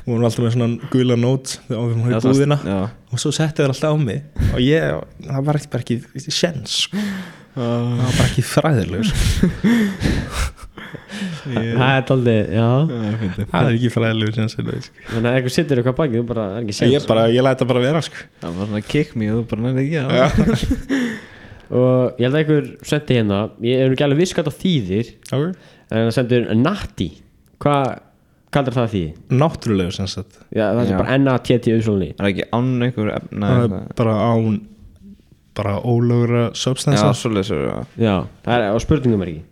hún 0.04 0.20
var 0.20 0.28
alltaf 0.28 0.44
með 0.44 0.56
svona 0.58 0.90
gula 0.92 1.16
nót 1.20 1.54
þegar 1.64 1.80
við 1.80 1.96
varum 1.96 2.12
Já, 2.12 2.18
í 2.20 2.24
búðina. 2.28 2.60
Já, 2.68 2.80
og 3.14 3.22
svo 3.24 3.32
setti 3.36 3.62
þér 3.64 3.74
alltaf 3.74 3.96
á 3.96 3.98
mig. 4.04 4.20
Og 4.50 4.60
ég, 4.66 5.00
það 5.30 5.48
var 5.48 5.60
ekki 5.60 5.72
bara 5.72 5.86
ekki 5.86 6.34
sjens 6.40 6.76
sko. 6.84 7.04
það 7.56 7.92
var 8.04 8.18
bara 8.20 8.28
ekki 8.28 8.44
fræðilegur 8.46 9.08
það 11.44 11.94
er 11.94 12.12
aldrei, 12.14 12.36
já 12.54 12.68
það 13.50 13.58
er 13.60 13.72
ekki 13.72 13.92
fræðilegur 13.94 14.36
sjens 14.36 14.56
sko. 14.56 14.76
þannig 15.10 15.30
að 15.30 15.46
þú 15.46 15.52
setur 15.54 15.80
eitthvað 15.80 15.98
baki, 16.00 16.18
þú 16.20 16.26
bara, 16.28 16.46
það 16.50 16.60
er 16.60 16.66
ekki 16.66 16.76
séns 16.78 16.94
ég, 16.94 17.08
bara, 17.10 17.24
ég 17.32 17.46
læta 17.46 17.68
bara 17.70 17.84
vera 17.84 18.02
sko. 18.04 18.22
það 18.42 18.60
var 18.60 18.70
svona 18.70 18.84
kick 18.90 19.16
me 19.16 19.30
og 19.32 19.40
þú 19.40 19.48
bara 19.54 19.66
nefnir 19.66 19.84
ekki 19.86 21.08
og 21.80 22.20
ég 22.20 22.26
held 22.26 22.34
að 22.34 22.40
einhver 22.42 22.70
sendi 22.90 23.18
hérna 23.18 23.40
ég 23.64 23.82
er 23.82 23.90
nú 23.90 23.96
ekki 23.96 24.06
alveg 24.06 24.22
viss 24.24 24.36
hvað 24.36 24.50
það 24.50 24.60
þýðir 24.64 25.12
okay. 25.30 25.50
en 25.90 26.08
það 26.08 26.14
sendur 26.18 26.48
natti 26.58 27.10
hvað 27.62 27.90
kallar 28.50 28.74
það 28.74 28.88
því? 28.94 29.04
náttúrulegur 29.38 29.94
sem 29.94 30.08
sagt 30.10 30.40
Já, 30.50 30.64
það 30.64 30.80
er 30.82 30.90
Já. 30.90 30.96
bara 30.98 31.18
N-A-T-T 31.20 31.76
auðsólni 31.76 32.10
það 32.16 32.26
er 32.26 32.32
ekki 32.32 32.48
án 32.50 32.72
einhver 32.88 33.12
efna 33.14 33.52
það 33.52 33.62
eitthvað. 33.62 33.86
er 33.86 33.98
bara 34.00 34.16
án 34.26 34.58
bara 35.60 35.76
ólögra 35.82 36.42
er 36.50 37.46
það 37.50 37.86
já, 37.98 38.14
það 38.46 38.54
er 38.56 38.66
á 38.70 38.78
spurningum 38.82 39.24
er 39.24 39.32
ekki 39.32 39.44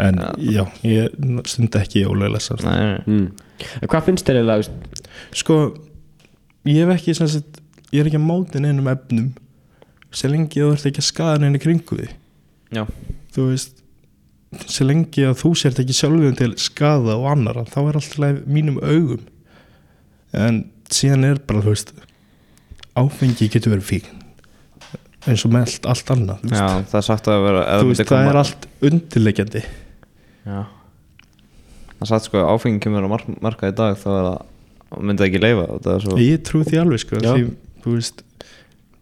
en 0.00 0.20
já, 0.40 0.64
ég 0.86 1.14
stundi 1.50 1.80
ekki 1.80 2.06
Nei, 2.08 2.78
nei, 2.80 3.02
mm. 3.04 3.26
en 3.80 3.92
hvað 3.92 4.08
finnst 4.08 4.28
þér 4.28 4.40
eiginlega 4.40 5.36
sko 5.42 5.60
ég 6.68 6.80
hef 6.84 6.94
ekki 6.96 7.16
sagt 7.18 7.60
ég 7.90 8.00
er 8.02 8.10
ekki 8.10 8.20
að 8.20 8.28
móti 8.28 8.62
neinum 8.62 8.88
efnum 8.90 9.30
sem 10.10 10.32
lengi 10.32 10.62
þú 10.62 10.72
ert 10.74 10.88
ekki 10.90 11.02
að 11.02 11.10
skada 11.10 11.42
neina 11.42 11.60
kringu 11.62 12.00
því 12.00 12.10
Já, 12.70 12.84
þú 13.34 13.48
veist 13.50 13.80
sem 14.70 14.88
lengi 14.88 15.24
að 15.26 15.36
þú 15.42 15.50
sért 15.58 15.80
ekki 15.82 15.94
sjálfum 15.94 16.36
til 16.38 16.52
skada 16.60 17.16
og 17.18 17.26
annara 17.30 17.64
þá 17.70 17.80
er 17.82 17.98
alltaf 18.00 18.40
mínum 18.50 18.78
augum. 18.82 19.26
En 20.34 20.64
síðan 20.90 21.26
er 21.28 21.42
bara 21.46 21.62
þú 21.64 21.74
veist 21.74 21.92
áfengi 22.98 23.50
getur 23.50 23.76
verið 23.76 23.86
fín 23.86 24.16
eins 25.28 25.44
og 25.44 25.52
með 25.52 25.66
allt, 25.66 25.86
allt 25.92 26.10
annað. 26.14 26.44
Já 26.48 26.66
það 26.90 26.98
er 27.00 27.06
sagt 27.06 27.30
að 27.30 27.44
vera 27.46 27.64
veist 27.86 28.08
það 28.08 28.30
er 28.30 28.40
allt 28.40 28.68
undirleikjandi 28.90 29.64
Já. 30.46 30.60
Það 32.00 32.10
sagt 32.12 32.28
sko 32.30 32.40
að 32.40 32.54
áfengi 32.54 32.82
kemur 32.84 33.04
á 33.04 33.12
mark 33.12 33.28
marka 33.44 33.70
í 33.70 33.76
dag 33.76 33.98
þá 34.00 34.08
er 34.14 34.26
það 34.30 35.04
myndi 35.06 35.26
ekki 35.26 35.42
leifa 35.42 35.66
það 35.84 35.92
er 35.94 36.04
svo 36.06 36.18
ég 36.22 36.42
trú 36.48 36.62
því 36.66 36.80
alveg 36.80 37.02
sko 37.04 37.20
því, 37.22 37.50
þú 37.84 37.94
veist 37.94 38.24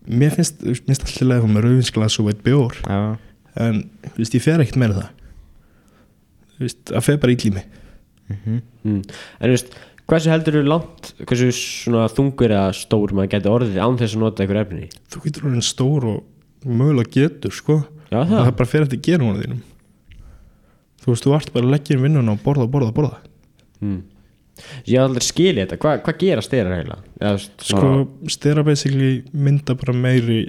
mér 0.09 0.35
finnst, 0.35 0.61
finnst 0.65 1.05
alltaf 1.07 1.25
leið 1.27 1.49
með 1.53 1.67
rauðinsglas 1.67 2.19
og 2.23 2.31
eitt 2.33 2.43
bjór 2.47 2.79
Já, 2.85 3.01
en 3.59 3.83
þú 4.07 4.23
veist, 4.23 4.37
ég 4.37 4.45
fer 4.45 4.63
ekkert 4.63 4.81
meira 4.81 4.97
það. 4.97 5.13
Þú 6.55 6.65
veist, 6.65 6.81
það 6.91 7.07
fer 7.07 7.21
bara 7.23 7.35
í 7.35 7.53
mig. 7.55 7.69
Mhm. 8.29 8.59
mm. 8.85 8.99
en 9.39 9.47
þú 9.47 9.55
veist, 9.55 9.77
hversu 10.09 10.33
heldur 10.33 10.59
þú 10.59 10.65
langt 10.69 11.13
hversu 11.23 11.49
svona 11.57 12.09
þungur 12.13 12.55
eða 12.55 12.75
stór 12.77 13.15
maður 13.17 13.33
geti 13.37 13.53
orðið 13.53 13.81
án 13.81 14.01
þess 14.01 14.17
að 14.17 14.25
nota 14.25 14.45
einhver 14.45 14.61
efni? 14.65 14.89
Þú 15.09 15.23
getur 15.25 15.49
orðin 15.49 15.65
stór 15.65 16.09
og 16.13 16.69
mögulega 16.69 17.15
getur 17.15 17.55
sko. 17.55 17.83
Já, 18.09 18.23
og 18.23 18.31
það 18.33 18.47
er 18.51 18.57
bara 18.61 18.73
fer 18.73 18.87
eftir 18.87 19.03
gerunum 19.05 19.41
þínum 19.41 19.65
þú 21.09 21.17
veist, 21.17 21.27
þú 21.27 21.35
ert 21.39 21.53
bara 21.55 21.67
að 21.67 21.75
leggja 21.75 21.97
inn 21.97 22.05
vinnuna 22.05 22.35
og 22.37 22.45
borða, 22.45 22.69
borða, 22.71 22.93
borða. 22.95 23.19
Mm. 23.81 23.99
ég 24.91 25.01
aldrei 25.01 25.23
skilið 25.25 25.65
þetta, 25.65 25.79
Hva, 25.85 25.93
hvað 26.03 26.17
gera 26.23 26.43
styrir 26.43 26.75
heila 26.75 26.97
sko, 27.39 27.91
stera 28.27 28.65
basically 28.67 29.21
mynda 29.33 29.77
bara 29.79 29.95
meiri 29.95 30.41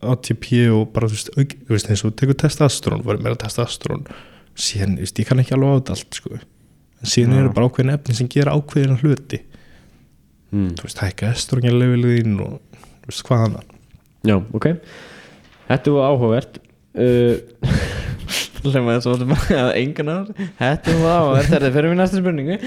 ATP 0.00 0.46
og 0.72 0.92
bara, 0.94 1.10
þú 1.10 1.18
veist, 1.18 1.30
auk, 1.36 1.54
þú 1.66 1.74
veist 1.74 1.90
eins 1.92 2.04
og 2.06 2.14
tekur 2.16 2.38
testosterón, 2.38 3.04
var 3.04 3.20
meira 3.20 3.36
testosterón 3.40 4.06
síðan, 4.58 4.96
þú 4.96 5.04
veist, 5.04 5.20
ég 5.20 5.28
kann 5.28 5.42
ekki 5.42 5.56
alveg 5.56 5.74
á 5.74 5.76
þetta 5.78 5.96
allt 5.96 6.20
sko, 6.20 6.38
en 6.38 7.12
síðan 7.12 7.36
Já. 7.36 7.40
eru 7.42 7.54
bara 7.58 7.68
ákveðin 7.68 7.94
efni 7.94 8.16
sem 8.18 8.30
gera 8.32 8.56
ákveðina 8.56 8.98
hluti. 9.02 9.42
Mm. 10.48 10.72
þú 10.78 10.88
veist, 10.88 11.02
hækka 11.04 11.34
estrogenlevelin 11.34 12.38
og 12.40 12.56
þú 12.78 13.12
veist, 13.12 13.24
hvað 13.28 13.44
annað. 13.50 13.76
Já, 14.28 14.36
ok. 14.56 14.70
Þetta 15.68 15.94
var 15.94 16.14
áhugavert. 16.14 16.60
Uh, 16.98 17.36
Þess 18.58 19.08
að 19.08 19.22
það 19.22 19.54
er 19.56 19.70
engan 19.78 20.12
að 20.12 20.30
Þetta 20.58 20.96
var 21.02 21.26
og 21.28 21.36
þetta 21.38 21.58
er 21.58 21.64
það 21.66 21.76
fyrir 21.78 21.92
mér 21.92 22.00
næsta 22.00 22.22
spurningu. 22.22 22.58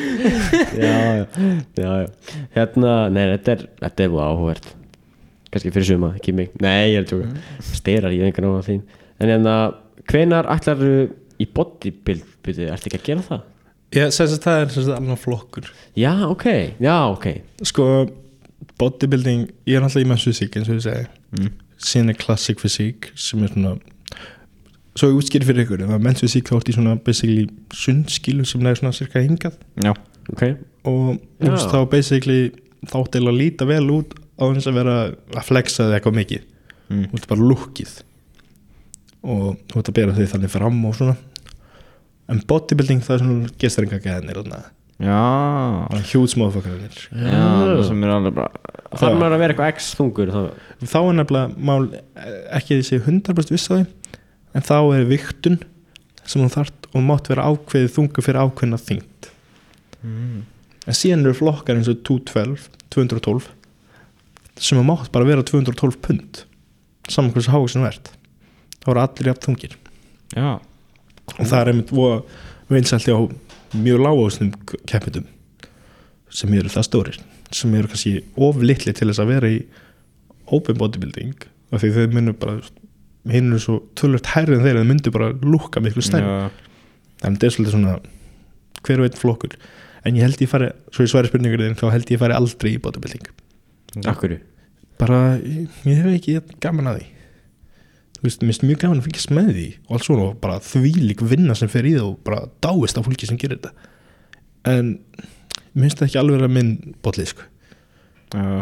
Já, 0.82 0.96
já, 1.20 1.26
já, 1.82 1.92
já. 2.02 2.40
Hérna, 2.56 2.96
nei, 3.12 3.24
þetta 3.36 3.56
er, 3.56 3.66
þetta 3.84 4.08
er 4.08 4.18
áhugavert. 4.26 4.72
Kannski 5.52 5.74
fyrir 5.76 5.90
suma, 5.90 6.14
ekki 6.16 6.36
mig. 6.36 6.52
Nei, 6.64 6.94
ég 6.94 7.02
er 7.02 7.06
að 7.06 7.12
tjóka, 7.12 7.46
styrar, 7.74 8.16
ég 8.16 8.32
engan 8.32 8.52
á 8.56 8.64
því 8.64 8.78
en 9.22 9.30
hérna, 9.30 9.56
hvenar 10.10 10.48
ætlar 10.50 10.82
í 10.82 11.48
bodybuild, 11.54 12.24
ertu 12.48 12.90
ekki 12.90 12.98
að 12.98 13.08
gera 13.10 13.26
það? 13.28 13.48
ég 13.92 14.12
segi 14.16 14.38
að 14.38 14.44
það 14.46 14.62
er 14.62 14.70
sem 14.72 14.86
sagt 14.86 14.98
alveg 14.98 15.20
flokkur. 15.20 15.72
Já, 16.00 16.14
ok, 16.30 16.46
já, 16.80 16.96
ok. 17.12 17.28
Sko, 17.68 17.88
bodybuilding 18.80 19.50
ég 19.68 19.78
er 19.78 19.86
alltaf 19.86 20.04
í 20.04 20.08
menns 20.08 20.26
fysík 20.28 20.56
eins 20.58 20.70
og 20.72 20.80
ég 20.80 20.86
segi. 20.86 21.10
Mm. 21.32 21.52
síðan 21.82 22.12
er 22.12 22.18
classic 22.20 22.60
fysík 22.62 23.08
sem 23.18 23.42
er 23.42 23.52
svona 23.54 23.78
svo 24.98 25.12
ég 25.12 25.20
útskýri 25.20 25.48
fyrir 25.48 25.66
ykkur, 25.66 25.86
það 25.88 25.98
er 25.98 26.04
menns 26.04 26.24
fysík 26.24 26.50
þá 26.50 26.58
ert 26.58 26.72
í 26.72 26.76
svona 26.76 26.96
basically 27.06 27.46
sundskilu 27.76 28.46
sem 28.48 28.66
er 28.68 28.80
svona 28.80 28.96
cirka 28.96 29.24
hingað. 29.24 29.58
Já, 29.84 29.94
ok, 30.34 30.44
og 30.92 31.14
Já. 31.40 31.56
þá 31.72 31.80
basically 31.92 32.52
þá 32.90 32.98
eða 33.00 33.32
að 33.32 33.40
líta 33.40 33.68
vel 33.70 33.86
út 33.94 34.16
á 34.42 34.44
þess 34.50 34.72
að 34.72 34.80
vera 34.82 34.96
að 35.38 35.48
flexa 35.48 35.88
þig 35.88 35.98
eitthvað 36.00 36.20
mikið. 36.20 36.48
Mm. 36.92 37.06
þú 37.08 37.18
ert 37.22 37.30
bara 37.30 37.48
lukkið 37.48 37.92
og 39.32 39.44
þú 39.72 39.80
ert 39.80 39.90
að 39.92 39.96
bera 39.96 40.16
þig 40.18 40.32
þannig 40.34 40.52
fram 40.52 40.86
og 40.90 40.98
svona. 40.98 41.18
En 42.32 42.44
bodybuilding 42.48 43.04
það 43.06 43.16
er 43.16 43.24
svona 43.24 43.56
gestringagæðinir 43.62 44.40
og 44.42 44.52
já. 45.02 45.22
Hjút 46.12 46.34
smáfokkarinn 46.36 46.92
Já, 46.92 47.32
það 47.32 47.84
sem 47.88 48.04
er 48.06 48.14
alveg 48.14 48.36
bara 48.38 48.72
þarf 48.92 49.18
maður 49.18 49.36
að 49.36 49.42
vera 49.42 49.54
eitthvað 49.54 49.72
x 49.74 49.90
þungur 49.98 50.32
þá, 50.34 50.42
þá 50.84 50.98
er 51.00 51.16
nefnilega 51.18 51.66
mál 51.70 51.88
eh, 51.96 52.36
ekki 52.58 52.76
að 52.76 52.82
ég 52.82 52.88
segi 52.90 53.02
100% 53.08 53.54
viss 53.56 53.72
á 53.72 53.74
því 53.74 53.86
en 54.56 54.66
þá 54.66 54.78
er 54.96 55.08
viktun 55.10 55.60
sem 56.26 56.42
hún 56.42 56.54
þart 56.54 56.88
og 56.92 57.06
mátt 57.06 57.30
vera 57.32 57.48
ákveðið 57.50 57.94
þungu 57.96 58.26
fyrir 58.26 58.42
ákveðna 58.46 58.80
þyngd. 58.82 59.30
Mm. 60.02 60.40
en 60.90 60.98
síðan 60.98 61.28
eru 61.28 61.38
flokkar 61.38 61.78
eins 61.78 61.90
og 61.92 62.00
212 62.08 62.64
212 62.90 63.52
sem 64.58 64.80
mátt 64.86 65.12
bara 65.14 65.28
vera 65.28 65.46
212 65.46 66.00
pund 66.02 66.42
saman 67.10 67.34
hversu 67.36 67.54
háið 67.54 67.76
sem 67.76 67.86
ert. 67.86 68.12
Þá 68.82 68.88
eru 68.94 69.02
allir 69.04 69.30
jafn 69.30 69.46
þungir. 69.46 69.76
Já, 70.34 70.58
og 71.38 71.46
það 71.46 71.60
er 71.60 71.72
einmitt 71.72 71.94
vinsælt 72.72 73.10
á 73.12 73.20
mjög 73.76 74.02
lágástum 74.04 74.52
keppindum 74.90 75.28
sem 76.32 76.54
eru 76.56 76.72
það 76.72 76.88
stórir 76.88 77.20
sem 77.52 77.74
eru 77.76 77.90
kannski 77.92 78.22
of 78.40 78.62
litli 78.64 78.94
til 78.96 79.10
þess 79.10 79.22
að 79.24 79.32
vera 79.34 79.52
í 79.52 79.58
open 80.56 80.80
bodybuilding 80.80 81.48
af 81.72 81.84
því 81.84 81.92
þau 81.96 82.16
munur 82.16 82.38
bara 82.40 82.60
hinn 83.30 83.54
er 83.54 83.62
svo 83.62 83.78
tölvöld 84.00 84.32
hærri 84.34 84.58
en 84.58 84.66
þeir 84.66 84.80
en 84.80 84.86
þau 84.86 84.92
myndu 84.94 85.14
bara 85.14 85.32
lúka 85.46 85.84
miklu 85.84 86.02
stærri. 86.06 86.26
Já. 86.26 86.50
þannig 87.22 87.28
að 87.28 87.36
þetta 87.36 87.48
er 87.50 87.56
svolítið 87.56 87.76
svona 87.76 87.98
hver 88.82 89.02
og 89.02 89.10
einn 89.10 89.22
flokkur. 89.22 89.58
En 90.02 90.18
ég 90.18 90.26
held 90.26 90.42
ég 90.42 90.50
fari, 90.50 90.72
svo 90.90 91.06
ég 91.06 91.12
sværi 91.12 91.30
spurningur 91.30 91.62
þinn 91.62 91.78
þá 91.78 91.92
held 91.94 92.10
ég 92.10 92.22
fari 92.22 92.34
aldrei 92.34 92.72
í 92.74 92.82
bodybuilding 92.82 93.28
Akkur 94.10 94.40
bara, 95.02 95.20
ég, 95.42 95.68
ég 95.88 96.00
hef 96.02 96.16
ekki 96.16 96.58
gaman 96.64 96.92
að 96.92 97.00
því. 97.00 97.08
Þú 98.18 98.28
veist, 98.28 98.44
mér 98.44 98.52
finnst 98.52 98.66
mjög 98.70 98.82
gaman 98.84 99.00
að 99.02 99.08
fylgjast 99.08 99.32
með 99.34 99.48
því 99.56 99.68
og 99.82 99.96
allt 99.96 100.06
svona 100.06 100.26
og 100.28 100.36
bara 100.44 100.60
þvílík 100.66 101.24
vinna 101.26 101.56
sem 101.58 101.72
fer 101.72 101.88
í 101.90 101.96
það 101.96 102.10
og 102.12 102.20
bara 102.28 102.44
dáist 102.62 103.00
á 103.00 103.06
fólki 103.06 103.30
sem 103.30 103.40
gerir 103.42 103.58
þetta. 103.58 103.90
En 104.70 104.92
mér 105.74 105.88
finnst 105.88 106.02
það 106.02 106.08
ekki 106.10 106.22
alveg 106.22 106.46
að 106.46 106.54
minn 106.58 106.72
botlið 107.02 107.32
sko. 107.32 107.48
Já. 108.36 108.62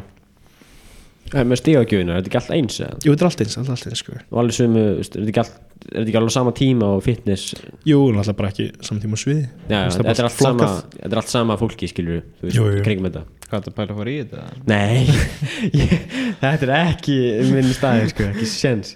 Er 1.29 1.47
með 1.49 1.59
stígagjöfina, 1.61 2.15
er 2.15 2.23
þetta 2.23 2.31
ekki 2.31 2.39
allt 2.39 2.53
eins 2.55 2.79
eða? 2.81 2.99
Jú, 3.05 3.13
þetta 3.13 3.25
er 3.25 3.29
allt 3.29 3.43
eins, 3.45 3.57
allt, 3.59 3.73
allt 3.75 3.89
eins 3.89 4.03
sko. 4.03 4.15
Og 4.31 4.39
alveg 4.43 4.55
sömu, 4.57 4.85
veist, 4.99 5.17
er 5.17 5.25
þetta 5.25 5.33
ekki, 5.33 5.43
allt, 5.43 5.57
er 5.79 5.97
þetta 5.97 6.05
ekki 6.05 6.19
alveg 6.21 6.35
sama 6.35 6.53
tíma 6.57 6.93
og 6.95 7.03
fitness? 7.05 7.51
Jú, 7.85 7.99
náttúrulega 8.15 8.37
bara 8.39 8.53
ekki 8.53 8.69
saman 8.87 9.03
tíma 9.03 9.19
á 9.19 9.21
sviði. 9.21 9.43
Þetta 9.69 10.05
er, 10.05 10.23
allt 10.25 10.39
sama, 10.39 10.39
flokkað. 10.39 10.79
þetta 10.95 11.11
er 11.11 11.21
allt 11.21 11.33
sama 11.33 11.59
fólki 11.61 11.91
skilur 11.91 12.23
þú 12.39 12.49
veist, 12.49 12.81
kringum 12.87 13.09
þetta. 13.09 13.25
Hvað 13.49 13.57
er 13.57 13.63
þetta 13.65 13.75
pæla 13.79 13.97
fara 13.97 14.11
í 14.11 14.17
þetta? 14.21 14.47
Nei, 14.69 15.05
ég, 15.81 15.93
þetta 16.41 16.67
er 16.67 16.73
ekki 16.77 17.19
minn 17.49 17.69
staði 17.73 18.11
sko, 18.11 18.27
ekki 18.29 18.49
sens 18.49 18.91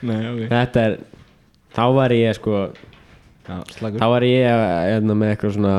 Nei, 0.00 0.20
ok. 0.30 0.44
Þetta 0.48 0.84
er, 0.86 0.94
þá 1.76 1.84
var 1.98 2.14
ég 2.16 2.38
sko 2.38 2.62
Já, 3.48 3.58
þá 3.80 4.06
var 4.12 4.24
ég 4.28 4.48
hérna, 4.48 5.16
með 5.16 5.34
eitthvað 5.34 5.54
svona 5.58 5.74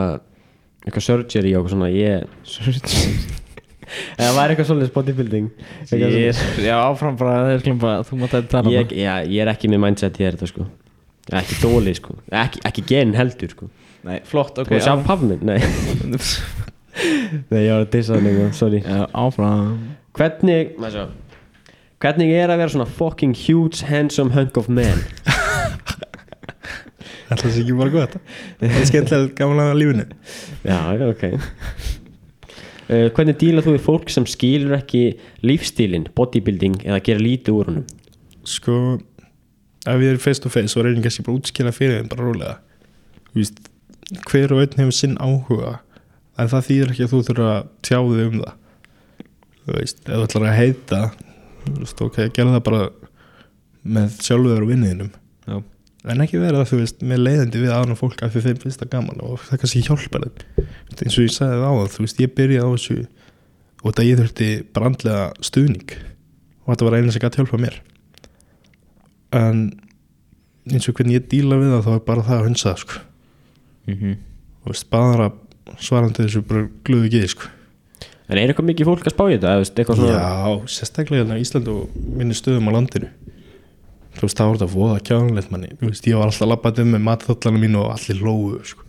eitthvað 0.86 1.06
surgery 1.06 1.54
og 1.54 1.60
eitthvað 1.64 1.76
svona 1.76 1.90
ég 1.94 3.39
eða 4.18 4.32
var 4.36 4.54
eitthvað 4.54 4.70
svolítið 4.70 4.94
bodybuilding 4.96 5.50
eitthvað 5.84 6.16
Ég 6.16 6.28
er, 6.30 6.42
já, 6.66 6.76
áfram 6.78 7.18
bara, 7.20 7.36
það 7.44 7.54
er 7.54 7.64
sklum 7.64 7.82
bara, 7.82 8.06
þú 8.08 8.20
mátt 8.22 8.36
að 8.38 8.50
tala 8.52 8.74
ég, 8.74 8.96
já, 8.96 9.14
ég 9.26 9.44
er 9.44 9.52
ekki 9.54 9.72
með 9.72 9.84
mindset 9.86 10.20
ég 10.22 10.30
er 10.30 10.38
þetta 10.38 10.52
sko. 10.52 10.68
Ekki 11.40 11.60
dóli 11.62 11.94
sko, 11.98 12.18
ekki, 12.34 12.62
ekki 12.70 12.86
gen 12.90 13.16
heldur 13.18 13.54
sko. 13.54 13.70
Nei, 14.08 14.20
flott, 14.26 14.58
ok 14.62 14.74
og 14.74 14.84
sjá 14.86 14.94
pabbi 15.06 15.34
minn, 15.34 15.46
nei. 15.50 15.60
Nei, 17.50 17.62
ég 17.64 17.72
var 17.72 17.84
að 17.86 17.92
dissa 17.94 18.18
það 18.18 18.26
líka, 18.26 18.46
sorry. 18.58 18.80
Já, 18.84 19.04
áfram. 19.16 19.76
Hvernig, 20.18 20.72
maður 20.82 20.96
sjá? 20.96 21.04
hvernig 22.04 22.34
er 22.34 22.52
að 22.52 22.62
vera 22.64 22.74
svona 22.74 22.88
fucking 22.98 23.36
huge 23.38 23.86
handsome 23.88 24.34
hunk 24.36 24.58
of 24.60 24.68
man? 24.72 25.04
Ætla 27.30 27.44
þess 27.46 27.60
ekki 27.62 27.78
bara 27.78 27.94
gott? 27.94 28.18
Það 28.58 28.78
er 28.82 28.90
skemmtilega 28.90 29.36
gaman 29.38 29.64
að 29.68 29.80
lífinu. 29.84 30.06
Já, 30.66 30.80
ok 31.12 31.26
uh, 32.90 33.08
hvernig 33.16 33.38
dílar 33.42 33.66
þú 33.66 33.76
við 33.76 33.86
fólk 33.86 34.12
sem 34.14 34.26
skilur 34.30 34.76
ekki 34.80 35.04
lífstílinn, 35.46 36.10
bodybuilding 36.18 36.82
eða 36.86 37.02
gera 37.06 37.24
lítið 37.24 37.56
úr 37.56 37.72
honum? 37.72 37.88
Sko 38.48 38.80
Ef 39.88 40.02
ég 40.04 40.12
er 40.12 40.20
face 40.20 40.42
to 40.44 40.50
face 40.52 40.76
og 40.76 40.84
reynir 40.84 41.06
kannski 41.06 41.24
bara 41.24 41.38
að 41.38 41.40
útskýra 41.40 41.72
fyrir 41.72 42.02
þeim 42.02 42.10
bara 42.12 42.26
rólega. 42.26 42.56
Þú 43.30 43.38
veist, 43.40 43.62
Hver 44.28 44.52
og 44.56 44.64
einn 44.64 44.82
hefur 44.82 44.96
sinn 44.98 45.16
áhuga 45.22 45.78
En 46.40 46.50
það 46.50 46.66
þýðir 46.68 46.92
ekki 46.94 47.06
að 47.06 47.12
þú 47.14 47.20
þurfa 47.28 47.50
að 47.54 47.68
tjá 47.86 47.98
þig 48.00 48.22
um 48.24 48.38
það. 48.40 48.54
Þú 49.60 49.76
veist, 49.76 50.00
ef 50.02 50.10
þú 50.10 50.26
ætlar 50.26 50.48
að 50.50 50.58
heita 50.58 51.02
Þú 51.64 51.76
veist, 51.78 52.04
ok, 52.08 52.20
gera 52.36 52.56
það 52.56 52.64
bara 52.70 52.82
með 53.98 54.18
sjálfur 54.26 54.66
og 54.66 54.72
vinniðinum 54.74 55.12
Já, 55.50 55.56
en 56.08 56.24
ekki 56.24 56.40
vera 56.40 56.62
það, 56.62 56.70
þú 56.70 56.78
veist, 56.80 57.02
með 57.04 57.22
leiðandi 57.26 57.62
við 57.64 57.74
aðra 57.76 57.98
fólk 58.00 58.22
af 58.24 58.32
því 58.32 58.44
þeim 58.46 58.62
finnst 58.64 58.84
það 58.84 58.92
gaman 58.94 59.24
og 59.26 59.42
það 59.44 59.62
kannski 59.64 59.82
hjálpar 59.84 60.26
þeim. 60.26 60.70
Eins 60.96 61.18
og 61.18 61.26
ég 61.26 61.34
sagði 61.36 61.58
það 61.60 61.68
á 61.68 61.74
það, 61.76 61.92
þú 61.96 62.06
veist, 62.06 62.22
ég 62.24 62.34
byrjaði 62.38 62.64
á 62.64 62.70
þessu 62.76 62.98
og 63.80 63.86
þetta 63.90 64.06
ég 64.08 64.22
þurfti 64.22 64.50
brandlega 64.76 65.26
stuðning 65.50 65.94
og 66.64 66.72
þetta 66.72 66.88
var 66.88 66.98
einu 67.00 67.14
sem 67.16 67.24
gæti 67.26 67.42
hjálpa 67.42 67.60
mér. 67.60 67.78
En 69.36 69.62
eins 70.70 70.90
og 70.90 70.98
hvernig 70.98 71.20
ég 71.20 71.30
díla 71.32 71.60
við 71.60 71.76
það 71.76 71.86
þá 71.88 71.94
er 71.94 72.04
bara 72.08 72.26
það 72.30 72.40
að 72.40 72.48
hunsa 72.48 72.70
það, 72.72 72.84
sko. 72.86 73.06
Mhm. 73.90 74.18
Þú 74.60 74.74
veist, 74.74 74.90
bara 74.94 75.32
svarandi 75.80 76.24
þessu 76.24 76.46
bara 76.48 76.68
glöðu 76.88 77.12
geði, 77.12 77.32
sko. 77.36 77.52
En 78.30 78.38
er 78.38 78.52
eitthvað 78.52 78.70
mikið 78.70 78.86
fólk 78.86 79.08
að 79.10 79.16
spá 79.16 79.24
í 79.26 79.36
þetta, 79.36 79.54
Já, 80.14 80.68
sérstaklega 80.70 81.24
hérna 81.24 81.40
í 81.40 81.44
Ísland 81.44 81.68
og 81.68 81.90
minni 81.98 82.38
stöðum 82.38 82.70
á 82.70 82.78
landinu 82.78 83.10
þú 84.20 84.28
veist, 84.28 84.40
það 84.40 84.52
voru 84.52 84.60
þetta 84.60 84.76
voða 84.76 85.00
kjánulegt 85.08 85.52
manni, 85.54 85.72
þú 85.80 85.90
veist, 85.90 86.08
ég 86.10 86.20
var 86.20 86.30
alltaf 86.30 86.52
labbað 86.52 86.84
um 86.84 86.94
með 86.96 87.04
matþallana 87.08 87.64
mínu 87.64 87.82
og 87.86 87.92
allir 87.96 88.24
lógu, 88.26 88.62
sko. 88.68 88.86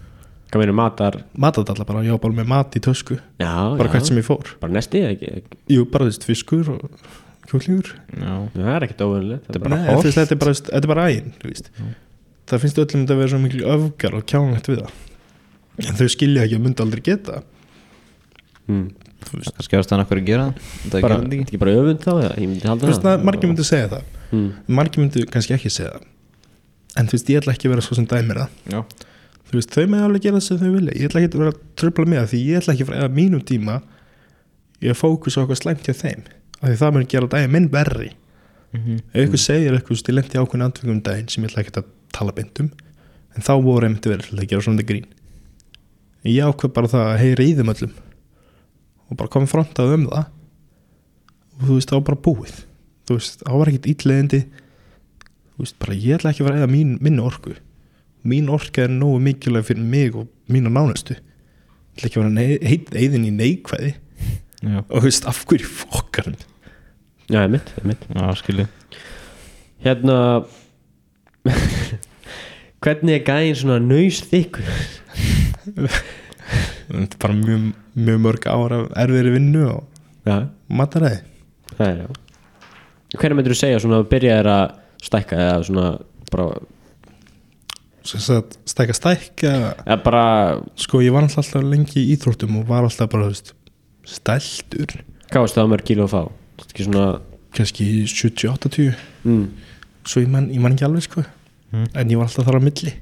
Hvað 0.50 0.64
meina 0.64 0.74
matar? 0.74 1.16
Matadalla 1.38 1.86
bara, 1.86 2.02
ég 2.02 2.16
var 2.16 2.22
bara 2.24 2.34
með 2.40 2.48
mat 2.50 2.74
í 2.74 2.80
tösku. 2.82 3.20
Já, 3.38 3.52
bara 3.78 3.86
já, 3.86 3.92
hvert 3.92 4.08
sem 4.08 4.18
ég 4.18 4.26
fór. 4.26 4.48
Bara 4.58 4.74
nesti 4.74 5.02
ekki, 5.06 5.28
ekki. 5.38 5.58
jú, 5.70 5.84
bara 5.92 6.08
þú 6.08 6.10
veist, 6.10 6.26
fiskur 6.26 6.72
og 6.74 6.88
kjúklingur 7.50 7.92
Já, 8.14 8.32
það 8.54 8.70
er 8.74 8.86
ekkert 8.86 9.04
óvinnilegt 9.06 9.46
Þetta 9.46 9.58
er 9.58 9.64
bara 9.64 9.76
Nei, 9.76 9.86
holt. 9.86 10.00
þú 10.00 10.08
veist, 10.08 10.18
þetta 10.18 10.34
er 10.34 10.40
bara, 10.42 10.56
þetta 10.58 10.80
er 10.80 10.92
bara 10.92 11.06
ægin 11.10 11.32
þú 11.36 11.50
veist. 11.52 11.70
það 12.50 12.64
finnst 12.64 12.80
öllum 12.82 13.04
þetta 13.04 13.14
að 13.14 13.22
vera 13.22 13.32
svo 13.32 13.40
mikil 13.44 13.62
öfgar 13.76 14.16
og 14.18 14.26
kjánlegt 14.30 14.70
við 14.70 14.82
það. 14.82 14.98
En 15.80 15.98
þau 16.00 16.08
skilja 16.12 16.46
ekki 16.46 16.58
að 16.58 16.64
myndi 16.66 16.84
aldrei 16.84 17.02
geta. 17.06 17.40
Það. 17.40 17.44
hmm. 18.70 18.86
kannski 19.30 19.78
ástæðan 19.78 20.04
okkur 20.04 20.20
að 20.20 20.30
gera 20.30 20.48
það? 20.48 20.70
Það 20.94 21.06
bara, 21.06 21.20
ekki 21.40 21.60
bara 21.62 21.76
öfund 21.78 22.02
þá 22.04 22.12
eða? 22.16 22.32
ég 22.34 22.48
myndi 22.48 22.64
þú 22.64 22.72
halda 22.72 22.90
veist, 22.90 23.06
það, 23.06 23.28
margir 23.28 23.52
myndi 23.52 23.66
segja 23.70 23.92
það 23.94 24.19
hmm. 24.30 24.50
margir 24.66 25.04
myndi 25.04 25.26
kannski 25.30 25.56
ekki 25.56 25.72
segja 25.72 25.94
það. 25.96 26.08
En 26.98 27.06
þú 27.06 27.16
veist, 27.16 27.30
ég 27.30 27.40
ætla 27.40 27.54
ekki 27.54 27.68
að 27.68 27.74
vera 27.76 27.86
svo 27.86 27.96
sem 27.98 28.08
dæmir 28.10 28.40
það. 28.40 28.50
Já, 28.72 28.80
þú 29.50 29.58
veist, 29.58 29.74
þau 29.76 29.86
með 29.92 30.04
alveg 30.06 30.26
gera 30.26 30.40
sem 30.42 30.58
þau 30.58 30.70
vilja. 30.74 30.96
Ég 30.96 31.10
ætla 31.10 31.22
ekki 31.22 31.30
að 31.30 31.42
vera 31.44 31.54
að 31.54 31.60
tröfla 31.80 32.06
með 32.10 32.18
það 32.20 32.30
því. 32.32 32.40
Ég 32.48 32.60
ætla 32.60 32.74
ekki 32.74 32.86
að 32.86 32.90
fara 32.90 33.00
eða 33.04 33.16
mínum 33.18 33.42
tíma 33.46 33.76
ég 34.80 34.96
fókus 34.96 35.36
á 35.36 35.40
eitthvað 35.42 35.60
slæmt 35.60 35.86
hjá 35.86 35.94
þeim. 35.96 36.22
Af 36.60 36.66
því 36.66 36.76
það 36.80 36.94
mun 36.96 37.08
gera 37.12 37.30
daginn 37.30 37.54
minn 37.54 37.68
verri. 37.72 38.10
Mhm. 38.72 39.00
Ef 39.12 39.28
ykkur 39.28 39.42
segir 39.42 39.72
eitthvað, 39.76 40.02
ég 40.08 40.14
lendi 40.14 40.38
ákveðin 40.40 40.66
andvingum 40.66 40.96
um 40.96 41.02
daginn 41.02 41.28
sem 41.28 41.44
ég 41.44 41.50
ætla 41.50 41.62
ekki 41.64 41.76
að 41.78 41.88
tala 42.12 42.32
beint 42.32 42.60
um. 42.60 42.70
En 43.36 43.42
þá 43.42 43.54
voru 43.62 43.86
einmitt 43.86 44.06
verið 44.06 44.30
til 44.30 44.38
að 44.38 44.48
gera 44.48 44.62
svona 44.62 44.86
grín. 44.86 45.06
Ég 46.24 46.44
ákveð 46.44 46.72
bara 46.74 46.88
það 46.88 47.04
að 47.06 47.20
heyra 47.20 47.44
í 47.44 47.54
þeim 47.54 47.72
öllum. 47.74 47.94
Og 49.10 49.16
bara 49.16 49.28
og 53.00 53.10
þú 53.10 53.18
veist, 53.18 53.42
það 53.46 53.62
var 53.62 53.72
ekkit 53.72 53.90
ítleðindi 53.94 54.42
þú 54.44 55.64
veist, 55.64 55.78
bara 55.82 55.96
ég 55.96 56.18
ætla 56.18 56.34
ekki 56.34 56.44
að 56.44 56.50
vera 56.50 56.62
eða 56.62 56.70
mín, 56.72 56.94
minni 57.04 57.24
orku. 57.24 57.56
Mín 58.28 58.52
orka 58.52 58.84
er 58.84 58.92
nógu 58.92 59.18
mikilvæg 59.24 59.66
fyrir 59.70 59.84
mig 59.84 60.16
og 60.16 60.28
mína 60.52 60.72
nánustu. 60.72 61.16
Ég 61.16 61.98
ætla 61.98 62.10
ekki 62.10 62.20
að 62.20 62.24
vera 62.24 62.36
nei, 62.36 62.58
heit, 62.68 62.94
eðin 62.96 63.26
í 63.28 63.34
neikvæði. 63.34 63.94
Já, 64.60 64.82
og 64.82 64.98
þú 64.98 65.06
veist, 65.06 65.24
af 65.24 65.38
hverju 65.48 65.68
fokkarinn 65.72 66.36
já, 67.30 67.38
ég 67.46 67.52
mitt, 67.54 67.70
ég 67.78 67.86
mitt 67.88 68.02
já 68.12 68.32
skilju 68.36 68.66
hérna 69.84 70.16
hvernig 72.84 73.14
er 73.14 73.24
gæðin 73.24 73.56
svona 73.56 73.78
nöys 73.80 74.20
þykkur 74.28 74.66
þetta 76.90 77.06
er 77.06 77.20
bara 77.22 77.38
mjög, 77.38 77.70
mjög 77.94 78.20
mörg 78.26 78.48
ára 78.52 78.82
erfiðri 79.00 79.36
vinnu 79.36 79.64
og 79.70 80.28
já, 80.28 80.50
mataræði. 80.68 81.22
Það 81.76 81.86
er 81.86 82.02
já 82.02 82.08
hvernig 83.16 83.38
myndir 83.38 83.54
þú 83.54 83.60
segja 83.60 83.80
svona 83.82 84.00
að 84.02 84.10
byrja 84.12 84.36
þér 84.40 84.50
að 84.52 84.66
stækka 85.06 85.40
eða 85.46 85.62
svona 85.66 85.86
bara, 86.30 86.46
sem 88.06 88.22
sagt, 88.22 88.58
stækka 88.70 88.96
stækka. 88.96 89.54
Eða 89.86 89.98
bara 90.04 90.24
sko 90.80 91.02
ég 91.04 91.14
var 91.14 91.26
alltaf 91.26 91.64
lengi 91.64 92.04
í 92.04 92.14
íþróttum 92.14 92.60
og 92.60 92.68
var 92.70 92.86
alltaf 92.86 93.10
bara 93.12 93.30
veist, 93.30 93.54
stæltur. 94.06 95.00
Hvað 95.30 95.46
varstu 95.46 95.60
það 95.60 95.74
mörg 95.74 95.92
að 95.96 96.12
fá 96.12 96.22
Þetta 96.60 96.66
er 96.66 96.74
ekki 96.74 96.84
svona 96.84 97.04
kannski 97.56 97.84
70-80 98.10 98.90
mm, 99.24 99.44
svo 100.04 100.20
ég 100.20 100.28
man, 100.30 100.50
ég 100.52 100.60
man 100.60 100.74
ekki 100.74 100.84
alveg 100.86 101.06
sko. 101.06 101.22
Mm. 101.70 101.86
en 101.94 102.10
ég 102.10 102.18
var 102.18 102.26
alltaf 102.26 102.46
þar 102.46 102.58
á 102.60 102.62
milli. 102.66 102.92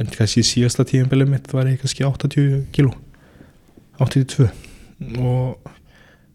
En 0.00 0.08
kannski 0.10 0.42
síðasta 0.44 0.86
tíðanbelið 0.88 1.30
mitt 1.30 1.52
var 1.52 1.68
ég 1.70 1.78
kannski 1.80 2.04
80 2.08 2.66
kíló. 2.74 2.96
82 4.02 4.48
og 5.20 5.70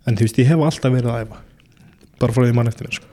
en 0.08 0.16
þú 0.16 0.28
veist 0.28 0.40
ég 0.40 0.50
hef 0.52 0.64
alltaf 0.64 0.94
verið 0.94 1.12
að 1.12 1.26
æfa 1.26 1.42
bara 2.22 2.34
frá 2.36 2.44
því 2.46 2.54
mann 2.58 2.70
eftir 2.72 2.86
mér 2.88 2.98
sko. 3.00 3.08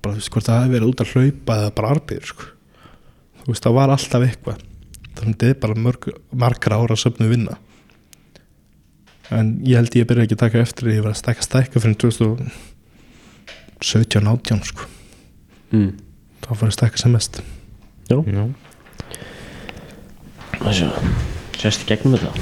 bara 0.00 0.12
þú 0.14 0.18
veist 0.20 0.32
hvort 0.34 0.46
það 0.48 0.60
hefði 0.60 0.74
verið 0.76 0.90
út 0.90 1.00
að 1.04 1.10
hlaupa 1.14 1.52
eða 1.60 1.76
bara 1.78 1.92
arbeið 1.96 2.24
sko. 2.30 2.44
þú 3.40 3.48
veist 3.52 3.64
það 3.66 3.76
var 3.78 3.88
alltaf 3.96 4.22
eitthvað. 4.28 4.58
Þannig 5.10 5.34
að 5.34 5.40
þetta 5.40 5.50
er 5.50 5.58
bara 5.64 5.82
mörg, 5.86 6.02
margra 6.32 6.78
ára 6.80 6.96
söfnu 6.96 7.26
vinna. 7.28 7.54
En 9.30 9.46
ég 9.66 9.76
held 9.76 9.94
ég 9.98 10.06
byrja 10.08 10.24
ekki 10.24 10.36
að 10.38 10.44
taka 10.46 10.62
eftir 10.62 10.82
því 10.86 10.90
að 10.92 10.98
ég 10.98 11.04
var 11.04 11.14
að 11.14 11.20
stækka 11.20 11.42
stækka 11.44 11.76
fyrir 11.82 11.96
2017-18 13.80 14.64
sko. 14.70 14.82
Mm. 15.70 15.92
þá 16.42 16.48
fyrir 16.50 16.70
að 16.72 16.74
stækka 16.74 16.98
sem 16.98 17.12
mest 17.14 17.36
já, 18.10 18.16
Já, 18.18 18.44
þessu 20.64 20.88
sérst 21.60 21.84
í 21.84 21.90
gegnum 21.92 22.16
þetta? 22.18 22.32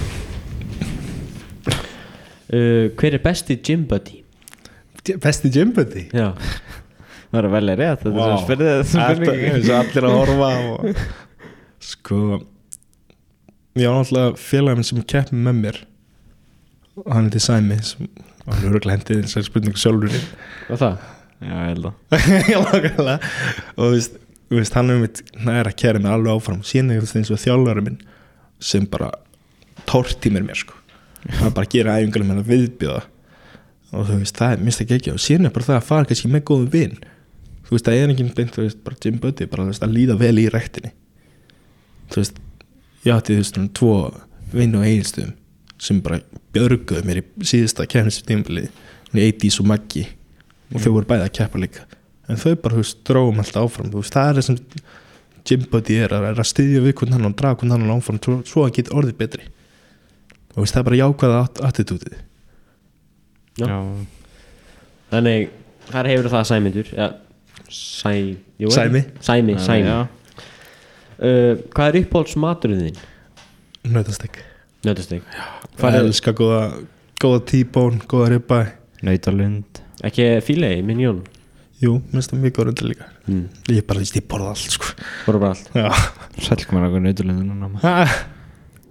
Uh, 2.48 2.88
hver 2.96 3.18
er 3.18 3.20
besti 3.20 3.58
gym 3.60 3.84
buddy 3.90 4.17
besti 5.24 5.50
gymbuddy. 5.54 6.04
Já, 6.16 6.28
það 7.32 7.40
er 7.42 7.50
vel 7.54 7.74
rétt 7.80 8.04
Þetta 8.04 8.14
Vá. 8.16 8.28
er 8.28 8.38
spyrðið 8.44 8.78
Þetta 8.92 9.32
er 9.32 9.42
eins 9.50 9.68
og 9.68 9.76
allir 9.82 10.06
að 10.08 10.16
horfa 10.18 10.50
og 10.68 11.02
Sko 11.88 12.20
Ég 13.78 13.86
á 13.86 13.92
náttúrulega 13.94 14.38
félagin 14.42 14.86
sem 14.86 15.02
keppir 15.06 15.38
með 15.38 15.58
mér. 15.62 15.76
Og 16.98 17.12
hann 17.14 17.28
heiti 17.28 17.42
Sæmi 17.42 17.76
sem 17.86 18.08
hann 18.48 18.64
er 18.64 18.72
örgulega 18.72 18.96
hendið 18.96 19.20
þessari 19.26 19.46
spurningu 19.46 19.78
sjálfur. 19.78 20.16
Í 20.18 20.72
og 20.72 20.80
það 20.80 20.96
Já, 21.38 21.52
ég 21.54 21.68
held 21.68 21.84
að. 21.86 23.28
Og 23.78 23.84
þú 23.84 23.90
veist, 23.92 24.16
veist 24.50 24.74
hann 24.74 24.90
er 24.90 24.98
mitt 25.04 25.20
næra 25.38 25.70
að 25.70 25.76
kæra 25.78 26.00
mig 26.02 26.10
alveg 26.10 26.32
áfram. 26.34 26.64
Síðan 26.66 26.96
er 26.96 27.06
það 27.06 27.20
eins 27.20 27.30
og 27.30 27.42
þjálfari 27.44 27.84
minn 27.86 28.00
sem 28.58 28.88
bara 28.90 29.12
torti 29.86 30.32
mér 30.34 30.58
sko. 30.58 30.74
Hann 31.38 31.54
bara 31.54 31.70
gera 31.70 32.00
æfingarlega 32.00 32.32
með 32.32 32.42
að 32.42 32.50
viðbjóða 32.50 33.04
og 33.92 34.08
þú 34.08 34.20
veist, 34.20 34.36
það 34.36 34.54
er 34.54 34.64
mist 34.66 34.84
ekki 34.84 34.98
ekki 34.98 35.14
og 35.14 35.20
síðan 35.22 35.48
er 35.48 35.54
bara 35.54 35.68
það 35.68 35.80
að 35.80 35.88
fara 35.88 36.08
kannski 36.08 36.30
með 36.32 36.46
góðum 36.50 36.72
vin. 36.72 36.96
Þú 37.66 37.76
veist, 37.76 37.88
það 37.88 37.98
er 37.98 38.14
enginn 38.14 38.32
beint, 38.36 38.54
þú 38.54 38.64
veist, 38.64 38.80
bara 38.84 38.98
Jim 39.04 39.20
Buddy 39.22 39.48
bara 39.48 39.64
þú 39.64 39.72
veist, 39.72 39.84
að 39.84 39.94
líða 39.96 40.18
vel 40.20 40.34
í 40.40 40.48
rektinni 40.52 40.92
þú 42.12 42.22
veist, 42.22 42.38
ég 43.04 43.14
átti 43.14 43.34
þú 43.34 43.42
veist, 43.42 43.56
svona 43.56 43.74
tvo 43.76 43.94
vinn 44.54 44.76
og 44.78 44.86
eiginstum 44.86 45.34
sem 45.78 46.00
bara 46.02 46.20
björguðu 46.54 47.04
mér 47.06 47.20
í 47.20 47.26
síðasta 47.46 47.86
kemnistímbilið, 47.90 48.70
Eidís 49.14 49.60
og 49.62 49.68
Maggi. 49.70 50.04
Og 50.74 50.82
þau 50.82 50.90
voru 50.96 51.08
bæði 51.08 51.24
að 51.24 51.36
keppa 51.38 51.60
líka. 51.62 51.84
En 52.28 52.40
þau 52.40 52.56
bara, 52.60 52.74
þú 52.74 52.82
veist, 52.82 52.98
dróum 53.08 53.38
alltaf 53.40 53.68
áfram. 53.68 53.92
Þú 53.92 54.02
veist, 54.02 54.16
það 54.16 54.30
er 54.30 54.38
það 54.38 54.46
sem 54.48 54.58
Jim 55.48 55.62
Buddy 55.70 56.00
er 56.02 56.12
að, 56.12 56.26
er 56.28 56.42
að 56.42 56.48
styðja 56.50 56.82
við 56.84 56.96
hvernig 56.98 57.16
hann 57.16 57.28
og 57.30 57.36
draga 57.38 57.60
hvernig 57.62 57.78
hann 57.78 57.94
áfram 57.94 58.18
svo, 58.44 58.64
hann 58.66 58.74
getur 58.76 58.98
orðið 59.00 59.16
betri. 59.22 59.46
Og 60.50 60.58
þú 60.58 60.64
veist, 60.64 60.74
það 60.74 60.82
er 60.82 60.88
bara 60.90 61.00
jákvæða 61.00 61.40
attitútið. 61.70 62.18
Þannig 65.10 65.48
þar 65.88 66.10
hefur 66.12 66.30
það 66.34 66.46
sæmyndur 66.52 66.92
ja, 66.94 67.08
sæ, 67.68 68.12
jú, 68.60 68.70
Sæmi. 68.74 69.04
sæmi, 69.24 69.56
sæmi. 69.64 69.94
Uh, 71.18 71.56
hvað 71.74 71.88
er 71.88 72.00
uppáhalds 72.04 72.36
maturinn 72.38 72.84
þinn? 72.88 73.00
nautastek 73.88 74.42
nötasteg 74.86 75.24
það 75.78 75.94
er 75.94 76.04
elska 76.04 76.34
góða, 76.36 76.62
góða 77.22 77.42
tíbón, 77.50 77.98
góða 78.06 78.34
ribba 78.36 78.60
Nautalund. 78.98 79.78
Ekki 80.02 80.24
fílei, 80.42 80.80
minjón 80.82 81.20
jú, 81.82 81.98
minnst 82.10 82.32
það 82.32 82.40
mjög 82.42 82.54
góða 82.56 82.66
rundar 82.68 82.88
líka. 82.90 83.06
Mm. 83.28 83.44
ég 83.70 83.84
bara, 83.86 84.00
þú 84.00 84.04
veist, 84.04 84.16
ég 84.18 84.26
borða 84.30 84.50
allt 84.54 84.74
sko. 84.74 84.90
Bara 85.26 85.42
bara 85.42 85.52
allt? 85.54 85.70
Já, 85.78 85.86
Sælk 86.48 86.72
mér 86.74 86.88
maður. 86.88 87.78
Ah, 87.86 88.16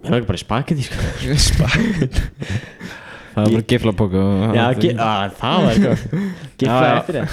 ég 0.04 0.08
er 0.12 0.18
ekki 0.22 0.30
bara 0.30 0.40
í 0.40 0.44
spagetti 0.44 0.88
sko. 0.88 1.68
Það 3.38 3.48
er 3.48 3.54
bara 3.54 3.66
ge- 4.82 4.94
að, 5.08 5.36
það 5.38 5.64
var 5.64 5.72
eitthvað 5.72 6.00
gifla 6.58 6.78
Já, 6.82 6.90
já. 6.90 6.98
eftir 6.98 7.20
það 7.22 7.30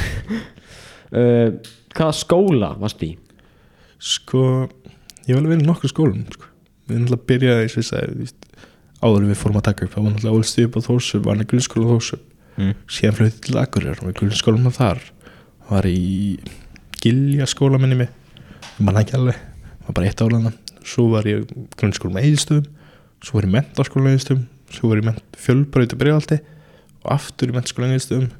uh, 1.14 1.74
hvaða 1.94 2.16
skóla 2.20 2.72
varst 2.82 3.04
í? 3.06 3.12
sko 4.04 4.42
ég 5.24 5.38
vil 5.38 5.46
vinna 5.48 5.64
nokkur 5.70 5.88
skólum 5.92 6.24
sko. 6.34 6.50
við 6.90 6.98
náttúrulega 7.00 7.28
byrjaði 7.30 7.70
þú 7.72 7.84
veist, 8.20 8.48
áður 9.00 9.22
en 9.22 9.30
við 9.32 9.40
fórum 9.40 9.60
að 9.60 9.66
taka 9.70 9.86
upp 9.86 9.94
það 9.94 10.04
var 10.04 10.12
náttúrulega 10.12 10.38
ólst 10.40 10.60
upp 10.64 10.76
á 10.76 10.80
Þórsum, 10.84 11.22
var 11.24 11.32
hann 11.38 11.44
í 11.44 11.48
grunnskóla 11.48 11.86
á 11.88 11.92
Þórsum 11.94 12.22
mm. 12.60 12.74
síðan 12.98 13.16
flöyti 13.20 13.40
til 13.46 13.56
Akureyrar 13.62 14.02
og 14.02 14.10
við 14.10 14.18
grunnskólum 14.20 14.68
þar 14.76 15.00
var 15.70 15.88
í 15.88 15.96
Gilja 17.00 17.48
skóla 17.48 17.80
minni 17.80 17.96
mig 18.02 18.10
ég 18.10 18.84
manna 18.84 19.00
ekki 19.04 19.16
alveg, 19.16 19.40
var 19.86 19.96
bara 19.96 20.10
eitt 20.10 20.20
álega 20.24 20.52
svo 20.84 21.08
var 21.14 21.28
ég 21.30 21.44
í 21.48 21.64
grunnskólum 21.80 22.20
eðistöðum 22.20 22.68
svo 23.24 23.38
var 23.38 23.46
ég 23.48 23.54
í 23.54 23.56
mentaskóla 23.56 24.12
eðistöðum 24.12 24.44
svo 24.76 24.90
var 24.90 25.02
ég 25.02 25.10
í 25.10 25.40
fjölbröyti 25.44 25.98
bregðaldi 26.00 26.40
og 27.04 27.12
aftur 27.16 27.50
í 27.52 27.56
mentaskóla 27.56 27.90
eðistöðum 27.92 28.30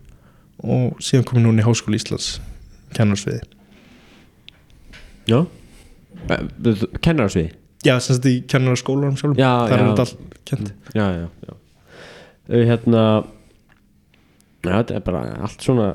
og 0.64 1.02
síðan 1.04 1.26
kom 1.28 1.40
ég 1.40 1.46
núna 1.46 1.64
í 1.64 1.66
Háskóla 1.66 1.98
Íslands 1.98 2.30
kennarsviði 2.94 3.42
já. 5.28 5.42
Kennararsvið 7.04 7.52
já, 7.84 7.98
sem 7.98 8.16
sagt 8.16 8.28
í 8.30 8.38
kennarskólanum 8.48 9.18
sjálfum. 9.20 9.38
Já, 9.40 9.50
það 9.68 9.76
er 9.76 9.82
já. 9.82 9.86
þetta 9.90 10.06
allt 10.06 10.40
kent 10.48 10.72
já, 10.94 11.04
já, 11.04 11.28
já. 11.44 11.54
Hérna 12.54 13.04
já, 14.64 14.74
þetta 14.74 14.98
er 14.98 15.04
bara 15.08 15.22
allt 15.48 15.64
svona 15.64 15.88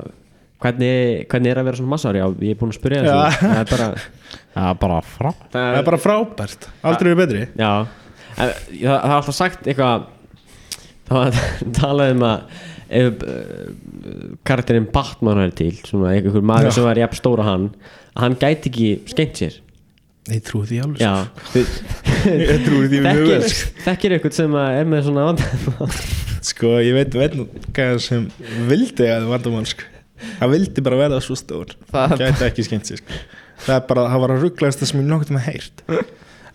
hvernig, 0.60 1.26
hvernig 1.30 1.52
er 1.52 1.60
að 1.62 1.70
vera 1.70 1.80
svona 1.80 1.94
massar 1.94 2.18
já, 2.18 2.26
ég 2.44 2.54
er 2.54 2.60
búin 2.60 2.74
að 2.74 2.78
spyrja 2.78 3.02
þessu 3.06 3.42
það 3.42 3.60
er 3.62 3.72
bara 3.74 3.90
Já, 4.50 4.64
bara 4.82 5.00
frá 5.06 5.30
það 5.50 5.76
er 5.80 5.84
bara 5.86 6.00
frábært, 6.02 6.70
aldrei 6.86 7.10
er 7.12 7.18
betri. 7.18 7.42
Já, 7.58 7.70
það, 8.36 8.54
það 8.70 8.96
er 8.98 9.14
alltaf 9.16 9.36
sagt 9.38 9.66
eitthvað 9.70 10.08
það 11.10 11.16
var 11.18 11.40
talað 11.80 12.12
um 12.16 12.22
að 12.30 12.60
ef 12.90 13.20
uh, 13.22 14.36
karakterinn 14.48 14.88
Batman 14.94 15.38
er 15.44 15.52
til 15.54 15.72
svona 15.86 16.14
einhver 16.16 16.42
maður 16.42 16.70
Já. 16.70 16.76
sem 16.78 16.86
var 16.88 16.98
jafn 17.04 17.18
stóra 17.20 17.44
hann 17.46 17.68
að 18.14 18.24
hann 18.24 18.38
gæti 18.40 18.70
ekki 18.72 18.88
skemmt 19.12 19.42
sér 19.42 19.58
ég 20.30 20.42
trúi 20.46 20.64
því 20.68 20.80
alveg 20.84 21.02
já 21.02 21.12
sko. 21.50 21.62
ég 22.40 22.64
trúi 22.66 22.88
því 22.90 23.02
mjög 23.06 23.22
vel 23.30 23.38
þekkir, 23.44 23.70
þekkir 23.86 24.14
eitthvað 24.16 24.34
sem 24.40 24.56
að 24.62 24.78
er 24.80 24.90
með 24.90 25.04
svona 25.06 25.28
vandamál 25.30 25.90
sko, 26.50 26.72
ég 26.82 26.96
veit 26.98 27.16
veit 27.20 27.38
hvað 27.76 28.02
sem 28.04 28.26
vildi 28.70 29.06
að 29.06 29.24
það 29.24 29.30
vandamál 29.36 29.68
sko. 29.70 29.86
hann 30.42 30.52
vildi 30.56 30.84
bara 30.86 30.98
verða 31.04 31.22
svo 31.24 31.38
stór 31.38 31.72
Það- 31.92 32.16
það 32.16 32.24
gæti 32.26 32.46
ekki 32.50 32.66
skemmt 32.68 32.90
sér 32.90 33.00
sko. 33.04 33.20
það 33.68 33.76
er 33.78 33.86
bara, 33.92 34.04
það 34.12 34.24
var 34.26 34.34
að 34.36 34.44
rugglaðast 34.48 34.82
það 34.84 34.90
sem 34.92 35.00
ég 35.04 35.08
nokkuð 35.14 35.32
með 35.38 35.48
heyrt 35.48 35.84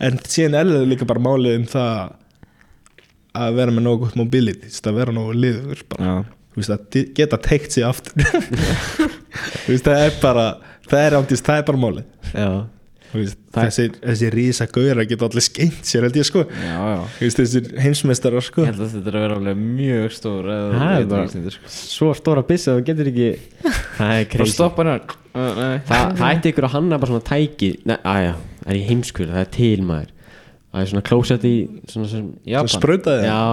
en 0.05 0.19
síðan 0.27 0.59
er 0.61 0.71
það 0.75 0.87
líka 0.91 1.07
bara 1.09 1.25
málið 1.31 1.57
um 1.61 1.67
það 1.71 1.99
að 3.35 3.57
vera 3.59 3.75
með 3.75 3.85
nógu 3.87 4.03
gott 4.05 4.17
mobility 4.19 4.71
að 4.91 4.99
vera 5.01 5.15
nógu 5.15 5.35
liður 5.37 5.83
að 6.71 7.01
geta 7.17 7.39
teikt 7.43 7.75
sig 7.75 7.83
aftur. 7.83 8.15
Það 9.85 9.99
er 10.05 10.15
bara 10.21 10.45
það 10.87 11.01
er 11.09 11.15
ándist, 11.19 11.45
það 11.45 11.59
er 11.61 11.67
bara 11.67 11.81
Það- 13.55 13.67
þessi, 13.69 13.83
þessi 14.03 14.29
rísa 14.33 14.65
gauðra 14.67 15.05
geta 15.07 15.27
allir 15.29 15.43
skeint 15.45 15.87
sér 15.87 16.03
held 16.07 16.17
ég 16.19 16.25
sko. 16.27 16.41
Já, 16.51 16.73
já. 16.91 16.97
Veist, 17.21 17.39
þessir 17.39 17.69
heimsmeistarar 17.79 18.43
sko. 18.43 18.65
Ég 18.65 18.73
held 18.73 18.81
að 18.83 18.95
þetta 18.97 19.11
er 19.11 19.17
að 19.19 19.23
vera 19.25 19.37
alveg 19.39 19.61
mjög 19.61 20.15
stór 20.17 20.49
Það 20.73 21.15
er 21.45 21.55
sko. 21.55 21.71
svo 21.75 22.09
stóra 22.19 22.43
bissa 22.49 22.75
þú 22.75 22.83
getur 22.89 23.11
ekki 23.13 23.29
það 23.99 24.15
er 24.17 24.51
stoppa 24.51 24.87
hérna. 24.89 25.15
Nei. 25.35 25.77
það, 25.87 26.03
það 26.19 26.27
ætti 26.31 26.51
ykkur 26.53 26.67
að 26.69 26.75
hanna 26.75 26.99
bara 26.99 27.11
svona 27.13 27.27
tæki. 27.31 27.71
Nei, 27.87 27.95
aðja, 28.15 28.35
það 28.63 28.73
er 28.73 28.79
í 28.81 28.83
heimskur, 28.89 29.31
það 29.31 29.41
er 29.45 29.49
til 29.59 29.87
maður 29.87 30.11
Það 30.75 30.81
er 30.81 30.89
svona 30.91 31.05
klósett 31.07 31.45
í 31.47 31.53
svona 31.87 32.09
sem 32.11 32.25
Japan. 32.51 32.71
Sprautaði 32.73 33.21
það 33.23 33.29
Já, 33.31 33.43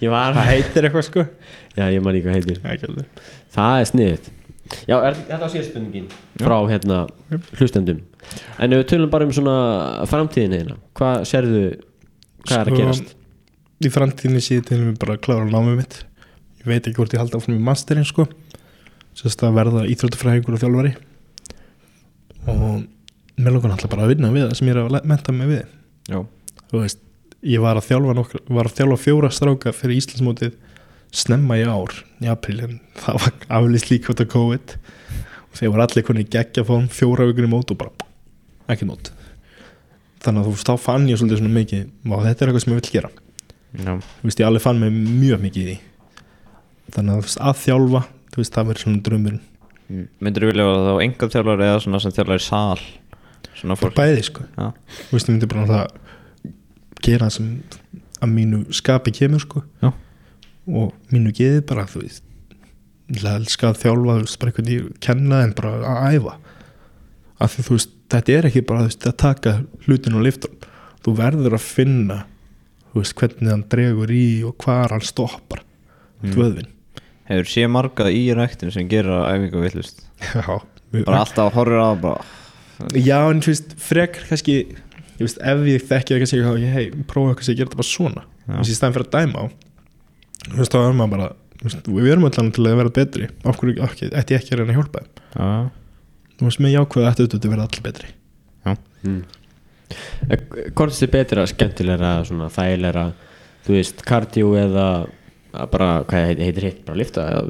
ég 0.00 0.14
var 0.14 0.38
Það 0.38 0.46
heitir 0.48 0.86
eitthvað 0.88 1.04
sko. 1.10 1.24
Já, 1.74 1.84
ég 1.92 2.00
man 2.00 2.16
hvað 2.24 2.38
heitir. 2.38 2.62
Alveg. 2.64 3.26
Það 3.52 3.80
er 3.82 3.90
sniðut 3.90 4.30
Já, 4.88 4.94
er, 4.96 5.18
þetta 5.18 5.40
var 5.42 5.52
síðast 5.52 5.74
spurningin 5.74 6.06
frá 6.40 6.54
hérna 6.70 7.02
hlustendum. 7.58 7.98
En 8.56 8.72
ef 8.72 8.80
við 8.80 8.86
tölum 8.94 9.12
bara 9.12 9.26
um 9.28 9.34
svona 9.36 9.56
framtíðin 10.08 10.56
hérna 10.56 10.78
Hvað 10.96 11.26
sérðu, 11.28 11.60
hvað 12.46 12.56
er 12.56 12.62
að 12.62 12.72
Sko, 12.72 12.80
gerast? 12.80 13.12
Í 13.84 13.92
framtíðinni 13.92 14.42
síðan 14.46 14.66
til 14.70 14.80
við 14.80 14.98
bara 15.04 15.18
að 15.18 15.22
klára 15.26 15.44
námið 15.50 15.78
mitt. 15.82 15.98
Ég 16.62 16.70
veit 16.70 16.80
ekki 16.80 16.96
hvort 16.96 17.12
ég 17.12 17.20
halda 17.20 17.36
áfram 17.36 17.58
í 17.58 17.64
masterinn 17.68 18.08
sko. 18.08 18.24
Sérst 19.18 19.44
að 19.44 19.58
verða 19.60 19.84
íþróttafræðingur 19.92 20.56
og 20.56 20.64
þjálfari. 20.64 20.94
Og 22.48 22.64
mér 23.36 23.56
lókar 23.58 23.74
náttúrulega 23.74 23.92
bara 23.92 24.06
að 24.06 24.14
vinna 24.14 24.32
við 24.32 24.46
það 24.46 24.56
sem 24.58 24.70
ég 24.70 24.78
er 24.78 24.86
að 24.88 25.10
menta 25.12 25.34
mig 25.36 25.50
við 25.52 25.64
veist, 26.82 27.00
ég 27.44 27.62
var 27.64 27.78
að 27.78 27.88
þjálfa 27.88 28.14
nokkur, 28.18 28.44
var 28.48 28.68
að 28.68 28.78
þjálfa 28.78 29.00
fjóra 29.04 29.30
stráka 29.32 29.72
fyrir 29.76 30.00
Íslandsmótið 30.00 30.56
snemma 31.14 31.58
í 31.60 31.66
ár 31.68 31.94
í 32.24 32.30
apríl 32.32 32.58
en 32.64 32.78
það 32.98 33.20
var 33.22 33.34
aflýst 33.60 33.90
líka 33.92 34.12
út 34.12 34.24
af 34.24 34.30
COVID. 34.34 34.76
Og 35.44 35.60
þeir 35.60 35.72
voru 35.74 35.84
allir 35.86 36.06
konið 36.08 36.30
geggja 36.34 36.66
fórum 36.66 36.88
fjóra 36.90 37.28
vikur 37.30 37.46
í 37.46 37.52
mót 37.52 37.70
og 37.70 37.80
bara 37.80 38.08
ekki 38.74 38.88
mót. 38.88 39.12
Þannig 40.24 40.40
að 40.40 40.48
þú 40.48 40.54
veist, 40.56 40.70
þá 40.70 40.84
fann 40.88 41.08
ég 41.10 41.20
svolítið 41.20 41.42
svona 41.42 41.56
mikið 41.58 41.82
og 42.10 42.24
þetta 42.24 42.44
er 42.44 42.50
eitthvað 42.50 42.64
sem 42.64 42.74
ég 42.74 42.80
vil 42.80 42.94
gera. 42.96 43.10
Já, 43.74 43.92
þú 43.98 44.28
veist, 44.28 44.40
ég 44.40 44.48
alveg 44.48 44.64
fann 44.64 44.80
mig 44.80 44.94
mjög 44.94 45.42
mikið 45.44 45.64
í 45.64 45.66
því. 45.68 45.80
Þannig 46.94 47.14
að 47.14 47.26
þú 47.26 47.42
að 47.48 47.60
þjálfa 47.64 48.04
þú 48.34 48.40
veist, 48.40 48.54
það 48.54 48.70
verður 48.70 48.84
svona 48.84 49.04
drömmur 49.08 49.42
Mm. 49.84 50.06
Myndirðu 50.24 50.48
vilja 50.48 50.64
vera 50.64 50.84
þá 50.86 51.02
enga 51.04 51.26
þjálfar 51.28 51.62
eða 51.66 51.80
svona 51.84 51.98
sem 52.00 52.12
þjálfar 52.16 52.40
í 52.40 52.44
sal? 52.44 52.78
Svona 52.80 52.80
fólk 52.80 53.03
bæði 53.94 54.22
sko, 54.26 54.44
Já, 54.58 54.66
þú 55.08 55.16
veist, 55.16 55.28
ég 55.28 55.34
myndi 55.34 55.48
bara 55.50 55.66
það 55.66 55.86
gera 57.04 57.26
það 57.28 57.34
sem 57.36 57.48
að 58.24 58.32
mínu 58.34 58.60
skapi 58.74 59.12
kemur 59.12 59.40
sko. 59.44 59.62
Já. 59.82 59.92
og 60.66 60.92
mínu 61.12 61.32
geði 61.36 61.60
bara 61.68 61.84
þú 61.86 62.02
veist 62.06 62.22
ég 63.12 63.24
elska 63.28 63.68
að 63.68 63.80
þjálfa, 63.82 64.14
þú 64.16 64.24
veist, 64.24 64.38
bara 64.40 64.50
einhvern 64.52 64.70
ég 64.72 64.86
kenna 65.04 65.42
en 65.44 65.52
bara 65.52 65.72
að 65.84 66.14
æfa. 66.16 66.36
Af 67.44 67.52
því 67.56 67.64
þú 67.66 67.74
veist, 67.76 67.90
þetta 68.14 68.32
er 68.38 68.46
ekki 68.48 68.62
bara 68.70 68.86
veist, 68.86 69.04
að 69.06 69.16
taka 69.20 69.52
hlutin 69.86 70.16
og 70.16 70.24
lifta 70.24 70.48
þú 71.04 71.14
verður 71.18 71.56
að 71.58 71.66
finna 71.68 72.18
veist, 72.94 73.14
hvernig 73.18 73.50
hann 73.50 73.64
dregur 73.68 74.10
í 74.14 74.24
og 74.48 74.56
hvar 74.64 74.94
hann 74.96 75.04
stoppar 75.04 75.62
Mm. 76.24 76.30
dvöðvin 76.32 76.68
Hefur 77.28 77.48
sé 77.50 77.64
marga 77.68 78.04
í 78.08 78.20
ræktinu 78.32 78.72
sem 78.72 78.86
gera 78.88 79.26
æfingu 79.34 79.60
villust 79.60 80.06
Bara 81.04 81.18
alltaf 81.20 81.52
horfir 81.52 81.82
á 81.84 81.92
bara 82.00 82.22
Já, 82.98 83.18
en 83.30 83.40
þú 83.44 83.52
veist, 83.52 83.74
frekar 83.78 84.26
kannski 84.30 84.56
ég 84.64 85.22
veist, 85.22 85.38
ef 85.40 85.62
ég 85.70 85.84
þekki 85.86 86.14
það 86.14 86.22
kannski 86.24 86.42
þá, 86.42 86.72
hei, 86.74 86.86
prófa 87.10 87.36
sem 87.46 87.54
ég 87.54 87.60
gera 87.60 87.70
þetta 87.70 87.80
bara 87.80 87.90
svona. 87.90 88.24
Já. 88.44 88.50
þú 88.50 88.58
veist, 88.60 88.72
í 88.72 88.78
stæðan 88.78 88.96
fyrir 88.96 89.08
að 89.08 89.14
dæma 89.18 89.38
á 89.38 89.44
þú 90.44 90.58
veist, 90.60 90.74
þá 90.74 90.78
er 90.82 90.96
maður 90.98 91.14
bara 91.14 91.28
veist, 91.64 91.88
við 91.94 92.10
erum 92.12 92.26
allan 92.28 92.50
til 92.56 92.66
að 92.68 92.76
vera 92.82 92.94
betri. 92.98 93.28
Okkur 93.52 93.72
ekki, 93.74 94.10
ætti 94.10 94.34
ég 94.36 94.42
ekki 94.42 94.54
að 94.56 94.60
reyna 94.60 94.74
að 94.74 94.78
hjálpa 94.80 95.04
þeim? 95.04 95.24
Já, 95.34 95.48
þú 96.38 96.48
veist, 96.48 96.60
með 96.64 96.74
jákvæða 96.74 97.12
ætti 97.14 97.24
auðvitað 97.24 97.48
að 97.48 97.54
vera 97.54 97.68
allir 97.68 97.86
betri. 97.88 98.12
Mm. 99.04 99.22
Eh, 100.32 100.40
Hvort 100.74 101.02
er 101.04 101.10
betra, 101.12 101.42
skemmtilegra, 101.46 102.12
svona 102.26 102.46
þægilegra? 102.52 103.02
Þú 103.66 103.74
veist, 103.76 104.00
kardió 104.08 104.54
eða 104.58 104.86
að 105.54 105.68
bara, 105.70 105.88
hvað 106.08 106.24
heit- 106.30 106.40
heitir 106.42 106.64
hitt, 106.66 106.80
bara 106.86 106.98
lifta 106.98 107.24
eða, 107.30 107.42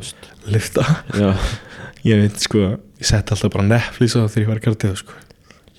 lifta 0.53 0.83
Já, 1.17 1.31
ég 2.05 2.21
veit 2.23 2.41
sko, 2.45 2.65
ég 3.01 3.09
sett 3.09 3.33
alltaf 3.35 3.53
bara 3.55 3.67
Netflix 3.69 4.17
á 4.17 4.25
þegar 4.27 4.45
ég 4.45 4.51
var 4.53 4.61
í 4.61 4.65
kartíðu 4.65 5.01
sko. 5.01 5.19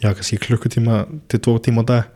Já, 0.02 0.10
kannski 0.12 0.40
klukkutíma 0.44 1.04
til 1.32 1.42
tvo 1.46 1.58
tíma 1.64 1.86
á 1.86 1.90
dag. 1.92 2.10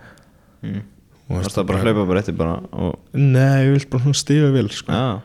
Mm. 0.66 0.82
og 1.30 1.38
Varst 1.38 1.56
það 1.56 1.68
bara 1.70 1.80
að 1.80 1.86
hlaupa 1.88 2.06
bara 2.10 2.22
eftir 2.24 2.36
bara 2.36 2.56
og, 2.74 2.96
nei, 3.16 3.66
ég 3.68 3.76
vil 3.78 3.86
bara 3.94 4.04
svona 4.08 4.20
stiga 4.20 4.50
vel 4.56 4.70
sko. 4.74 4.96
Já. 4.98 5.22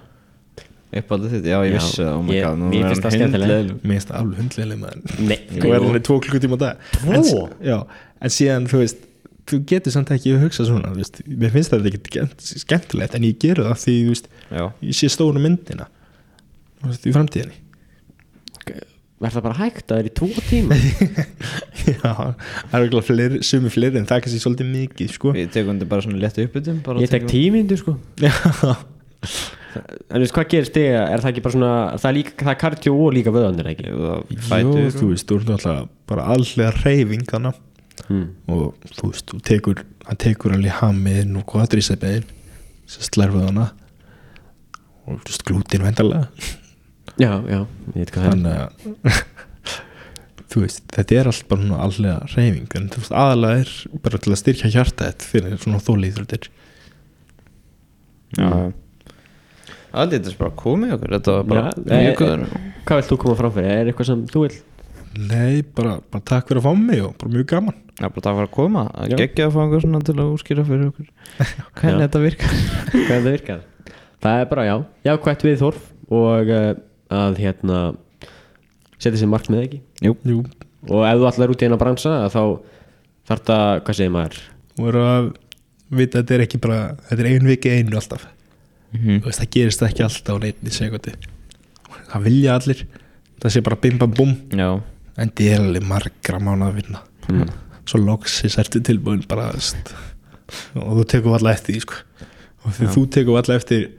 Uppaldið 0.95 1.33
þitt, 1.35 1.47
já 1.51 1.57
ég 1.67 1.73
vissi 1.75 2.05
það, 2.05 2.13
oh 2.15 2.21
my 2.23 2.37
god 2.39 2.61
nú 2.61 2.69
mér 2.71 2.85
er 2.85 2.93
finnst 2.93 3.03
hann 3.03 3.15
það 3.15 3.25
hundleiðilegur. 3.25 3.79
mér 3.83 3.97
finnst 3.97 4.13
það 4.13 4.69
alveg 4.69 5.25
nei, 5.27 5.39
hvað 5.57 5.75
er 5.75 5.87
hann 5.89 5.99
í 5.99 6.03
tvo 6.07 6.19
klukkutíma 6.23 6.55
á 6.55 6.61
dag. 6.63 6.85
En, 7.09 7.27
já, 7.67 7.79
en 8.21 8.35
síðan 8.37 8.69
þú 8.71 8.83
veist 8.85 9.03
þú 9.49 9.59
getur 9.69 9.95
samt 9.95 10.13
ekki 10.15 10.33
að 10.37 10.45
hugsa 10.47 10.67
svona 10.69 10.93
veist, 10.97 11.19
mér 11.29 11.53
finnst 11.53 11.73
þetta 11.75 11.91
ekki 11.91 12.01
skemmt- 12.13 12.47
skemmtilegt 12.63 13.17
en 13.19 13.27
ég 13.27 13.41
geru 13.43 13.67
það 13.67 13.83
því 13.83 13.97
veist, 14.09 14.31
Já, 14.49 14.65
ég 14.87 14.97
sé 14.97 15.11
stóru 15.13 15.43
myndina 15.43 15.89
veist, 16.85 17.05
í 17.05 17.13
framtíðinni 17.13 17.59
verð 19.25 19.39
það 19.39 19.45
bara 19.49 19.59
hægt? 19.59 19.85
Að 19.85 19.93
það 19.93 20.01
er 20.01 20.09
í 20.09 20.15
tvo 20.21 20.29
tíma. 20.49 20.79
Já, 21.91 22.13
það 22.71 22.79
er 22.79 22.87
okkur 22.87 23.07
fleiri, 23.09 23.43
sumi 23.47 23.73
fleiri 23.73 24.01
en 24.01 24.09
það 24.09 24.17
er 24.17 24.25
kannski 24.27 24.43
svolítið 24.43 24.73
mikið 24.73 25.13
sko. 25.17 25.35
Við 25.37 25.53
tekum 25.55 25.75
þetta 25.75 25.91
bara 25.91 26.07
svona 26.07 26.21
léttu 26.23 26.47
uppbytum 26.49 26.83
Ég 27.03 27.13
tek 27.13 27.29
tímindu 27.31 27.79
sko. 27.81 27.97
Já, 28.23 28.33
En 29.75 30.21
þú 30.21 30.23
veist, 30.23 30.35
hvað 30.37 30.51
gerist 30.53 30.75
þig, 30.77 30.89
er 30.95 31.23
það 31.23 31.31
ekki 31.33 31.43
bara 31.43 31.55
svona 31.57 31.71
það 31.99 32.09
er, 32.09 32.17
líka, 32.19 32.35
það 32.39 32.53
er 32.53 32.59
kardió 32.61 32.93
og 32.95 33.15
líka 33.17 33.33
vöðanir 33.35 33.71
ekki? 33.73 33.87
Jú, 33.91 34.03
Jó, 34.05 34.91
þú 34.95 35.09
veist, 35.11 35.27
þú 35.27 35.39
ert 35.41 35.53
alltaf 35.57 35.89
bara 36.11 36.27
allega 36.35 36.75
reyfing 36.77 37.25
hana 37.33 37.51
mm. 38.07 38.27
og 38.55 38.93
þú 38.95 39.11
veist, 39.11 39.33
þú 39.33 39.41
tekur 39.51 39.83
hann 40.05 40.21
tekur 40.23 40.55
alveg 40.55 40.79
hamiðin 40.79 41.41
og 41.41 41.47
kvadrísabæðin 41.51 42.29
sem 42.95 43.09
slærfið 43.09 43.49
hana. 43.49 43.71
Og 45.09 45.19
þú 45.25 45.33
veist, 45.33 45.47
glútin 45.49 45.89
vendarlega 45.89 46.61
Já, 47.21 47.31
já, 47.47 47.61
ég 47.95 47.99
veit 48.01 48.13
hvað 48.15 48.25
það 48.25 48.29
er. 48.29 48.35
Þannig 48.35 48.57
að 48.59 49.23
þú 50.55 50.63
veist, 50.65 50.85
þetta 50.95 51.17
er 51.19 51.31
allt 51.31 51.49
bara 51.51 51.65
svona 51.65 51.81
allega 51.83 52.19
reyfing 52.35 52.77
en 52.79 52.89
þú 52.93 53.03
veist, 53.03 53.15
aðalega 53.25 53.65
er 53.65 53.73
bara 54.05 54.21
til 54.23 54.33
að 54.35 54.41
styrkja 54.43 54.71
hjarta 54.75 55.09
þetta 55.11 55.31
fyrir 55.31 55.57
svona 55.63 55.83
þólíþröndir 55.83 56.49
Já. 58.35 58.51
Aldrei 59.95 60.19
þetta 60.19 60.31
er 60.33 60.39
bara 60.41 60.55
komið 60.59 60.95
okkur 60.97 61.13
Þetta 61.15 61.35
var 61.35 61.51
bara 61.51 61.65
Já, 61.71 61.83
mjög 61.87 62.09
eh, 62.09 62.17
góður. 62.19 62.47
Hvað 62.85 63.01
vilt 63.01 63.11
þú 63.13 63.19
koma 63.23 63.37
fram 63.39 63.53
fyrir? 63.55 63.75
Er 63.75 63.91
eitthvað 63.91 64.09
sem 64.11 64.25
þú 64.31 64.43
vil? 64.45 64.57
Nei, 65.15 65.63
bara, 65.77 65.93
bara 66.11 66.27
takk 66.27 66.49
fyrir 66.51 66.61
að 66.61 66.67
fá 66.67 66.81
mig 66.81 67.03
og 67.05 67.13
bara 67.21 67.31
mjög 67.31 67.47
gaman. 67.53 67.77
Já, 67.95 68.09
bara 68.09 68.25
það 68.27 68.39
var 68.41 68.49
að 68.49 68.55
koma. 68.57 68.83
Að 68.91 69.13
Já. 69.13 69.17
Gekkja 69.21 69.47
að 69.47 69.55
fá 69.55 69.61
einhver 69.63 69.85
svona 69.85 70.01
til 70.03 70.17
að 70.17 70.33
úskýra 70.35 70.65
fyrir 70.67 70.89
okkur. 70.91 71.07
Hvernig 71.79 72.03
þetta 72.03 72.23
virkar. 72.25 72.57
Hvað 72.91 73.13
það 73.13 73.29
virkar? 73.29 73.63
Það 74.25 74.41
er 74.41 74.51
bara, 74.51 74.67
já, 74.67 74.75
já, 75.07 75.13
hvert 75.29 75.47
við 75.47 75.57
þorf 75.63 75.87
og 76.19 76.51
uh, 76.59 76.73
að 77.13 77.41
hérna 77.43 77.81
setja 78.99 79.19
sér 79.21 79.31
markmið 79.33 79.65
ekki? 79.65 79.81
Jú. 80.07 80.17
Jú, 80.25 80.39
og 80.89 81.07
ef 81.09 81.21
þú 81.21 81.29
allar 81.31 81.55
út 81.55 81.65
í 81.65 81.69
eina 81.69 81.81
bransa 81.81 82.17
þá 82.33 82.43
þarf 83.29 83.45
það, 83.49 83.83
hvað 83.85 83.99
segir 84.01 84.15
maður? 84.15 84.41
Og 84.79 84.89
eru 84.91 85.05
að 85.09 85.31
vita 85.95 86.19
að 86.19 86.25
þetta 86.25 86.35
er 86.35 86.47
ekki 86.47 86.63
bara 86.65 86.81
þetta 87.11 87.21
er 87.21 87.31
ein 87.31 87.53
viki 87.53 87.75
einu 87.75 88.01
alltaf. 88.01 88.27
Mhm. 88.95 89.21
Þú 89.21 89.31
veist, 89.31 89.41
það 89.43 89.55
gerist 89.59 89.83
ekki 89.83 90.07
alltaf 90.07 90.37
á 90.37 90.43
neitt 90.43 90.63
í 90.65 90.75
sekundi 90.75 91.15
það 92.15 92.29
vilja 92.29 92.59
allir. 92.59 92.85
Það 93.43 93.55
sé 93.55 93.63
bara 93.67 93.81
bim 93.83 93.99
bam 94.01 94.15
bum. 94.15 94.35
Já. 94.55 94.69
En 95.21 95.31
það 95.31 95.51
er 95.51 95.63
alveg 95.63 95.87
margra 95.89 96.41
mánu 96.43 96.69
að 96.69 96.81
vinna. 96.81 97.03
Mm. 97.25 97.49
svo 97.89 98.01
loksis 98.01 98.57
ertu 98.61 98.81
tilbúin 98.85 99.23
bara 99.29 99.51
og 99.53 100.91
þú 100.99 101.05
tekur 101.09 101.37
alltaf 101.37 101.59
eftir 101.59 101.81
sko. 101.81 101.95
og 102.65 102.79
þú 102.93 103.03
tekur 103.13 103.39
alltaf 103.41 103.61
eftir 103.61 103.91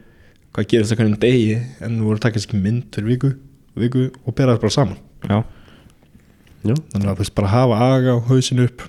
hvað 0.55 0.67
gerist 0.71 0.93
það 0.93 1.01
hvernig 1.01 1.19
degi 1.23 1.55
en 1.83 1.97
þú 1.99 2.07
voru 2.07 2.17
að 2.19 2.23
taka 2.25 2.37
kannski 2.39 2.59
mynd 2.63 2.85
fyrir 2.95 3.09
viku, 3.11 3.31
viku 3.75 4.05
og 4.23 4.35
bera 4.37 4.55
það 4.55 4.61
bara 4.65 4.75
saman. 4.77 4.99
Já. 5.27 5.37
Já, 6.65 6.73
þannig 6.93 7.09
að 7.11 7.17
þú 7.17 7.21
veist 7.25 7.35
bara 7.37 7.51
hafa 7.53 7.79
aga 7.95 8.15
á 8.15 8.19
hausinu 8.29 8.65
upp 8.69 8.85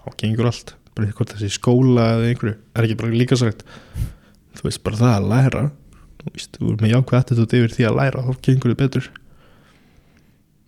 þá 0.00 0.08
gengur 0.22 0.48
allt. 0.50 0.74
Bara 0.96 1.10
hvort 1.16 1.34
þessi 1.34 1.50
skóla 1.58 2.06
eða 2.16 2.30
einhverju 2.30 2.54
er 2.74 2.86
ekki 2.86 2.96
bara 3.02 3.18
líka 3.20 3.36
sagt 3.38 3.66
þú 4.58 4.64
veist 4.68 4.82
bara 4.86 4.98
það 5.00 5.12
að 5.18 5.28
læra 5.34 5.64
þú 6.20 6.32
veist, 6.34 6.56
þú 6.56 6.70
er 6.72 6.80
með 6.84 6.94
jákvæð 6.94 7.20
attitút 7.20 7.54
yfir 7.58 7.74
því 7.76 7.86
að 7.90 7.98
læra 8.00 8.24
þá 8.26 8.32
gengur 8.46 8.72
þið 8.74 8.80
betur. 8.80 9.10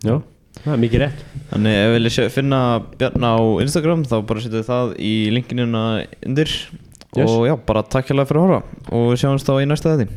Já, 0.03 0.15
það 0.63 0.71
er 0.75 0.81
mikið 0.85 1.03
rétt. 1.05 1.25
Þannig 1.53 1.77
ef 1.79 1.89
við 1.89 1.97
viljum 1.99 2.15
sjá- 2.17 2.31
finna 2.37 2.61
Bjarn 2.99 3.27
á 3.29 3.35
Instagram 3.65 4.05
þá 4.09 4.15
bara 4.29 4.43
setjum 4.45 4.59
við 4.63 4.69
það 4.71 4.95
í 4.99 5.13
linkinuna 5.37 5.83
undir 6.27 6.55
Yes. 7.13 7.29
og 7.29 7.45
já, 7.45 7.53
bara 7.61 7.83
takk 7.85 8.09
hérlega 8.09 8.25
fyrir 8.25 8.41
að 8.41 8.47
horfa. 8.47 8.61
Og 8.89 9.11
við 9.13 9.19
sjáumst 9.21 9.45
þá 9.45 9.53
í 9.61 9.69
næsta 9.69 9.91
þetta 9.93 10.15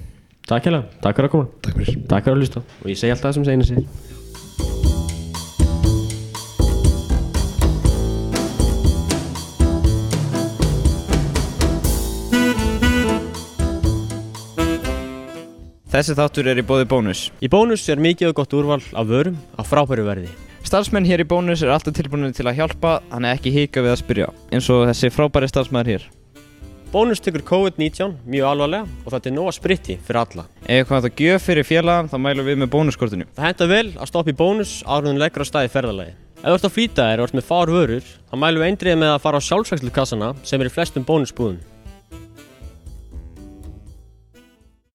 Takk 0.47 0.67
hérlega, 0.69 0.85
takk 1.03 1.17
fyrir 1.17 1.27
að 1.27 1.33
koma. 1.33 1.47
Takk 1.65 1.75
fyrir. 1.81 1.97
Takk 2.07 2.23
fyrir 2.23 2.35
að 2.37 2.39
hlusta. 2.45 2.61
Og 2.79 2.87
ég 2.87 2.99
segi 3.01 3.11
alltaf 3.11 3.27
það 3.27 3.35
sem 3.35 3.45
segina 3.49 3.65
sig. 3.67 3.83
Þessi 15.95 16.15
þáttur 16.15 16.47
er 16.51 16.59
í 16.59 16.67
bóði 16.67 16.87
bónus. 16.91 17.27
Í 17.43 17.51
bónus 17.51 17.83
er 17.91 17.99
mikið 17.99 18.31
og 18.31 18.39
gott 18.39 18.55
úrval 18.55 18.83
af 18.95 19.07
vörum 19.11 19.35
á 19.59 19.67
frábæru 19.67 20.07
verði. 20.07 20.31
Starfsmenn 20.63 21.05
hér 21.05 21.21
í 21.21 21.27
bónus 21.27 21.61
er 21.61 21.75
alltaf 21.75 21.93
tilbúinir 21.95 22.31
til 22.35 22.47
að 22.47 22.61
hjálpa 22.61 23.01
þannig 23.11 23.35
ekki 23.35 23.51
hika 23.53 23.83
við 23.83 23.93
að 23.93 24.01
spyrja 24.01 24.35
eins 24.49 24.69
og 24.73 24.87
þessi 24.89 25.11
frábæri 25.13 25.51
starfsmæður 25.51 25.91
hér 25.93 26.07
Bónus 26.95 27.19
tekur 27.19 27.41
COVID-19 27.43 28.13
mjög 28.23 28.45
alvarlega 28.47 28.85
og 29.03 29.11
þetta 29.11 29.27
er 29.27 29.33
nóga 29.35 29.51
spritti 29.51 29.97
fyrir 29.99 30.19
alla. 30.21 30.45
Ef 30.63 30.77
eitthvað 30.77 31.03
það 31.03 31.17
gjöf 31.25 31.47
fyrir 31.49 31.67
félagann 31.67 32.07
þá 32.07 32.15
mælum 32.23 32.47
við 32.47 32.61
með 32.61 32.71
bónuskortinu. 32.71 33.27
Það 33.35 33.47
henda 33.49 33.67
vel 33.73 33.89
að 33.91 34.11
stoppa 34.13 34.31
í 34.31 34.37
bónus 34.39 34.71
árum 34.87 35.19
leggur 35.19 35.43
á 35.43 35.51
staði 35.51 35.73
ferðalagi. 35.75 36.15
Ef 36.39 36.47
þú 36.47 36.55
ert 36.55 36.71
á 36.71 36.75
flýtaðir 36.77 37.19
og 37.19 37.27
ert 37.27 37.35
með 37.41 37.47
fár 37.51 37.75
vörur 37.75 38.07
þá 38.07 38.39
mælum 38.39 38.63
við 38.63 38.71
eindrið 38.71 38.99
með 39.03 39.15
að 39.17 39.23
fara 39.27 39.43
á 39.43 39.47
sjálfsvægslu 39.49 39.91
kassana 39.91 40.35
sem 40.47 40.63
er 40.63 40.71
í 40.71 40.75
flestum 40.77 41.03
bónusbúðum 41.03 41.59